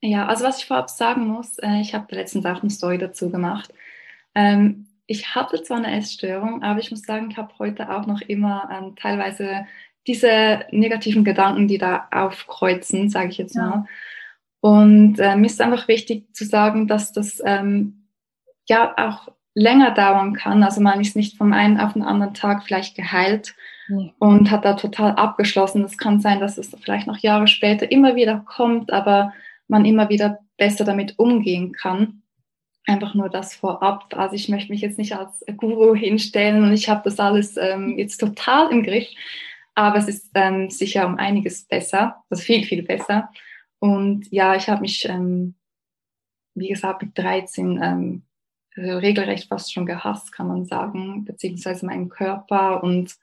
Ja, 0.01 0.27
also 0.27 0.45
was 0.45 0.59
ich 0.59 0.65
vorab 0.65 0.89
sagen 0.89 1.27
muss, 1.27 1.57
äh, 1.59 1.81
ich 1.81 1.93
habe 1.93 2.15
letztens 2.15 2.45
auch 2.45 2.61
eine 2.61 2.69
Story 2.69 2.97
dazu 2.97 3.29
gemacht. 3.29 3.73
Ähm, 4.35 4.87
ich 5.07 5.33
hatte 5.35 5.61
zwar 5.63 5.77
eine 5.77 5.97
Essstörung, 5.97 6.61
aber 6.61 6.79
ich 6.79 6.91
muss 6.91 7.01
sagen, 7.01 7.31
ich 7.31 7.37
habe 7.37 7.51
heute 7.59 7.89
auch 7.89 8.05
noch 8.05 8.21
immer 8.21 8.69
ähm, 8.71 8.95
teilweise 8.95 9.65
diese 10.09 10.65
negativen 10.71 11.23
Gedanken, 11.23 11.67
die 11.67 11.77
da 11.77 12.07
aufkreuzen, 12.11 13.09
sage 13.09 13.29
ich 13.29 13.37
jetzt 13.37 13.55
ja. 13.55 13.61
mal. 13.61 13.85
Und 14.59 15.19
äh, 15.19 15.35
mir 15.35 15.45
ist 15.45 15.61
einfach 15.61 15.87
wichtig 15.87 16.33
zu 16.33 16.45
sagen, 16.45 16.87
dass 16.87 17.13
das 17.13 17.41
ähm, 17.45 18.07
ja 18.67 18.93
auch 18.97 19.31
länger 19.53 19.91
dauern 19.91 20.33
kann. 20.33 20.63
Also 20.63 20.81
man 20.81 20.99
ist 20.99 21.15
nicht 21.15 21.37
vom 21.37 21.53
einen 21.53 21.79
auf 21.79 21.93
den 21.93 22.01
anderen 22.01 22.33
Tag 22.33 22.63
vielleicht 22.63 22.95
geheilt 22.95 23.53
nee. 23.87 24.11
und 24.17 24.49
hat 24.49 24.65
da 24.65 24.73
total 24.73 25.11
abgeschlossen. 25.11 25.83
Es 25.83 25.97
kann 25.97 26.19
sein, 26.21 26.39
dass 26.39 26.57
es 26.57 26.75
vielleicht 26.81 27.05
noch 27.05 27.19
Jahre 27.19 27.47
später 27.47 27.91
immer 27.91 28.15
wieder 28.15 28.43
kommt, 28.47 28.91
aber 28.91 29.31
man 29.67 29.85
immer 29.85 30.09
wieder 30.09 30.39
besser 30.57 30.85
damit 30.85 31.19
umgehen 31.19 31.71
kann. 31.71 32.23
Einfach 32.87 33.13
nur 33.13 33.29
das 33.29 33.53
vorab. 33.53 34.11
Also 34.17 34.35
ich 34.35 34.49
möchte 34.49 34.71
mich 34.71 34.81
jetzt 34.81 34.97
nicht 34.97 35.15
als 35.15 35.45
Guru 35.55 35.93
hinstellen 35.93 36.63
und 36.63 36.73
ich 36.73 36.89
habe 36.89 37.01
das 37.03 37.19
alles 37.19 37.55
ähm, 37.57 37.99
jetzt 37.99 38.17
total 38.17 38.71
im 38.71 38.81
Griff. 38.81 39.07
Aber 39.79 39.97
es 39.97 40.09
ist 40.09 40.31
ähm, 40.33 40.69
sicher 40.69 41.07
um 41.07 41.15
einiges 41.15 41.63
besser, 41.65 42.21
also 42.29 42.43
viel, 42.43 42.65
viel 42.65 42.83
besser. 42.83 43.29
Und 43.79 44.29
ja, 44.29 44.53
ich 44.55 44.67
habe 44.67 44.81
mich, 44.81 45.07
ähm, 45.07 45.55
wie 46.53 46.67
gesagt, 46.67 47.01
mit 47.01 47.17
13 47.17 47.81
ähm, 47.81 48.23
regelrecht 48.75 49.47
fast 49.47 49.71
schon 49.71 49.85
gehasst, 49.85 50.33
kann 50.33 50.49
man 50.49 50.65
sagen, 50.65 51.23
beziehungsweise 51.23 51.85
meinen 51.85 52.09
Körper 52.09 52.83
und 52.83 53.15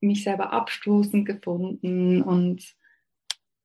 mich 0.00 0.24
selber 0.24 0.50
abstoßend 0.50 1.26
gefunden. 1.26 2.22
Und 2.22 2.74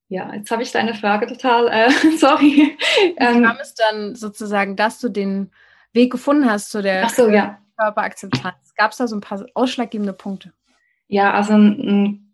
ja, 0.09 0.33
jetzt 0.33 0.51
habe 0.51 0.63
ich 0.63 0.71
deine 0.73 0.95
Frage 0.95 1.27
total, 1.27 1.69
äh, 1.69 1.91
sorry. 2.17 2.77
Wie 2.77 3.15
ähm, 3.19 3.43
kam 3.43 3.57
es 3.61 3.73
dann 3.73 4.15
sozusagen, 4.15 4.75
dass 4.75 4.99
du 4.99 5.07
den 5.07 5.49
Weg 5.93 6.11
gefunden 6.11 6.51
hast 6.51 6.71
zu 6.71 6.81
der 6.81 7.07
so, 7.07 7.29
ja. 7.29 7.61
Körperakzeptanz? 7.77 8.73
Gab 8.75 8.91
es 8.91 8.97
da 8.97 9.07
so 9.07 9.15
ein 9.15 9.21
paar 9.21 9.45
ausschlaggebende 9.53 10.11
Punkte? 10.11 10.51
Ja, 11.11 11.33
also 11.33 11.53
ein, 11.53 11.79
ein 11.81 12.33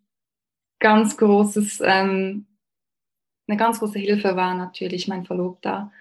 ganz 0.78 1.18
großes, 1.18 1.82
ähm, 1.84 2.46
eine 3.48 3.58
ganz 3.58 3.80
große 3.80 3.98
Hilfe 3.98 4.36
war 4.36 4.54
natürlich 4.54 5.08
mein 5.08 5.26
Verlobter. 5.26 5.92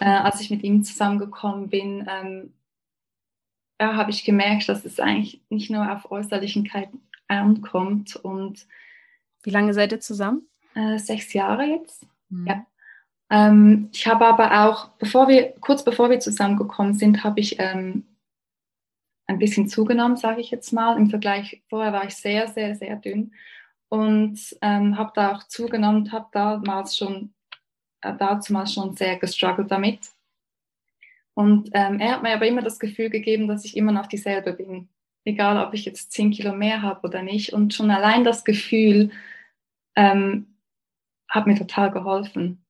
Äh, 0.00 0.06
als 0.06 0.40
ich 0.40 0.50
mit 0.50 0.64
ihm 0.64 0.82
zusammengekommen 0.82 1.68
bin, 1.68 2.04
ähm, 2.10 2.52
ja, 3.80 3.94
habe 3.94 4.10
ich 4.10 4.24
gemerkt, 4.24 4.68
dass 4.68 4.84
es 4.84 4.98
eigentlich 4.98 5.40
nicht 5.50 5.70
nur 5.70 5.88
auf 5.88 6.10
Äußerlichkeit 6.10 6.88
ankommt. 7.28 8.16
Und 8.16 8.66
wie 9.44 9.50
lange 9.50 9.72
seid 9.72 9.92
ihr 9.92 10.00
zusammen? 10.00 10.48
Äh, 10.74 10.98
sechs 10.98 11.32
Jahre 11.32 11.64
jetzt. 11.64 12.08
Mhm. 12.28 12.46
Ja. 12.48 12.66
Ähm, 13.30 13.88
ich 13.92 14.08
habe 14.08 14.26
aber 14.26 14.66
auch, 14.66 14.88
bevor 14.98 15.28
wir, 15.28 15.52
kurz 15.60 15.84
bevor 15.84 16.10
wir 16.10 16.18
zusammengekommen 16.18 16.94
sind, 16.94 17.22
habe 17.22 17.38
ich 17.38 17.60
ähm, 17.60 18.04
ein 19.26 19.38
bisschen 19.38 19.68
zugenommen, 19.68 20.16
sage 20.16 20.40
ich 20.40 20.50
jetzt 20.50 20.72
mal. 20.72 20.96
Im 20.96 21.10
Vergleich, 21.10 21.62
vorher 21.68 21.92
war 21.92 22.04
ich 22.04 22.14
sehr, 22.14 22.48
sehr, 22.48 22.74
sehr 22.74 22.96
dünn 22.96 23.32
und 23.88 24.38
ähm, 24.62 24.96
habe 24.96 25.12
da 25.14 25.34
auch 25.34 25.44
zugenommen, 25.44 26.12
habe 26.12 26.28
damals 26.32 26.96
schon, 26.96 27.34
äh, 28.02 28.14
damals 28.16 28.72
schon 28.72 28.96
sehr 28.96 29.16
gestruggelt 29.16 29.70
damit. 29.70 30.00
Und 31.34 31.70
ähm, 31.74 32.00
er 32.00 32.12
hat 32.12 32.22
mir 32.22 32.34
aber 32.34 32.46
immer 32.46 32.62
das 32.62 32.78
Gefühl 32.78 33.10
gegeben, 33.10 33.46
dass 33.46 33.64
ich 33.64 33.76
immer 33.76 33.92
noch 33.92 34.06
dieselbe 34.06 34.54
bin, 34.54 34.88
egal 35.24 35.64
ob 35.64 35.74
ich 35.74 35.84
jetzt 35.84 36.12
10 36.12 36.30
Kilo 36.30 36.54
mehr 36.54 36.82
habe 36.82 37.06
oder 37.06 37.22
nicht. 37.22 37.52
Und 37.52 37.74
schon 37.74 37.90
allein 37.90 38.24
das 38.24 38.44
Gefühl 38.44 39.10
ähm, 39.96 40.56
hat 41.28 41.46
mir 41.46 41.56
total 41.56 41.90
geholfen. 41.90 42.64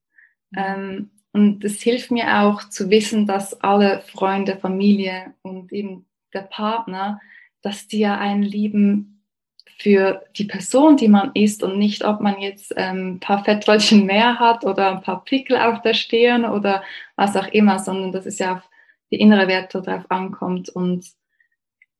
Ähm, 0.56 1.10
und 1.32 1.64
es 1.64 1.80
hilft 1.82 2.10
mir 2.10 2.40
auch 2.40 2.64
zu 2.68 2.90
wissen, 2.90 3.26
dass 3.26 3.60
alle 3.60 4.00
Freunde, 4.00 4.56
Familie 4.56 5.34
und 5.42 5.72
eben 5.72 6.06
der 6.36 6.42
Partner, 6.42 7.20
dass 7.62 7.88
die 7.88 7.98
ja 7.98 8.18
einen 8.18 8.42
lieben 8.42 9.24
für 9.78 10.24
die 10.36 10.44
Person, 10.44 10.96
die 10.96 11.08
man 11.08 11.32
ist 11.34 11.62
und 11.62 11.78
nicht, 11.78 12.04
ob 12.04 12.20
man 12.20 12.40
jetzt 12.40 12.72
ähm, 12.76 13.14
ein 13.14 13.20
paar 13.20 13.44
Fettröllchen 13.44 14.06
mehr 14.06 14.38
hat 14.38 14.64
oder 14.64 14.90
ein 14.90 15.02
paar 15.02 15.24
Pickel 15.24 15.58
auf 15.58 15.82
der 15.82 15.94
Stirn 15.94 16.44
oder 16.44 16.82
was 17.16 17.36
auch 17.36 17.48
immer, 17.48 17.78
sondern 17.78 18.12
dass 18.12 18.26
es 18.26 18.38
ja 18.38 18.56
auf 18.56 18.70
die 19.10 19.20
innere 19.20 19.48
Werte 19.48 19.82
drauf 19.82 20.04
ankommt 20.08 20.70
und 20.70 21.06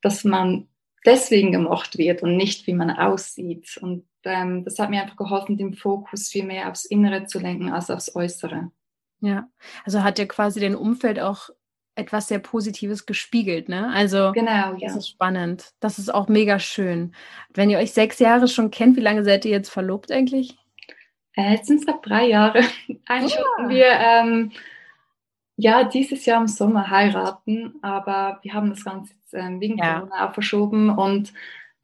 dass 0.02 0.24
man 0.24 0.68
deswegen 1.04 1.52
gemocht 1.52 1.98
wird 1.98 2.22
und 2.22 2.36
nicht, 2.36 2.66
wie 2.66 2.72
man 2.72 2.90
aussieht. 2.90 3.78
Und 3.80 4.06
ähm, 4.24 4.64
das 4.64 4.78
hat 4.78 4.90
mir 4.90 5.02
einfach 5.02 5.16
geholfen, 5.16 5.56
den 5.56 5.74
Fokus 5.74 6.28
viel 6.28 6.44
mehr 6.44 6.70
aufs 6.70 6.84
Innere 6.84 7.26
zu 7.26 7.38
lenken 7.38 7.70
als 7.70 7.90
aufs 7.90 8.14
Äußere. 8.14 8.70
Ja, 9.20 9.48
also 9.84 10.02
hat 10.02 10.18
ja 10.18 10.26
quasi 10.26 10.60
den 10.60 10.74
Umfeld 10.74 11.20
auch 11.20 11.50
etwas 11.96 12.28
sehr 12.28 12.38
Positives 12.38 13.06
gespiegelt, 13.06 13.68
ne? 13.68 13.90
Also 13.92 14.32
genau, 14.32 14.74
ja. 14.74 14.76
das 14.80 14.96
ist 14.96 15.08
spannend. 15.08 15.72
Das 15.80 15.98
ist 15.98 16.12
auch 16.12 16.28
mega 16.28 16.58
schön. 16.58 17.14
Wenn 17.54 17.70
ihr 17.70 17.78
euch 17.78 17.92
sechs 17.92 18.18
Jahre 18.18 18.48
schon 18.48 18.70
kennt, 18.70 18.96
wie 18.96 19.00
lange 19.00 19.24
seid 19.24 19.44
ihr 19.44 19.50
jetzt 19.50 19.70
verlobt 19.70 20.12
eigentlich? 20.12 20.56
Äh, 21.34 21.52
jetzt 21.52 21.66
sind 21.66 21.80
es 21.80 21.86
gerade 21.86 22.00
drei 22.02 22.26
Jahre. 22.26 22.60
Eigentlich 23.06 23.34
ja. 23.34 23.40
wollten 23.40 23.70
wir 23.70 23.86
ähm, 23.86 24.52
ja 25.56 25.84
dieses 25.84 26.26
Jahr 26.26 26.40
im 26.40 26.48
Sommer 26.48 26.90
heiraten, 26.90 27.74
aber 27.82 28.40
wir 28.42 28.52
haben 28.52 28.70
das 28.70 28.84
Ganze 28.84 29.14
jetzt 29.14 29.34
ähm, 29.34 29.60
wegen 29.60 29.78
ja. 29.78 30.00
Corona 30.00 30.28
auch 30.28 30.34
verschoben 30.34 30.90
und 30.90 31.32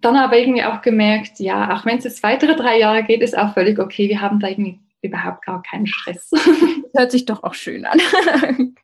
dann 0.03 0.17
aber 0.17 0.37
irgendwie 0.37 0.65
auch 0.65 0.83
gemerkt, 0.83 1.39
ja, 1.39 1.75
auch 1.75 1.87
wenn 1.87 1.99
es 1.99 2.05
jetzt 2.05 2.23
weitere 2.23 2.57
drei 2.57 2.79
Jahre 2.79 3.05
geht, 3.05 3.23
ist 3.23 3.39
auch 3.39 3.55
völlig 3.55 3.79
okay. 3.79 4.09
Wir 4.09 4.21
haben 4.21 4.41
da 4.41 4.49
irgendwie 4.49 4.81
überhaupt 5.03 5.45
gar 5.45 5.63
keinen 5.63 5.87
Stress. 5.87 6.31
Hört 6.95 7.11
sich 7.11 7.25
doch 7.25 7.43
auch 7.43 7.55
schön 7.55 7.85
an, 7.85 8.01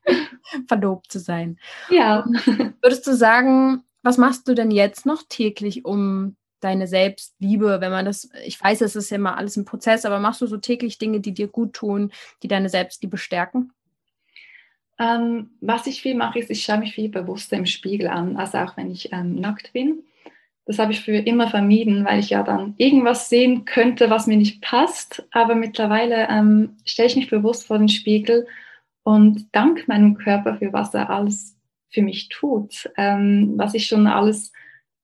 verlobt 0.69 1.11
zu 1.11 1.19
sein. 1.19 1.59
Ja. 1.91 2.27
Würdest 2.83 3.07
du 3.07 3.15
sagen, 3.15 3.85
was 4.03 4.19
machst 4.19 4.49
du 4.49 4.55
denn 4.55 4.71
jetzt 4.71 5.07
noch 5.07 5.23
täglich, 5.29 5.85
um 5.85 6.37
deine 6.61 6.89
Selbstliebe, 6.89 7.81
wenn 7.81 7.93
man 7.93 8.05
das, 8.05 8.31
ich 8.45 8.61
weiß, 8.61 8.81
es 8.81 8.97
ist 8.97 9.11
ja 9.11 9.17
immer 9.17 9.37
alles 9.37 9.57
ein 9.57 9.65
Prozess, 9.65 10.05
aber 10.05 10.19
machst 10.19 10.41
du 10.41 10.47
so 10.47 10.57
täglich 10.57 10.99
Dinge, 10.99 11.21
die 11.21 11.33
dir 11.33 11.47
gut 11.47 11.73
tun, 11.73 12.11
die 12.43 12.49
deine 12.49 12.69
Selbstliebe 12.69 13.17
stärken? 13.17 13.73
Ähm, 14.99 15.51
was 15.61 15.87
ich 15.87 16.03
viel 16.03 16.17
mache, 16.17 16.41
ist, 16.41 16.51
ich 16.51 16.65
schaue 16.65 16.79
mich 16.79 16.95
viel 16.95 17.09
bewusster 17.09 17.57
im 17.57 17.67
Spiegel 17.67 18.09
an, 18.09 18.37
also 18.37 18.59
auch 18.59 18.77
wenn 18.77 18.91
ich 18.91 19.13
ähm, 19.13 19.37
nackt 19.37 19.73
bin. 19.73 20.03
Das 20.69 20.79
habe 20.79 20.93
ich 20.93 21.01
früher 21.01 21.27
immer 21.27 21.49
vermieden, 21.49 22.05
weil 22.05 22.19
ich 22.21 22.29
ja 22.29 22.43
dann 22.43 22.75
irgendwas 22.77 23.31
sehen 23.31 23.65
könnte, 23.65 24.11
was 24.11 24.27
mir 24.27 24.37
nicht 24.37 24.61
passt. 24.61 25.27
Aber 25.31 25.55
mittlerweile 25.55 26.29
ähm, 26.29 26.77
stelle 26.85 27.09
ich 27.09 27.17
mich 27.17 27.31
bewusst 27.31 27.67
vor 27.67 27.79
den 27.79 27.89
Spiegel 27.89 28.47
und 29.03 29.47
danke 29.53 29.85
meinem 29.87 30.19
Körper 30.19 30.57
für 30.59 30.71
was 30.75 30.93
er 30.93 31.09
alles 31.09 31.57
für 31.89 32.03
mich 32.03 32.29
tut, 32.29 32.91
ähm, 32.99 33.55
was 33.57 33.73
ich 33.73 33.87
schon 33.87 34.07
alles, 34.07 34.53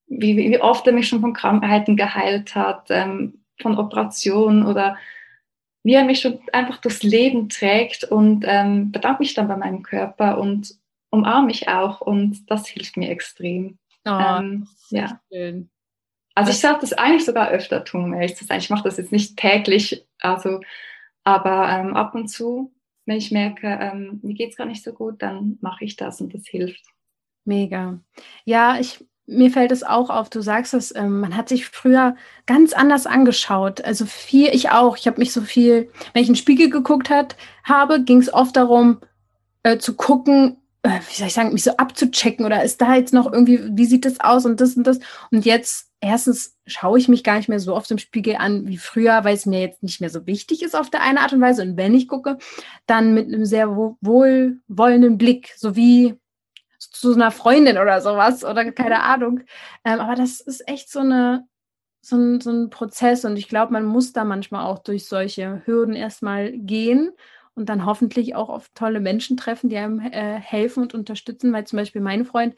wie, 0.07 0.37
wie 0.37 0.61
oft 0.61 0.87
er 0.87 0.93
mich 0.93 1.09
schon 1.09 1.23
von 1.23 1.33
Krankheiten 1.33 1.97
geheilt 1.97 2.55
hat, 2.55 2.89
ähm, 2.91 3.41
von 3.59 3.79
Operationen 3.79 4.67
oder 4.67 4.99
wie 5.83 5.95
er 5.95 6.05
mich 6.05 6.21
schon 6.21 6.41
einfach 6.53 6.77
durchs 6.83 7.03
Leben 7.03 7.49
trägt 7.49 8.05
und 8.05 8.45
ähm, 8.47 8.93
bedanke 8.93 9.23
mich 9.23 9.33
dann 9.33 9.49
bei 9.49 9.57
meinem 9.57 9.83
Körper 9.83 10.37
und 10.37 10.75
umarme 11.09 11.47
mich 11.47 11.69
auch 11.69 12.03
und 12.03 12.45
das 12.51 12.69
hilft 12.69 12.99
mir 12.99 13.09
extrem. 13.09 13.79
Oh, 14.05 14.11
ähm, 14.11 14.69
ja. 14.91 15.21
Schön. 15.33 15.71
Also 16.35 16.51
ich 16.51 16.61
sollte 16.61 16.81
das 16.81 16.93
eigentlich 16.93 17.25
sogar 17.25 17.51
öfter 17.51 17.85
tun, 17.85 18.13
ehrlich 18.13 18.37
zu 18.37 18.45
sein. 18.45 18.59
Ich 18.59 18.71
mache 18.71 18.85
das 18.85 18.97
jetzt 18.97 19.13
nicht 19.13 19.37
täglich, 19.37 20.05
also, 20.21 20.61
aber 21.23 21.69
ähm, 21.69 21.95
ab 21.95 22.15
und 22.15 22.29
zu, 22.29 22.73
wenn 23.07 23.17
ich 23.17 23.31
merke, 23.31 23.67
ähm, 23.67 24.21
mir 24.23 24.35
geht 24.35 24.51
es 24.51 24.57
gar 24.57 24.67
nicht 24.67 24.83
so 24.83 24.93
gut, 24.93 25.23
dann 25.23 25.59
mache 25.61 25.85
ich 25.85 25.97
das 25.97 26.21
und 26.21 26.35
das 26.35 26.47
hilft. 26.47 26.83
Mega. 27.45 28.01
Ja, 28.45 28.79
ich, 28.81 29.05
mir 29.27 29.51
fällt 29.51 29.71
es 29.71 29.85
auch 29.85 30.11
auf, 30.11 30.29
du 30.29 30.41
sagst 30.41 30.75
es, 30.75 30.95
ähm, 30.95 31.21
man 31.21 31.37
hat 31.37 31.49
sich 31.49 31.67
früher 31.67 32.17
ganz 32.47 32.73
anders 32.73 33.07
angeschaut. 33.07 33.83
Also 33.85 34.07
viel, 34.07 34.49
ich 34.49 34.71
auch. 34.71 34.97
Ich 34.97 35.07
habe 35.07 35.21
mich 35.21 35.33
so 35.33 35.43
viel, 35.43 35.91
wenn 36.13 36.23
ich 36.23 36.29
in 36.29 36.35
den 36.35 36.41
Spiegel 36.41 36.69
geguckt 36.69 37.11
hat, 37.11 37.37
habe, 37.63 38.03
ging 38.03 38.19
es 38.19 38.33
oft 38.33 38.57
darum, 38.57 39.01
äh, 39.63 39.79
zu 39.79 39.95
gucken, 39.95 40.57
wie 40.85 41.15
soll 41.15 41.29
ich 41.29 41.35
sagen, 41.35 41.53
mich 41.53 41.65
so 41.65 41.77
abzuchecken 41.77 42.45
oder 42.45 42.63
ist 42.63 42.81
da 42.81 42.95
jetzt 42.95 43.15
noch 43.15 43.33
irgendwie, 43.33 43.61
wie 43.73 43.87
sieht 43.87 44.05
das 44.05 44.21
aus 44.21 44.45
und 44.45 44.61
das 44.61 44.77
und 44.77 44.87
das. 44.87 44.99
Und 45.31 45.47
jetzt, 45.47 45.91
erstens 46.01 46.57
schaue 46.67 46.99
ich 46.99 47.09
mich 47.09 47.25
gar 47.25 47.37
nicht 47.37 47.49
mehr 47.49 47.59
so 47.59 47.75
oft 47.75 47.91
im 47.91 47.99
Spiegel 47.99 48.37
an 48.37 48.69
wie 48.69 48.77
früher, 48.77 49.25
weil 49.25 49.35
es 49.35 49.47
mir 49.47 49.61
jetzt 49.61 49.83
nicht 49.83 50.01
mehr 50.01 50.11
so 50.11 50.27
wichtig 50.27 50.63
ist 50.63 50.77
auf 50.77 50.91
der 50.91 51.03
eine 51.03 51.21
Art 51.21 51.33
und 51.33 51.41
Weise. 51.41 51.63
Und 51.63 51.79
wenn 51.79 51.95
ich 51.95 52.07
gucke, 52.07 52.37
dann 52.87 53.15
mit 53.15 53.29
einem 53.29 53.47
sehr 53.47 53.75
wohlwollenden 53.75 55.17
Blick, 55.17 55.55
so 55.57 55.75
wie 55.75 56.19
zu 56.79 57.15
einer 57.15 57.31
Freundin 57.31 57.79
oder 57.79 58.03
sowas 58.03 58.45
oder 58.45 58.71
keine 58.71 59.03
Ahnung. 59.03 59.41
Ähm, 59.85 60.01
aber 60.01 60.17
das 60.17 60.41
ist 60.41 60.69
echt 60.69 60.91
so 60.91 61.01
eine, 61.01 61.47
so 62.03 62.17
ein, 62.17 62.43
so 62.43 62.51
ein 62.51 62.69
Prozess 62.69 63.25
und 63.25 63.39
ich 63.39 63.49
glaube, 63.49 63.73
man 63.73 63.87
muss 63.87 64.13
da 64.13 64.25
manchmal 64.25 64.67
auch 64.67 64.81
durch 64.81 65.07
solche 65.07 65.63
Hürden 65.65 65.95
erstmal 65.95 66.53
gehen 66.53 67.11
und 67.55 67.69
dann 67.69 67.87
hoffentlich 67.87 68.35
auch 68.35 68.49
auf 68.49 68.71
tolle 68.75 69.01
Menschen 69.01 69.37
treffen, 69.37 69.71
die 69.71 69.77
einem 69.77 70.01
äh, 70.01 70.41
helfen 70.41 70.83
und 70.83 70.95
unterstützen, 70.95 71.53
weil 71.53 71.67
zum 71.67 71.79
Beispiel 71.79 72.01
mein 72.01 72.25
Freund, 72.25 72.55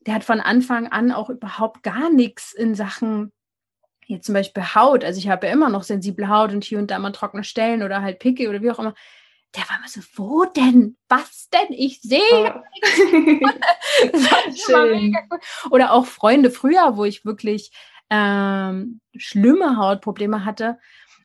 der 0.00 0.14
hat 0.14 0.24
von 0.24 0.40
Anfang 0.40 0.86
an 0.86 1.12
auch 1.12 1.30
überhaupt 1.30 1.82
gar 1.82 2.10
nichts 2.10 2.52
in 2.52 2.74
Sachen 2.74 3.32
jetzt 4.08 4.26
zum 4.26 4.34
Beispiel 4.34 4.62
Haut. 4.74 5.04
Also 5.04 5.18
ich 5.18 5.28
habe 5.28 5.46
ja 5.46 5.52
immer 5.52 5.68
noch 5.68 5.82
sensible 5.82 6.28
Haut 6.28 6.52
und 6.52 6.64
hier 6.64 6.78
und 6.78 6.90
da 6.90 6.98
mal 6.98 7.12
trockene 7.12 7.44
Stellen 7.44 7.82
oder 7.82 8.02
halt 8.02 8.18
Pickel 8.18 8.48
oder 8.48 8.62
wie 8.62 8.70
auch 8.70 8.78
immer. 8.78 8.94
der 9.54 9.62
war 9.68 9.78
immer 9.78 9.88
so, 9.88 10.00
wo 10.14 10.44
denn? 10.44 10.96
Was 11.08 11.48
denn? 11.50 11.68
Ich 11.70 12.00
sehe. 12.00 12.20
Oh. 12.32 12.50
Oder 15.70 15.92
auch 15.92 16.06
Freunde 16.06 16.50
früher, 16.50 16.96
wo 16.96 17.04
ich 17.04 17.24
wirklich 17.24 17.70
ähm, 18.10 19.00
schlimme 19.16 19.76
Hautprobleme 19.76 20.44
hatte. 20.44 20.78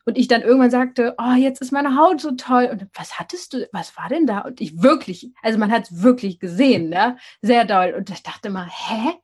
Und 0.06 0.18
ich 0.18 0.28
dann 0.28 0.42
irgendwann 0.42 0.70
sagte, 0.70 1.14
oh, 1.18 1.34
jetzt 1.34 1.62
ist 1.62 1.72
meine 1.72 1.96
Haut 1.96 2.20
so 2.20 2.32
toll. 2.32 2.68
Und 2.70 2.86
was 2.94 3.18
hattest 3.18 3.54
du, 3.54 3.68
was 3.72 3.96
war 3.96 4.08
denn 4.08 4.26
da? 4.26 4.40
Und 4.40 4.60
ich 4.60 4.82
wirklich, 4.82 5.32
also 5.42 5.58
man 5.58 5.72
hat 5.72 5.84
es 5.84 6.02
wirklich 6.02 6.38
gesehen, 6.40 6.90
ne? 6.90 7.16
Sehr 7.40 7.64
doll. 7.64 7.94
Und 7.96 8.10
ich 8.10 8.22
dachte 8.22 8.50
mal, 8.50 8.68
hä? 8.68 9.14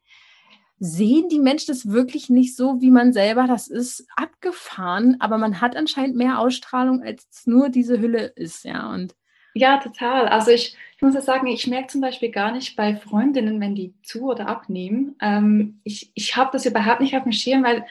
Sehen 0.78 1.28
die 1.28 1.38
Menschen 1.38 1.66
das 1.74 1.90
wirklich 1.90 2.30
nicht 2.30 2.56
so, 2.56 2.80
wie 2.80 2.90
man 2.90 3.12
selber? 3.12 3.46
Das 3.46 3.68
ist 3.68 4.06
abgefahren, 4.16 5.16
aber 5.20 5.36
man 5.36 5.60
hat 5.60 5.76
anscheinend 5.76 6.16
mehr 6.16 6.38
Ausstrahlung, 6.38 7.02
als 7.02 7.26
es 7.30 7.46
nur 7.46 7.68
diese 7.68 8.00
Hülle 8.00 8.32
ist, 8.34 8.64
ja. 8.64 8.90
Und 8.90 9.14
ja, 9.52 9.78
total. 9.78 10.28
Also 10.28 10.52
ich, 10.52 10.76
ich 10.96 11.02
muss 11.02 11.14
ja 11.14 11.20
sagen, 11.20 11.46
ich 11.48 11.66
merke 11.66 11.88
zum 11.88 12.00
Beispiel 12.00 12.30
gar 12.30 12.52
nicht 12.52 12.76
bei 12.76 12.96
Freundinnen, 12.96 13.60
wenn 13.60 13.74
die 13.74 13.94
zu 14.02 14.22
oder 14.30 14.48
abnehmen. 14.48 15.16
Ähm, 15.20 15.80
ich 15.84 16.12
ich 16.14 16.36
habe 16.36 16.50
das 16.52 16.66
überhaupt 16.66 17.00
nicht 17.00 17.16
auf 17.16 17.24
dem 17.24 17.32
Schirm, 17.32 17.64
weil 17.64 17.84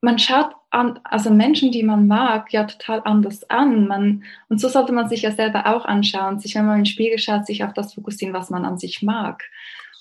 man 0.00 0.18
schaut 0.18 0.54
an, 0.72 0.98
also 1.04 1.30
Menschen, 1.30 1.70
die 1.70 1.82
man 1.82 2.06
mag, 2.06 2.52
ja 2.52 2.64
total 2.64 3.02
anders 3.04 3.48
an. 3.50 3.86
Man, 3.86 4.24
und 4.48 4.60
so 4.60 4.68
sollte 4.68 4.92
man 4.92 5.08
sich 5.08 5.22
ja 5.22 5.30
selber 5.30 5.66
auch 5.66 5.84
anschauen, 5.84 6.38
sich, 6.40 6.54
wenn 6.54 6.64
man 6.64 6.78
in 6.78 6.84
den 6.84 6.86
Spiegel 6.86 7.18
schaut, 7.18 7.46
sich 7.46 7.62
auf 7.62 7.74
das 7.74 7.94
fokussieren, 7.94 8.34
was 8.34 8.50
man 8.50 8.64
an 8.64 8.78
sich 8.78 9.02
mag. 9.02 9.44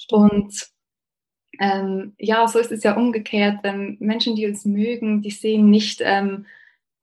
Und 0.09 0.69
ähm, 1.59 2.13
ja, 2.17 2.47
so 2.47 2.57
ist 2.59 2.71
es 2.71 2.83
ja 2.83 2.95
umgekehrt. 2.95 3.59
Ähm, 3.63 3.97
Menschen, 3.99 4.35
die 4.35 4.47
uns 4.47 4.63
mögen, 4.63 5.21
die 5.21 5.31
sehen 5.31 5.69
nicht 5.69 5.99
ähm, 6.03 6.45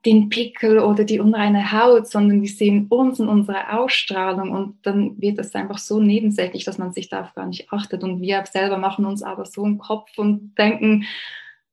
den 0.07 0.31
Pickel 0.31 0.79
oder 0.79 1.05
die 1.05 1.21
unreine 1.21 1.73
Haut, 1.73 2.09
sondern 2.09 2.41
die 2.41 2.49
sehen 2.49 2.87
uns 2.89 3.21
und 3.21 3.29
unsere 3.29 3.79
Ausstrahlung 3.79 4.53
und 4.53 4.87
dann 4.87 5.21
wird 5.21 5.39
es 5.39 5.55
einfach 5.55 5.79
so 5.79 6.01
nebensächlich, 6.01 6.65
dass 6.65 6.79
man 6.79 6.93
sich 6.93 7.09
darauf 7.09 7.35
gar 7.35 7.47
nicht 7.47 7.71
achtet 7.73 8.05
und 8.05 8.23
wir 8.23 8.45
selber 8.51 8.79
machen 8.79 9.05
uns 9.05 9.23
aber 9.23 9.45
so 9.45 9.67
im 9.67 9.79
Kopf 9.79 10.17
und 10.17 10.57
denken, 10.57 11.05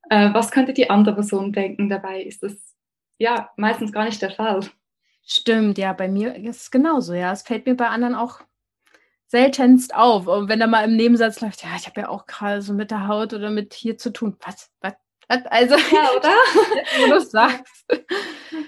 äh, 0.09 0.33
was 0.33 0.51
könnte 0.51 0.73
die 0.73 0.89
andere 0.89 1.15
Person 1.15 1.51
denken? 1.51 1.89
Dabei 1.89 2.21
ist 2.21 2.43
das 2.43 2.75
ja 3.17 3.49
meistens 3.57 3.91
gar 3.91 4.05
nicht 4.05 4.21
der 4.21 4.31
Fall. 4.31 4.61
Stimmt, 5.25 5.77
ja, 5.77 5.93
bei 5.93 6.07
mir 6.07 6.35
ist 6.35 6.61
es 6.61 6.71
genauso, 6.71 7.13
ja. 7.13 7.31
Es 7.31 7.41
fällt 7.41 7.65
mir 7.65 7.75
bei 7.75 7.87
anderen 7.87 8.15
auch 8.15 8.41
seltenst 9.27 9.95
auf. 9.95 10.27
Und 10.27 10.49
wenn 10.49 10.59
da 10.59 10.67
mal 10.67 10.83
im 10.85 10.95
Nebensatz 10.95 11.41
läuft, 11.41 11.63
ja, 11.63 11.69
ich 11.75 11.87
habe 11.87 12.01
ja 12.01 12.09
auch 12.09 12.25
gerade 12.27 12.61
so 12.61 12.73
mit 12.73 12.91
der 12.91 13.07
Haut 13.07 13.33
oder 13.33 13.49
mit 13.49 13.73
hier 13.73 13.97
zu 13.97 14.11
tun. 14.13 14.37
Was, 14.45 14.71
was, 14.81 14.93
also, 15.27 15.75
ja, 15.75 16.09
oder? 16.17 16.29
Wenn 16.99 17.09
du 17.09 17.21
sagst. 17.21 17.85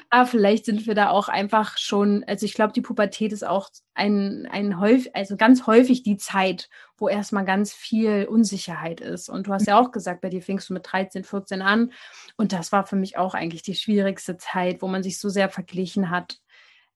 Aber 0.10 0.26
vielleicht 0.26 0.66
sind 0.66 0.88
wir 0.88 0.96
da 0.96 1.10
auch 1.10 1.28
einfach 1.28 1.78
schon, 1.78 2.24
also 2.26 2.46
ich 2.46 2.54
glaube, 2.54 2.74
die 2.74 2.82
Pubertät 2.82 3.34
ist 3.34 3.46
auch 3.46 3.70
ein, 3.94 4.48
ein 4.50 4.80
häufig, 4.80 5.16
also 5.16 5.36
ganz 5.36 5.68
häufig 5.68 6.04
die 6.04 6.18
Zeit, 6.18 6.70
wo 6.98 7.10
erstmal 7.10 7.46
ganz 7.46 7.74
viel 7.74 8.26
Unsicherheit 8.30 9.02
ist. 9.02 9.30
Und 9.30 9.48
du 9.48 9.54
hast 9.54 9.68
ja 9.68 9.80
auch 9.80 9.92
gesagt, 9.92 10.22
bei 10.22 10.30
dir 10.30 10.42
fingst 10.42 10.70
du 10.70 10.74
mit 10.74 10.88
13, 10.90 11.24
14 11.24 11.62
an. 11.62 11.92
Und 12.38 12.54
das 12.54 12.72
war 12.72 12.86
für 12.86 12.96
mich 12.96 13.18
auch 13.18 13.34
eigentlich 13.34 13.64
die 13.64 13.76
schwierigste 13.76 14.38
Zeit, 14.38 14.82
wo 14.82 14.88
man 14.88 15.04
sich 15.04 15.20
so 15.20 15.30
sehr 15.30 15.50
verglichen 15.50 16.10
hat. 16.10 16.40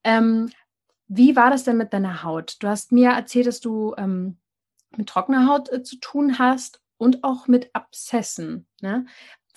Ähm, 0.04 0.52
wie 1.08 1.36
war 1.36 1.50
das 1.50 1.64
denn 1.66 1.78
mit 1.78 1.92
deiner 1.94 2.24
Haut? 2.24 2.56
Du 2.62 2.68
hast 2.68 2.92
mir 2.92 3.10
erzählt, 3.10 3.48
dass 3.48 3.60
du 3.60 3.94
ähm, 3.98 4.38
mit 4.96 5.10
trockener 5.10 5.48
Haut 5.48 5.70
äh, 5.70 5.84
zu 5.84 5.98
tun 5.98 6.40
hast 6.40 6.82
und 6.98 7.24
auch 7.24 7.48
mit 7.48 7.70
Abszessen. 7.74 8.68
Ne? 8.82 9.06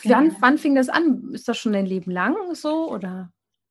Wann, 0.03 0.31
ja. 0.31 0.37
wann 0.41 0.59
fing 0.59 0.75
das 0.75 0.89
an? 0.89 1.31
Ist 1.33 1.49
das 1.49 1.59
schon 1.59 1.73
dein 1.73 1.87
Leben 1.87 2.11
lang 2.11 2.55
so 2.55 2.91
oder? 2.91 3.31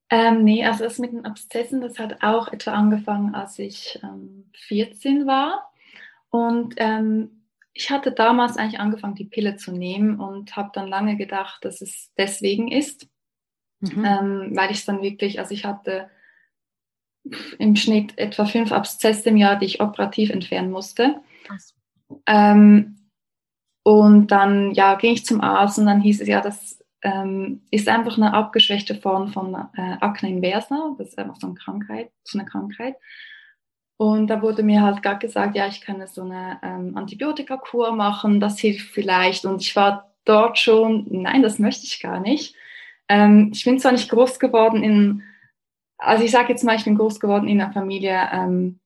Ähm, 0.10 0.44
nee, 0.44 0.66
also 0.66 0.84
das 0.84 1.00
mit 1.00 1.12
den 1.12 1.26
Abszessen, 1.26 1.82
das 1.82 1.98
hat 1.98 2.22
auch 2.24 2.52
etwa 2.52 2.74
angefangen, 2.74 3.34
als 3.34 3.58
ich 3.58 4.00
ähm, 4.04 4.46
14 4.54 5.26
war. 5.26 5.72
Und 6.30 6.76
ähm, 6.78 7.46
ich 7.74 7.90
hatte 7.90 8.12
damals 8.12 8.58
eigentlich 8.58 8.80
angefangen, 8.80 9.16
die 9.16 9.26
Pille 9.26 9.56
zu 9.56 9.72
nehmen 9.72 10.20
und 10.20 10.56
habe 10.56 10.70
dann 10.74 10.88
lange 10.88 11.18
gedacht, 11.18 11.66
dass 11.66 11.82
es 11.82 12.12
deswegen 12.18 12.72
ist, 12.72 13.08
mhm. 13.80 14.06
ähm, 14.06 14.52
weil 14.56 14.72
ich 14.72 14.78
es 14.78 14.86
dann 14.86 15.02
wirklich, 15.02 15.40
also 15.40 15.54
ich 15.54 15.66
hatte 15.66 16.10
im 17.58 17.76
Schnitt 17.76 18.18
etwa 18.18 18.46
fünf 18.46 18.72
Abszesse 18.72 19.30
im 19.30 19.38
Jahr, 19.38 19.58
die 19.58 19.66
ich 19.66 19.82
operativ 19.82 20.30
entfernen 20.30 20.72
musste. 20.72 21.22
Ähm, 22.28 22.98
und 23.84 24.28
dann 24.28 24.72
ja, 24.72 24.96
ging 24.96 25.14
ich 25.14 25.26
zum 25.26 25.42
Arzt 25.42 25.78
und 25.78 25.86
dann 25.86 26.02
hieß 26.02 26.22
es 26.22 26.28
ja, 26.28 26.42
das 26.42 26.80
ähm, 27.02 27.62
ist 27.70 27.90
einfach 27.90 28.18
eine 28.18 28.34
abgeschwächte 28.34 28.96
Form 28.96 29.34
von 29.34 29.54
äh, 29.54 29.98
Acne 30.00 30.30
inversa. 30.30 30.96
Das 30.98 31.10
ist 31.10 31.20
einfach 31.20 31.36
so 31.36 31.48
eine 31.48 31.56
Krankheit, 31.56 32.12
so 32.24 32.40
eine 32.40 32.48
Krankheit. 32.48 32.96
Und 33.98 34.28
da 34.28 34.42
wurde 34.42 34.64
mir 34.64 34.82
halt 34.82 35.04
gerade 35.04 35.20
gesagt, 35.20 35.56
ja, 35.56 35.68
ich 35.68 35.82
kann 35.82 36.06
so 36.08 36.24
eine 36.24 36.60
ähm, 36.64 36.98
Antibiotikakur 36.98 37.92
machen, 37.92 38.40
das 38.40 38.60
hilft 38.60 38.90
vielleicht. 38.92 39.46
Und 39.46 39.62
ich 39.62 39.76
war 39.76 40.14
dort 40.26 40.58
schon, 40.58 41.06
nein, 41.10 41.44
das 41.44 41.60
möchte 41.60 41.86
ich 41.86 42.02
gar 42.02 42.20
nicht. 42.20 42.56
Ähm, 43.10 43.52
ich 43.54 43.66
bin 43.66 43.80
zwar 43.80 43.92
nicht 43.92 44.10
groß 44.10 44.40
geworden 44.40 44.82
in, 44.82 45.24
also 45.98 46.24
ich 46.24 46.32
sage 46.32 46.50
jetzt 46.50 46.64
mal, 46.64 46.76
ich 46.76 46.86
bin 46.86 46.98
groß 46.98 47.20
geworden 47.20 47.48
in 47.48 47.62
einer 47.62 47.74
Familie, 47.74 48.30
ähm, 48.32 48.80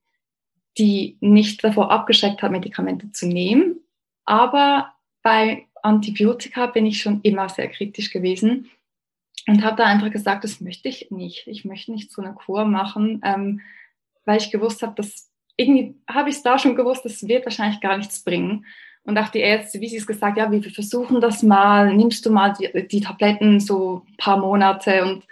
die 0.76 1.16
nicht 1.20 1.62
davor 1.64 1.90
abgeschreckt 1.90 2.42
hat, 2.42 2.52
Medikamente 2.52 3.10
zu 3.12 3.26
nehmen. 3.26 3.80
Aber 4.28 4.92
bei 5.22 5.66
Antibiotika 5.82 6.66
bin 6.66 6.84
ich 6.84 7.00
schon 7.00 7.22
immer 7.22 7.48
sehr 7.48 7.68
kritisch 7.68 8.10
gewesen 8.10 8.70
und 9.46 9.64
habe 9.64 9.76
da 9.76 9.86
einfach 9.86 10.10
gesagt, 10.10 10.44
das 10.44 10.60
möchte 10.60 10.90
ich 10.90 11.10
nicht. 11.10 11.46
Ich 11.46 11.64
möchte 11.64 11.92
nicht 11.92 12.12
so 12.12 12.20
eine 12.20 12.34
Kur 12.34 12.66
machen, 12.66 13.22
ähm, 13.24 13.62
weil 14.26 14.36
ich 14.36 14.50
gewusst 14.50 14.82
habe, 14.82 14.94
dass 14.96 15.30
irgendwie 15.56 15.94
habe 16.06 16.28
ich 16.28 16.36
es 16.36 16.42
da 16.42 16.58
schon 16.58 16.76
gewusst, 16.76 17.06
das 17.06 17.26
wird 17.26 17.46
wahrscheinlich 17.46 17.80
gar 17.80 17.96
nichts 17.96 18.22
bringen. 18.22 18.66
Und 19.02 19.16
auch 19.16 19.30
die 19.30 19.40
Ärzte, 19.40 19.80
wie 19.80 19.88
sie 19.88 19.96
es 19.96 20.06
gesagt, 20.06 20.36
ja, 20.36 20.52
wir 20.52 20.62
versuchen 20.62 21.22
das 21.22 21.42
mal, 21.42 21.94
nimmst 21.96 22.26
du 22.26 22.30
mal 22.30 22.52
die, 22.52 22.86
die 22.86 23.00
Tabletten 23.00 23.60
so 23.60 24.02
ein 24.06 24.16
paar 24.18 24.36
Monate 24.36 25.06
und 25.06 25.26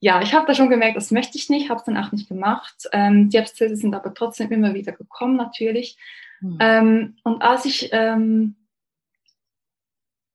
ja, 0.00 0.20
ich 0.20 0.34
habe 0.34 0.46
da 0.46 0.54
schon 0.54 0.68
gemerkt, 0.68 0.98
das 0.98 1.10
möchte 1.10 1.38
ich 1.38 1.48
nicht, 1.48 1.70
habe 1.70 1.80
es 1.80 1.86
dann 1.86 1.96
auch 1.96 2.12
nicht 2.12 2.28
gemacht. 2.28 2.86
Ähm, 2.92 3.30
die 3.30 3.38
Abszesse 3.38 3.76
sind 3.76 3.94
aber 3.94 4.12
trotzdem 4.12 4.52
immer 4.52 4.74
wieder 4.74 4.92
gekommen, 4.92 5.36
natürlich. 5.36 5.96
Mhm. 6.44 6.58
Ähm, 6.60 7.16
und 7.22 7.40
als 7.40 7.64
ich 7.64 7.88
ähm, 7.92 8.54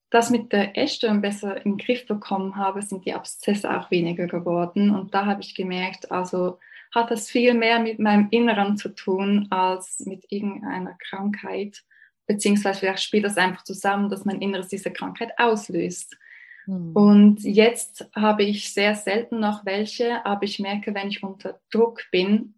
das 0.09 0.31
mit 0.31 0.51
der 0.51 0.75
Essstörung 0.75 1.21
besser 1.21 1.57
in 1.57 1.73
den 1.73 1.77
Griff 1.77 2.07
bekommen 2.07 2.55
habe, 2.55 2.81
sind 2.81 3.05
die 3.05 3.13
Abszesse 3.13 3.69
auch 3.69 3.91
weniger 3.91 4.25
geworden. 4.25 4.89
Und 4.89 5.13
da 5.13 5.27
habe 5.27 5.41
ich 5.41 5.53
gemerkt, 5.53 6.11
also 6.11 6.57
hat 6.93 7.11
das 7.11 7.29
viel 7.29 7.53
mehr 7.53 7.79
mit 7.79 7.99
meinem 7.99 8.27
Inneren 8.31 8.75
zu 8.75 8.89
tun 8.89 9.47
als 9.51 9.99
mit 10.07 10.25
irgendeiner 10.29 10.97
Krankheit. 10.97 11.83
Beziehungsweise 12.25 12.79
vielleicht 12.79 13.03
spielt 13.03 13.25
das 13.25 13.37
einfach 13.37 13.63
zusammen, 13.63 14.09
dass 14.09 14.25
mein 14.25 14.41
Inneres 14.41 14.67
diese 14.67 14.91
Krankheit 14.91 15.37
auslöst. 15.37 16.17
Mhm. 16.65 16.91
Und 16.93 17.43
jetzt 17.43 18.09
habe 18.15 18.41
ich 18.43 18.73
sehr 18.73 18.95
selten 18.95 19.39
noch 19.39 19.63
welche, 19.63 20.25
aber 20.25 20.43
ich 20.43 20.57
merke, 20.57 20.95
wenn 20.95 21.09
ich 21.09 21.21
unter 21.21 21.59
Druck 21.69 22.01
bin, 22.11 22.55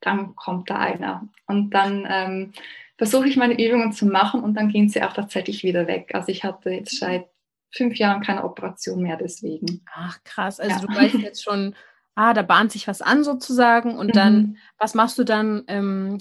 dann 0.00 0.34
kommt 0.34 0.70
da 0.70 0.78
einer. 0.78 1.28
Und 1.46 1.70
dann 1.70 2.06
ähm, 2.10 2.52
versuche 2.98 3.28
ich 3.28 3.36
meine 3.36 3.54
Übungen 3.54 3.92
zu 3.92 4.06
machen 4.06 4.42
und 4.42 4.54
dann 4.54 4.68
gehen 4.68 4.88
sie 4.88 5.02
auch 5.02 5.12
tatsächlich 5.12 5.62
wieder 5.62 5.86
weg. 5.86 6.10
Also 6.12 6.30
ich 6.30 6.44
hatte 6.44 6.70
jetzt 6.70 6.98
seit 6.98 7.28
fünf 7.70 7.96
Jahren 7.96 8.22
keine 8.22 8.44
Operation 8.44 9.02
mehr 9.02 9.16
deswegen. 9.16 9.84
Ach 9.94 10.18
krass, 10.24 10.60
also 10.60 10.74
ja. 10.74 10.80
du 10.80 10.88
weißt 10.88 11.14
jetzt 11.14 11.42
schon, 11.42 11.74
ah, 12.16 12.34
da 12.34 12.42
bahnt 12.42 12.72
sich 12.72 12.88
was 12.88 13.00
an 13.00 13.24
sozusagen 13.24 13.96
und 13.96 14.16
dann, 14.16 14.36
mhm. 14.36 14.56
was 14.78 14.94
machst 14.94 15.16
du 15.18 15.24
dann? 15.24 15.62
Ähm, 15.68 16.18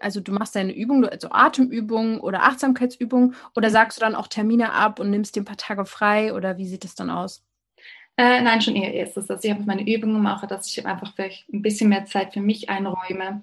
also 0.00 0.20
du 0.20 0.32
machst 0.32 0.54
deine 0.54 0.74
Übungen, 0.74 1.08
also 1.08 1.28
Atemübungen 1.30 2.20
oder 2.20 2.44
Achtsamkeitsübungen 2.44 3.34
oder 3.56 3.70
sagst 3.70 3.98
du 3.98 4.00
dann 4.00 4.14
auch 4.14 4.28
Termine 4.28 4.72
ab 4.72 5.00
und 5.00 5.10
nimmst 5.10 5.34
dir 5.34 5.42
ein 5.42 5.46
paar 5.46 5.56
Tage 5.56 5.86
frei 5.86 6.34
oder 6.34 6.58
wie 6.58 6.66
sieht 6.66 6.84
das 6.84 6.94
dann 6.94 7.10
aus? 7.10 7.42
Äh, 8.18 8.42
nein, 8.42 8.60
schon 8.60 8.76
eher 8.76 8.92
erstes. 8.92 9.30
Also 9.30 9.48
ich 9.48 9.54
habe 9.54 9.64
meine 9.64 9.90
Übungen 9.90 10.22
mache, 10.22 10.46
dass 10.46 10.66
ich 10.66 10.86
einfach 10.86 11.14
vielleicht 11.14 11.48
ein 11.48 11.62
bisschen 11.62 11.88
mehr 11.88 12.04
Zeit 12.04 12.34
für 12.34 12.40
mich 12.40 12.68
einräume. 12.68 13.42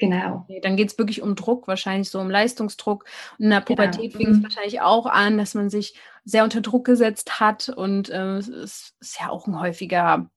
Genau. 0.00 0.46
Okay, 0.48 0.60
dann 0.62 0.76
geht 0.76 0.90
es 0.90 0.98
wirklich 0.98 1.22
um 1.22 1.36
Druck, 1.36 1.68
wahrscheinlich 1.68 2.10
so 2.10 2.18
um 2.18 2.30
Leistungsdruck. 2.30 3.04
Und 3.38 3.44
in 3.44 3.50
der 3.50 3.60
genau. 3.60 3.66
Pubertät 3.66 4.12
genau. 4.12 4.16
fing 4.16 4.30
es 4.32 4.38
mhm. 4.38 4.42
wahrscheinlich 4.42 4.80
auch 4.80 5.06
an, 5.06 5.38
dass 5.38 5.54
man 5.54 5.70
sich 5.70 5.94
sehr 6.24 6.42
unter 6.42 6.62
Druck 6.62 6.86
gesetzt 6.86 7.38
hat. 7.38 7.68
Und 7.68 8.08
äh, 8.08 8.38
es 8.38 8.48
ist, 8.48 8.94
ist, 9.00 9.20
ja 9.20 9.28
auch 9.28 9.46
ein 9.46 9.60
häufiger, 9.60 10.30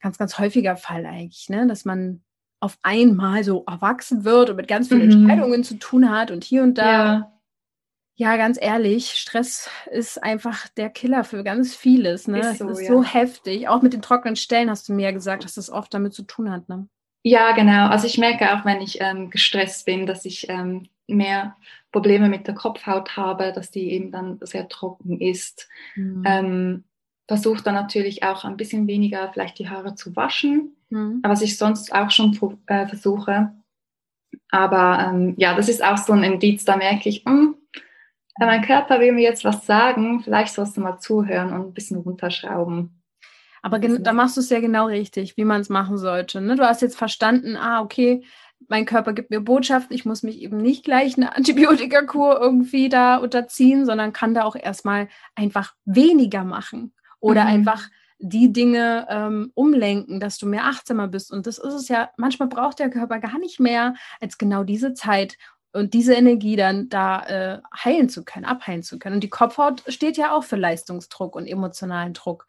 ganz, 0.00 0.18
ganz 0.18 0.38
häufiger 0.38 0.76
Fall 0.76 1.06
eigentlich, 1.06 1.48
ne? 1.48 1.66
dass 1.66 1.84
man 1.84 2.22
auf 2.60 2.78
einmal 2.82 3.42
so 3.42 3.64
erwachsen 3.66 4.24
wird 4.24 4.50
und 4.50 4.56
mit 4.56 4.68
ganz 4.68 4.88
vielen 4.88 5.06
mhm. 5.06 5.12
Entscheidungen 5.12 5.64
zu 5.64 5.78
tun 5.78 6.10
hat 6.10 6.30
und 6.30 6.44
hier 6.44 6.62
und 6.62 6.78
da. 6.78 6.92
Ja. 6.92 7.30
Ja, 8.16 8.36
ganz 8.36 8.58
ehrlich, 8.60 9.14
Stress 9.14 9.68
ist 9.90 10.22
einfach 10.22 10.68
der 10.68 10.88
Killer 10.88 11.24
für 11.24 11.42
ganz 11.42 11.74
vieles. 11.74 12.28
Ne? 12.28 12.38
Ist 12.38 12.58
so, 12.58 12.68
es 12.68 12.78
ist 12.78 12.84
ja. 12.86 12.92
so 12.92 13.02
heftig. 13.02 13.66
Auch 13.66 13.82
mit 13.82 13.92
den 13.92 14.02
trockenen 14.02 14.36
Stellen 14.36 14.70
hast 14.70 14.88
du 14.88 14.92
mir 14.92 15.06
ja 15.06 15.10
gesagt, 15.10 15.42
dass 15.42 15.54
das 15.54 15.68
oft 15.68 15.92
damit 15.92 16.14
zu 16.14 16.22
tun 16.22 16.48
hat. 16.52 16.68
Ne? 16.68 16.86
Ja, 17.24 17.52
genau. 17.52 17.88
Also 17.88 18.06
ich 18.06 18.18
merke 18.18 18.54
auch, 18.54 18.64
wenn 18.64 18.80
ich 18.80 19.00
ähm, 19.00 19.30
gestresst 19.30 19.86
bin, 19.86 20.06
dass 20.06 20.24
ich 20.24 20.48
ähm, 20.48 20.88
mehr 21.08 21.56
Probleme 21.90 22.28
mit 22.28 22.46
der 22.46 22.54
Kopfhaut 22.54 23.16
habe, 23.16 23.52
dass 23.52 23.72
die 23.72 23.90
eben 23.92 24.12
dann 24.12 24.38
sehr 24.42 24.68
trocken 24.68 25.20
ist. 25.20 25.68
Mhm. 25.96 26.22
Ähm, 26.24 26.84
Versuche 27.26 27.62
dann 27.62 27.74
natürlich 27.74 28.22
auch 28.22 28.44
ein 28.44 28.58
bisschen 28.58 28.86
weniger 28.86 29.32
vielleicht 29.32 29.58
die 29.58 29.70
Haare 29.70 29.94
zu 29.94 30.14
waschen 30.14 30.74
mhm. 30.94 31.20
was 31.22 31.42
ich 31.42 31.58
sonst 31.58 31.92
auch 31.94 32.10
schon 32.10 32.38
äh, 32.66 32.86
versuche. 32.86 33.52
Aber 34.50 35.10
ähm, 35.10 35.34
ja, 35.36 35.54
das 35.54 35.68
ist 35.68 35.84
auch 35.84 35.98
so 35.98 36.12
ein 36.12 36.24
Indiz, 36.24 36.64
da 36.64 36.76
merke 36.76 37.08
ich, 37.08 37.24
mh, 37.24 37.32
hm, 37.32 37.54
mein 38.38 38.62
Körper 38.62 39.00
will 39.00 39.12
mir 39.12 39.22
jetzt 39.22 39.44
was 39.44 39.64
sagen, 39.66 40.20
vielleicht 40.20 40.54
sollst 40.54 40.76
du 40.76 40.80
mal 40.80 40.98
zuhören 40.98 41.52
und 41.52 41.68
ein 41.68 41.74
bisschen 41.74 41.98
runterschrauben. 41.98 43.02
Aber 43.64 43.78
da 43.78 44.12
machst 44.12 44.36
du 44.36 44.42
es 44.42 44.50
ja 44.50 44.60
genau 44.60 44.88
richtig, 44.88 45.38
wie 45.38 45.46
man 45.46 45.62
es 45.62 45.70
machen 45.70 45.96
sollte. 45.96 46.42
Ne? 46.42 46.54
Du 46.54 46.66
hast 46.66 46.82
jetzt 46.82 46.98
verstanden, 46.98 47.56
ah, 47.56 47.80
okay, 47.80 48.22
mein 48.68 48.84
Körper 48.84 49.14
gibt 49.14 49.30
mir 49.30 49.40
Botschaften, 49.40 49.96
ich 49.96 50.04
muss 50.04 50.22
mich 50.22 50.42
eben 50.42 50.58
nicht 50.58 50.84
gleich 50.84 51.16
eine 51.16 51.34
Antibiotikakur 51.34 52.38
irgendwie 52.38 52.90
da 52.90 53.16
unterziehen, 53.16 53.86
sondern 53.86 54.12
kann 54.12 54.34
da 54.34 54.44
auch 54.44 54.54
erstmal 54.54 55.08
einfach 55.34 55.72
weniger 55.86 56.44
machen 56.44 56.92
oder 57.20 57.44
mhm. 57.44 57.48
einfach 57.48 57.88
die 58.18 58.52
Dinge 58.52 59.06
ähm, 59.08 59.50
umlenken, 59.54 60.20
dass 60.20 60.36
du 60.36 60.46
mehr 60.46 60.66
achtsamer 60.66 61.08
bist. 61.08 61.32
Und 61.32 61.46
das 61.46 61.56
ist 61.56 61.72
es 61.72 61.88
ja, 61.88 62.10
manchmal 62.18 62.50
braucht 62.50 62.80
der 62.80 62.90
Körper 62.90 63.18
gar 63.18 63.38
nicht 63.38 63.60
mehr 63.60 63.94
als 64.20 64.36
genau 64.36 64.64
diese 64.64 64.92
Zeit 64.92 65.38
und 65.72 65.94
diese 65.94 66.12
Energie 66.12 66.56
dann 66.56 66.90
da 66.90 67.22
äh, 67.22 67.60
heilen 67.82 68.10
zu 68.10 68.26
können, 68.26 68.44
abheilen 68.44 68.82
zu 68.82 68.98
können. 68.98 69.14
Und 69.14 69.24
die 69.24 69.30
Kopfhaut 69.30 69.84
steht 69.88 70.18
ja 70.18 70.32
auch 70.32 70.44
für 70.44 70.56
Leistungsdruck 70.56 71.34
und 71.34 71.46
emotionalen 71.46 72.12
Druck. 72.12 72.46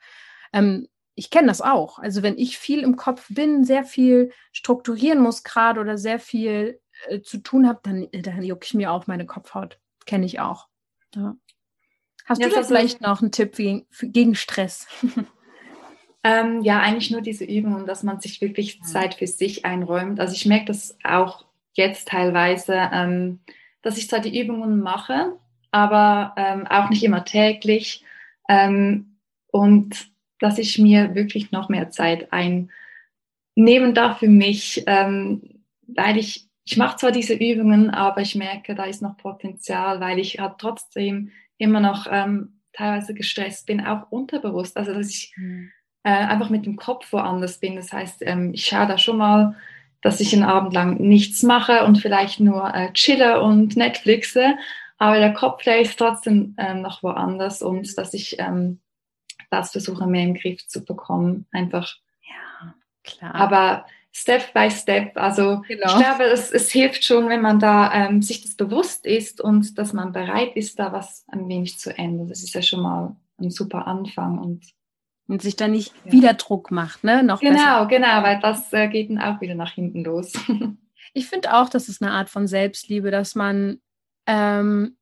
Ähm, 0.51 0.89
ich 1.15 1.29
kenne 1.29 1.47
das 1.47 1.61
auch. 1.61 1.99
Also 1.99 2.23
wenn 2.23 2.37
ich 2.37 2.57
viel 2.57 2.81
im 2.81 2.97
Kopf 2.97 3.27
bin, 3.29 3.63
sehr 3.63 3.83
viel 3.83 4.31
strukturieren 4.51 5.19
muss 5.19 5.43
gerade 5.43 5.79
oder 5.79 5.97
sehr 5.97 6.19
viel 6.19 6.79
äh, 7.07 7.21
zu 7.21 7.39
tun 7.39 7.67
habe, 7.67 7.79
dann, 7.83 8.07
äh, 8.11 8.21
dann 8.21 8.43
jucke 8.43 8.65
ich 8.65 8.73
mir 8.73 8.91
auch 8.91 9.07
meine 9.07 9.25
Kopfhaut. 9.25 9.79
Kenne 10.05 10.25
ich 10.25 10.39
auch. 10.39 10.67
Ja. 11.15 11.35
Hast 12.25 12.41
ja, 12.41 12.49
du 12.49 12.55
da 12.55 12.63
vielleicht 12.63 13.01
noch 13.01 13.21
einen 13.21 13.31
Tipp 13.31 13.55
gegen, 13.55 13.85
gegen 14.01 14.35
Stress? 14.35 14.87
Ähm, 16.27 16.63
ja, 16.63 16.79
eigentlich 16.79 17.11
nur 17.11 17.21
diese 17.21 17.43
Übungen, 17.45 17.85
dass 17.85 18.01
man 18.01 18.19
sich 18.19 18.41
wirklich 18.41 18.81
Zeit 18.81 19.13
für 19.13 19.27
sich 19.27 19.63
einräumt. 19.63 20.19
Also 20.19 20.33
ich 20.33 20.47
merke 20.47 20.65
das 20.65 20.97
auch 21.03 21.45
jetzt 21.73 22.07
teilweise, 22.07 22.89
ähm, 22.91 23.41
dass 23.83 23.99
ich 23.99 24.09
zwar 24.09 24.21
die 24.21 24.41
Übungen 24.41 24.79
mache, 24.79 25.37
aber 25.69 26.33
ähm, 26.35 26.65
auch 26.65 26.89
nicht 26.89 27.03
immer 27.03 27.25
täglich. 27.25 28.03
Ähm, 28.49 29.19
und 29.51 30.14
dass 30.39 30.57
ich 30.57 30.77
mir 30.77 31.15
wirklich 31.15 31.51
noch 31.51 31.69
mehr 31.69 31.89
Zeit 31.89 32.27
einnehmen 32.31 33.93
darf 33.93 34.19
für 34.19 34.27
mich, 34.27 34.83
ähm, 34.87 35.61
weil 35.87 36.17
ich, 36.17 36.47
ich 36.63 36.77
mache 36.77 36.97
zwar 36.97 37.11
diese 37.11 37.33
Übungen, 37.33 37.89
aber 37.89 38.21
ich 38.21 38.35
merke, 38.35 38.75
da 38.75 38.85
ist 38.85 39.01
noch 39.01 39.17
Potenzial, 39.17 39.99
weil 39.99 40.19
ich 40.19 40.39
halt 40.39 40.55
trotzdem 40.57 41.31
immer 41.57 41.79
noch 41.79 42.07
ähm, 42.09 42.61
teilweise 42.73 43.13
gestresst 43.13 43.65
bin, 43.65 43.85
auch 43.85 44.11
unterbewusst. 44.11 44.77
Also 44.77 44.93
dass 44.93 45.09
ich 45.09 45.33
mhm. 45.37 45.71
äh, 46.03 46.09
einfach 46.09 46.49
mit 46.49 46.65
dem 46.65 46.75
Kopf 46.75 47.11
woanders 47.13 47.59
bin. 47.59 47.75
Das 47.75 47.93
heißt, 47.93 48.21
ähm, 48.21 48.51
ich 48.53 48.65
schaue 48.65 48.87
da 48.87 48.97
schon 48.97 49.17
mal, 49.17 49.55
dass 50.01 50.19
ich 50.19 50.33
einen 50.33 50.43
Abend 50.43 50.73
lang 50.73 50.99
nichts 50.99 51.41
mache 51.41 51.83
und 51.85 51.97
vielleicht 51.97 52.39
nur 52.39 52.73
äh, 52.75 52.91
chille 52.93 53.41
und 53.41 53.75
Netflixe, 53.75 54.55
aber 54.97 55.17
der 55.17 55.33
Kopf, 55.33 55.63
der 55.63 55.81
ist 55.81 55.97
trotzdem 55.97 56.55
ähm, 56.57 56.81
noch 56.81 57.03
woanders 57.03 57.61
und 57.61 57.97
dass 57.97 58.13
ich 58.13 58.37
ähm, 58.39 58.79
das 59.49 59.71
versuche 59.71 60.07
mehr 60.07 60.23
im 60.23 60.33
Griff 60.33 60.67
zu 60.67 60.83
bekommen. 60.83 61.45
Einfach. 61.51 61.95
Ja, 62.21 62.75
klar. 63.03 63.35
Aber 63.35 63.85
Step 64.11 64.53
by 64.53 64.71
Step. 64.71 65.17
Also 65.17 65.61
genau. 65.67 65.87
ich 65.87 66.03
glaube, 66.03 66.23
es, 66.23 66.49
es, 66.51 66.71
hilft 66.71 67.03
schon, 67.03 67.27
wenn 67.27 67.41
man 67.41 67.59
da 67.59 67.93
ähm, 67.93 68.21
sich 68.21 68.41
das 68.41 68.55
bewusst 68.55 69.05
ist 69.05 69.41
und 69.41 69.77
dass 69.77 69.91
man 69.91 70.13
bereit 70.13 70.55
ist, 70.55 70.79
da 70.79 70.93
was 70.93 71.25
ein 71.27 71.49
wenig 71.49 71.79
zu 71.79 71.95
ändern. 71.97 72.29
Das 72.29 72.41
ist 72.41 72.55
ja 72.55 72.61
schon 72.61 72.81
mal 72.81 73.15
ein 73.37 73.51
super 73.51 73.87
Anfang 73.87 74.39
und 74.39 74.63
und 75.27 75.41
sich 75.41 75.55
dann 75.55 75.71
nicht 75.71 75.93
ja. 76.05 76.11
wieder 76.11 76.33
Druck 76.35 76.71
macht, 76.71 77.03
ne? 77.03 77.23
Noch 77.23 77.39
genau, 77.39 77.85
besser. 77.85 77.87
genau, 77.87 78.23
weil 78.23 78.39
das 78.39 78.71
äh, 78.73 78.87
geht 78.87 79.09
dann 79.09 79.19
auch 79.19 79.41
wieder 79.41 79.55
nach 79.55 79.71
hinten 79.71 80.03
los. 80.03 80.33
ich 81.13 81.27
finde 81.27 81.55
auch, 81.55 81.67
das 81.67 81.89
ist 81.89 82.01
eine 82.01 82.11
Art 82.11 82.29
von 82.29 82.47
Selbstliebe, 82.47 83.11
dass 83.11 83.35
man 83.35 83.79
ähm, 84.27 84.97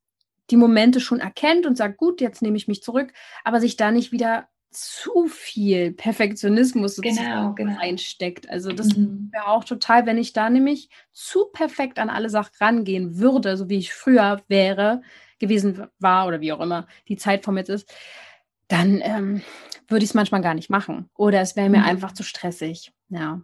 die 0.50 0.56
Momente 0.56 1.00
schon 1.00 1.20
erkennt 1.20 1.66
und 1.66 1.76
sagt, 1.76 1.96
gut, 1.96 2.20
jetzt 2.20 2.42
nehme 2.42 2.56
ich 2.56 2.68
mich 2.68 2.82
zurück, 2.82 3.12
aber 3.44 3.60
sich 3.60 3.76
da 3.76 3.90
nicht 3.90 4.12
wieder 4.12 4.48
zu 4.70 5.28
viel 5.28 5.92
Perfektionismus 5.92 6.96
genau, 6.96 7.54
genau. 7.54 7.78
reinsteckt. 7.78 8.50
Also 8.50 8.72
das 8.72 8.96
mhm. 8.96 9.30
wäre 9.32 9.46
auch 9.46 9.64
total, 9.64 10.04
wenn 10.06 10.18
ich 10.18 10.32
da 10.32 10.50
nämlich 10.50 10.90
zu 11.12 11.46
perfekt 11.46 11.98
an 11.98 12.10
alle 12.10 12.28
Sachen 12.28 12.52
rangehen 12.60 13.18
würde, 13.18 13.56
so 13.56 13.68
wie 13.68 13.78
ich 13.78 13.92
früher 13.92 14.42
wäre, 14.48 15.02
gewesen 15.38 15.86
war 15.98 16.26
oder 16.26 16.40
wie 16.40 16.52
auch 16.52 16.60
immer 16.60 16.86
die 17.08 17.16
Zeitform 17.16 17.56
jetzt 17.58 17.70
ist, 17.70 17.94
dann 18.68 19.00
ähm, 19.02 19.42
würde 19.88 20.04
ich 20.04 20.10
es 20.10 20.14
manchmal 20.14 20.40
gar 20.40 20.54
nicht 20.54 20.70
machen. 20.70 21.08
Oder 21.14 21.40
es 21.40 21.54
wäre 21.54 21.70
mir 21.70 21.78
mhm. 21.78 21.84
einfach 21.84 22.12
zu 22.12 22.22
stressig. 22.22 22.92
Ja. 23.08 23.42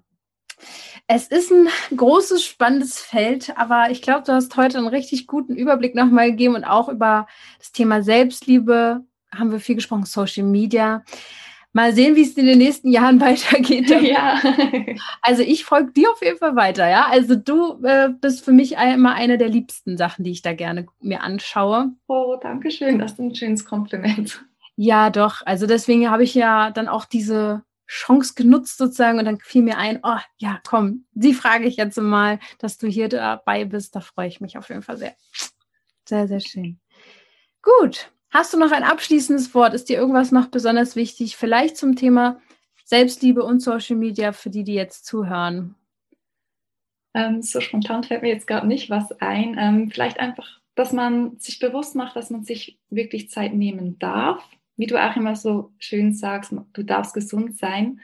Es 1.07 1.27
ist 1.27 1.51
ein 1.51 1.69
großes, 1.97 2.45
spannendes 2.45 3.01
Feld, 3.01 3.57
aber 3.57 3.91
ich 3.91 4.03
glaube, 4.03 4.23
du 4.25 4.33
hast 4.33 4.57
heute 4.57 4.79
einen 4.79 4.87
richtig 4.87 5.27
guten 5.27 5.57
Überblick 5.57 5.95
nochmal 5.95 6.31
gegeben 6.31 6.55
und 6.55 6.65
auch 6.65 6.89
über 6.89 7.27
das 7.59 7.73
Thema 7.73 8.03
Selbstliebe 8.03 9.05
haben 9.35 9.53
wir 9.53 9.61
viel 9.61 9.75
gesprochen, 9.75 10.05
Social 10.05 10.45
Media. 10.45 11.03
Mal 11.73 11.93
sehen, 11.93 12.17
wie 12.17 12.23
es 12.23 12.37
in 12.37 12.47
den 12.47 12.59
nächsten 12.59 12.91
Jahren 12.91 13.21
weitergeht. 13.21 13.91
Ja. 14.03 14.41
Also 15.23 15.43
ich 15.43 15.65
folge 15.65 15.93
dir 15.93 16.11
auf 16.11 16.23
jeden 16.23 16.39
Fall 16.39 16.57
weiter, 16.57 16.89
ja. 16.89 17.07
Also 17.11 17.37
du 17.37 17.83
äh, 17.85 18.09
bist 18.09 18.45
für 18.45 18.53
mich 18.53 18.73
immer 18.73 19.15
eine 19.15 19.39
der 19.39 19.49
liebsten 19.49 19.97
Sachen, 19.97 20.25
die 20.25 20.33
ich 20.33 20.43
da 20.43 20.53
gerne 20.53 20.87
mir 21.01 21.23
anschaue. 21.23 21.93
Oh, 22.09 22.37
danke 22.41 22.71
schön. 22.71 22.99
Das 22.99 23.13
ist 23.13 23.21
ein 23.21 23.35
schönes 23.35 23.65
Kompliment. 23.65 24.45
Ja, 24.77 25.11
doch. 25.11 25.43
Also 25.45 25.67
deswegen 25.67 26.11
habe 26.11 26.25
ich 26.25 26.35
ja 26.35 26.71
dann 26.71 26.89
auch 26.89 27.05
diese 27.05 27.63
Chance 27.91 28.35
genutzt 28.37 28.79
sozusagen 28.79 29.19
und 29.19 29.25
dann 29.25 29.41
fiel 29.41 29.63
mir 29.63 29.77
ein, 29.77 29.99
oh 30.05 30.19
ja, 30.39 30.61
komm, 30.65 31.07
die 31.11 31.35
frage 31.35 31.67
ich 31.67 31.77
jetzt 31.77 31.99
mal, 31.99 32.39
dass 32.61 32.79
du 32.79 32.87
hier 32.87 33.09
dabei 33.09 33.65
bist. 33.65 33.97
Da 33.97 34.01
freue 34.01 34.29
ich 34.29 34.41
mich 34.41 34.57
auf 34.57 34.69
jeden 34.69 34.83
Fall 34.83 34.97
sehr. 34.97 35.15
Sehr, 36.09 36.29
sehr 36.29 36.39
schön. 36.39 36.79
Gut. 37.63 38.13
Hast 38.31 38.55
du 38.55 38.59
noch 38.59 38.71
ein 38.71 38.85
abschließendes 38.85 39.53
Wort? 39.57 39.75
Ist 39.75 39.89
dir 39.89 39.99
irgendwas 39.99 40.31
noch 40.31 40.47
besonders 40.47 40.95
wichtig? 40.95 41.37
Vielleicht 41.37 41.77
zum 41.77 41.97
Thema 41.97 42.41
Selbstliebe 42.85 43.43
und 43.43 43.59
Social 43.59 43.97
Media 43.97 44.31
für 44.31 44.51
die, 44.51 44.63
die 44.63 44.75
jetzt 44.75 45.05
zuhören? 45.05 45.75
Ähm, 47.13 47.43
so 47.43 47.61
spontan 47.61 48.05
fällt 48.05 48.23
mir 48.23 48.29
jetzt 48.29 48.47
gerade 48.47 48.69
nicht 48.69 48.89
was 48.89 49.11
ein. 49.21 49.57
Ähm, 49.59 49.91
vielleicht 49.91 50.21
einfach, 50.21 50.61
dass 50.77 50.93
man 50.93 51.39
sich 51.41 51.59
bewusst 51.59 51.97
macht, 51.97 52.15
dass 52.15 52.31
man 52.31 52.45
sich 52.45 52.79
wirklich 52.89 53.31
Zeit 53.31 53.53
nehmen 53.53 53.99
darf 53.99 54.49
wie 54.81 54.87
du 54.87 54.97
auch 54.97 55.15
immer 55.15 55.37
so 55.37 55.73
schön 55.79 56.15
sagst, 56.15 56.55
du 56.73 56.83
darfst 56.83 57.13
gesund 57.13 57.59
sein, 57.59 58.01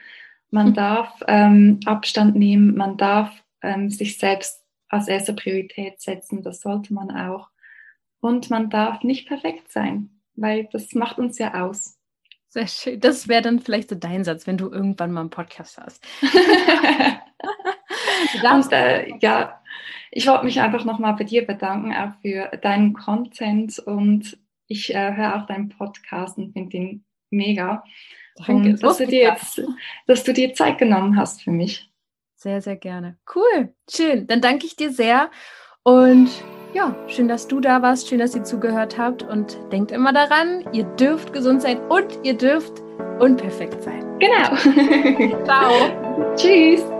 man 0.51 0.69
mhm. 0.69 0.73
darf 0.75 1.23
ähm, 1.27 1.79
Abstand 1.85 2.35
nehmen, 2.35 2.77
man 2.77 2.97
darf 2.97 3.43
ähm, 3.63 3.89
sich 3.89 4.19
selbst 4.19 4.63
als 4.87 5.07
erste 5.07 5.33
Priorität 5.33 5.99
setzen, 5.99 6.43
das 6.43 6.61
sollte 6.61 6.93
man 6.93 7.09
auch. 7.09 7.49
Und 8.19 8.51
man 8.51 8.69
darf 8.69 9.03
nicht 9.03 9.27
perfekt 9.27 9.71
sein, 9.71 10.21
weil 10.35 10.69
das 10.71 10.93
macht 10.93 11.17
uns 11.17 11.39
ja 11.39 11.65
aus. 11.65 11.97
Sehr 12.49 12.67
schön. 12.67 12.99
Das 12.99 13.27
wäre 13.27 13.41
dann 13.41 13.59
vielleicht 13.59 13.89
so 13.89 13.95
dein 13.95 14.23
Satz, 14.23 14.45
wenn 14.45 14.57
du 14.57 14.69
irgendwann 14.69 15.11
mal 15.11 15.21
einen 15.21 15.31
Podcast 15.31 15.79
hast. 15.79 16.05
und, 18.43 18.71
äh, 18.71 19.17
ja, 19.19 19.61
ich 20.11 20.27
wollte 20.27 20.45
mich 20.45 20.61
einfach 20.61 20.85
nochmal 20.85 21.15
bei 21.15 21.23
dir 21.23 21.45
bedanken, 21.45 21.91
auch 21.93 22.13
für 22.21 22.55
deinen 22.57 22.93
Content 22.93 23.79
und 23.79 24.37
ich 24.67 24.93
äh, 24.93 25.15
höre 25.15 25.35
auch 25.35 25.45
deinen 25.45 25.69
Podcast 25.69 26.37
und 26.37 26.53
finde 26.53 26.77
ihn 26.77 27.05
mega. 27.29 27.83
Danke, 28.35 28.69
und 28.69 28.83
dass 28.83 28.97
du, 28.97 29.07
dir 29.07 29.21
jetzt, 29.21 29.61
dass 30.05 30.23
du 30.23 30.33
dir 30.33 30.53
Zeit 30.53 30.77
genommen 30.77 31.17
hast 31.17 31.41
für 31.41 31.51
mich. 31.51 31.89
Sehr, 32.35 32.61
sehr 32.61 32.75
gerne. 32.75 33.17
Cool, 33.33 33.73
schön. 33.89 34.27
Dann 34.27 34.41
danke 34.41 34.65
ich 34.65 34.75
dir 34.75 34.91
sehr 34.91 35.31
und 35.83 36.29
ja, 36.73 36.95
schön, 37.07 37.27
dass 37.27 37.47
du 37.47 37.59
da 37.59 37.81
warst, 37.81 38.09
schön, 38.09 38.19
dass 38.19 38.35
ihr 38.35 38.43
zugehört 38.43 38.97
habt 38.97 39.23
und 39.23 39.57
denkt 39.71 39.91
immer 39.91 40.13
daran, 40.13 40.65
ihr 40.73 40.83
dürft 40.83 41.33
gesund 41.33 41.61
sein 41.61 41.79
und 41.89 42.19
ihr 42.23 42.35
dürft 42.35 42.83
unperfekt 43.19 43.81
sein. 43.81 44.05
Genau. 44.19 45.43
Ciao. 45.45 46.33
Tschüss. 46.35 46.96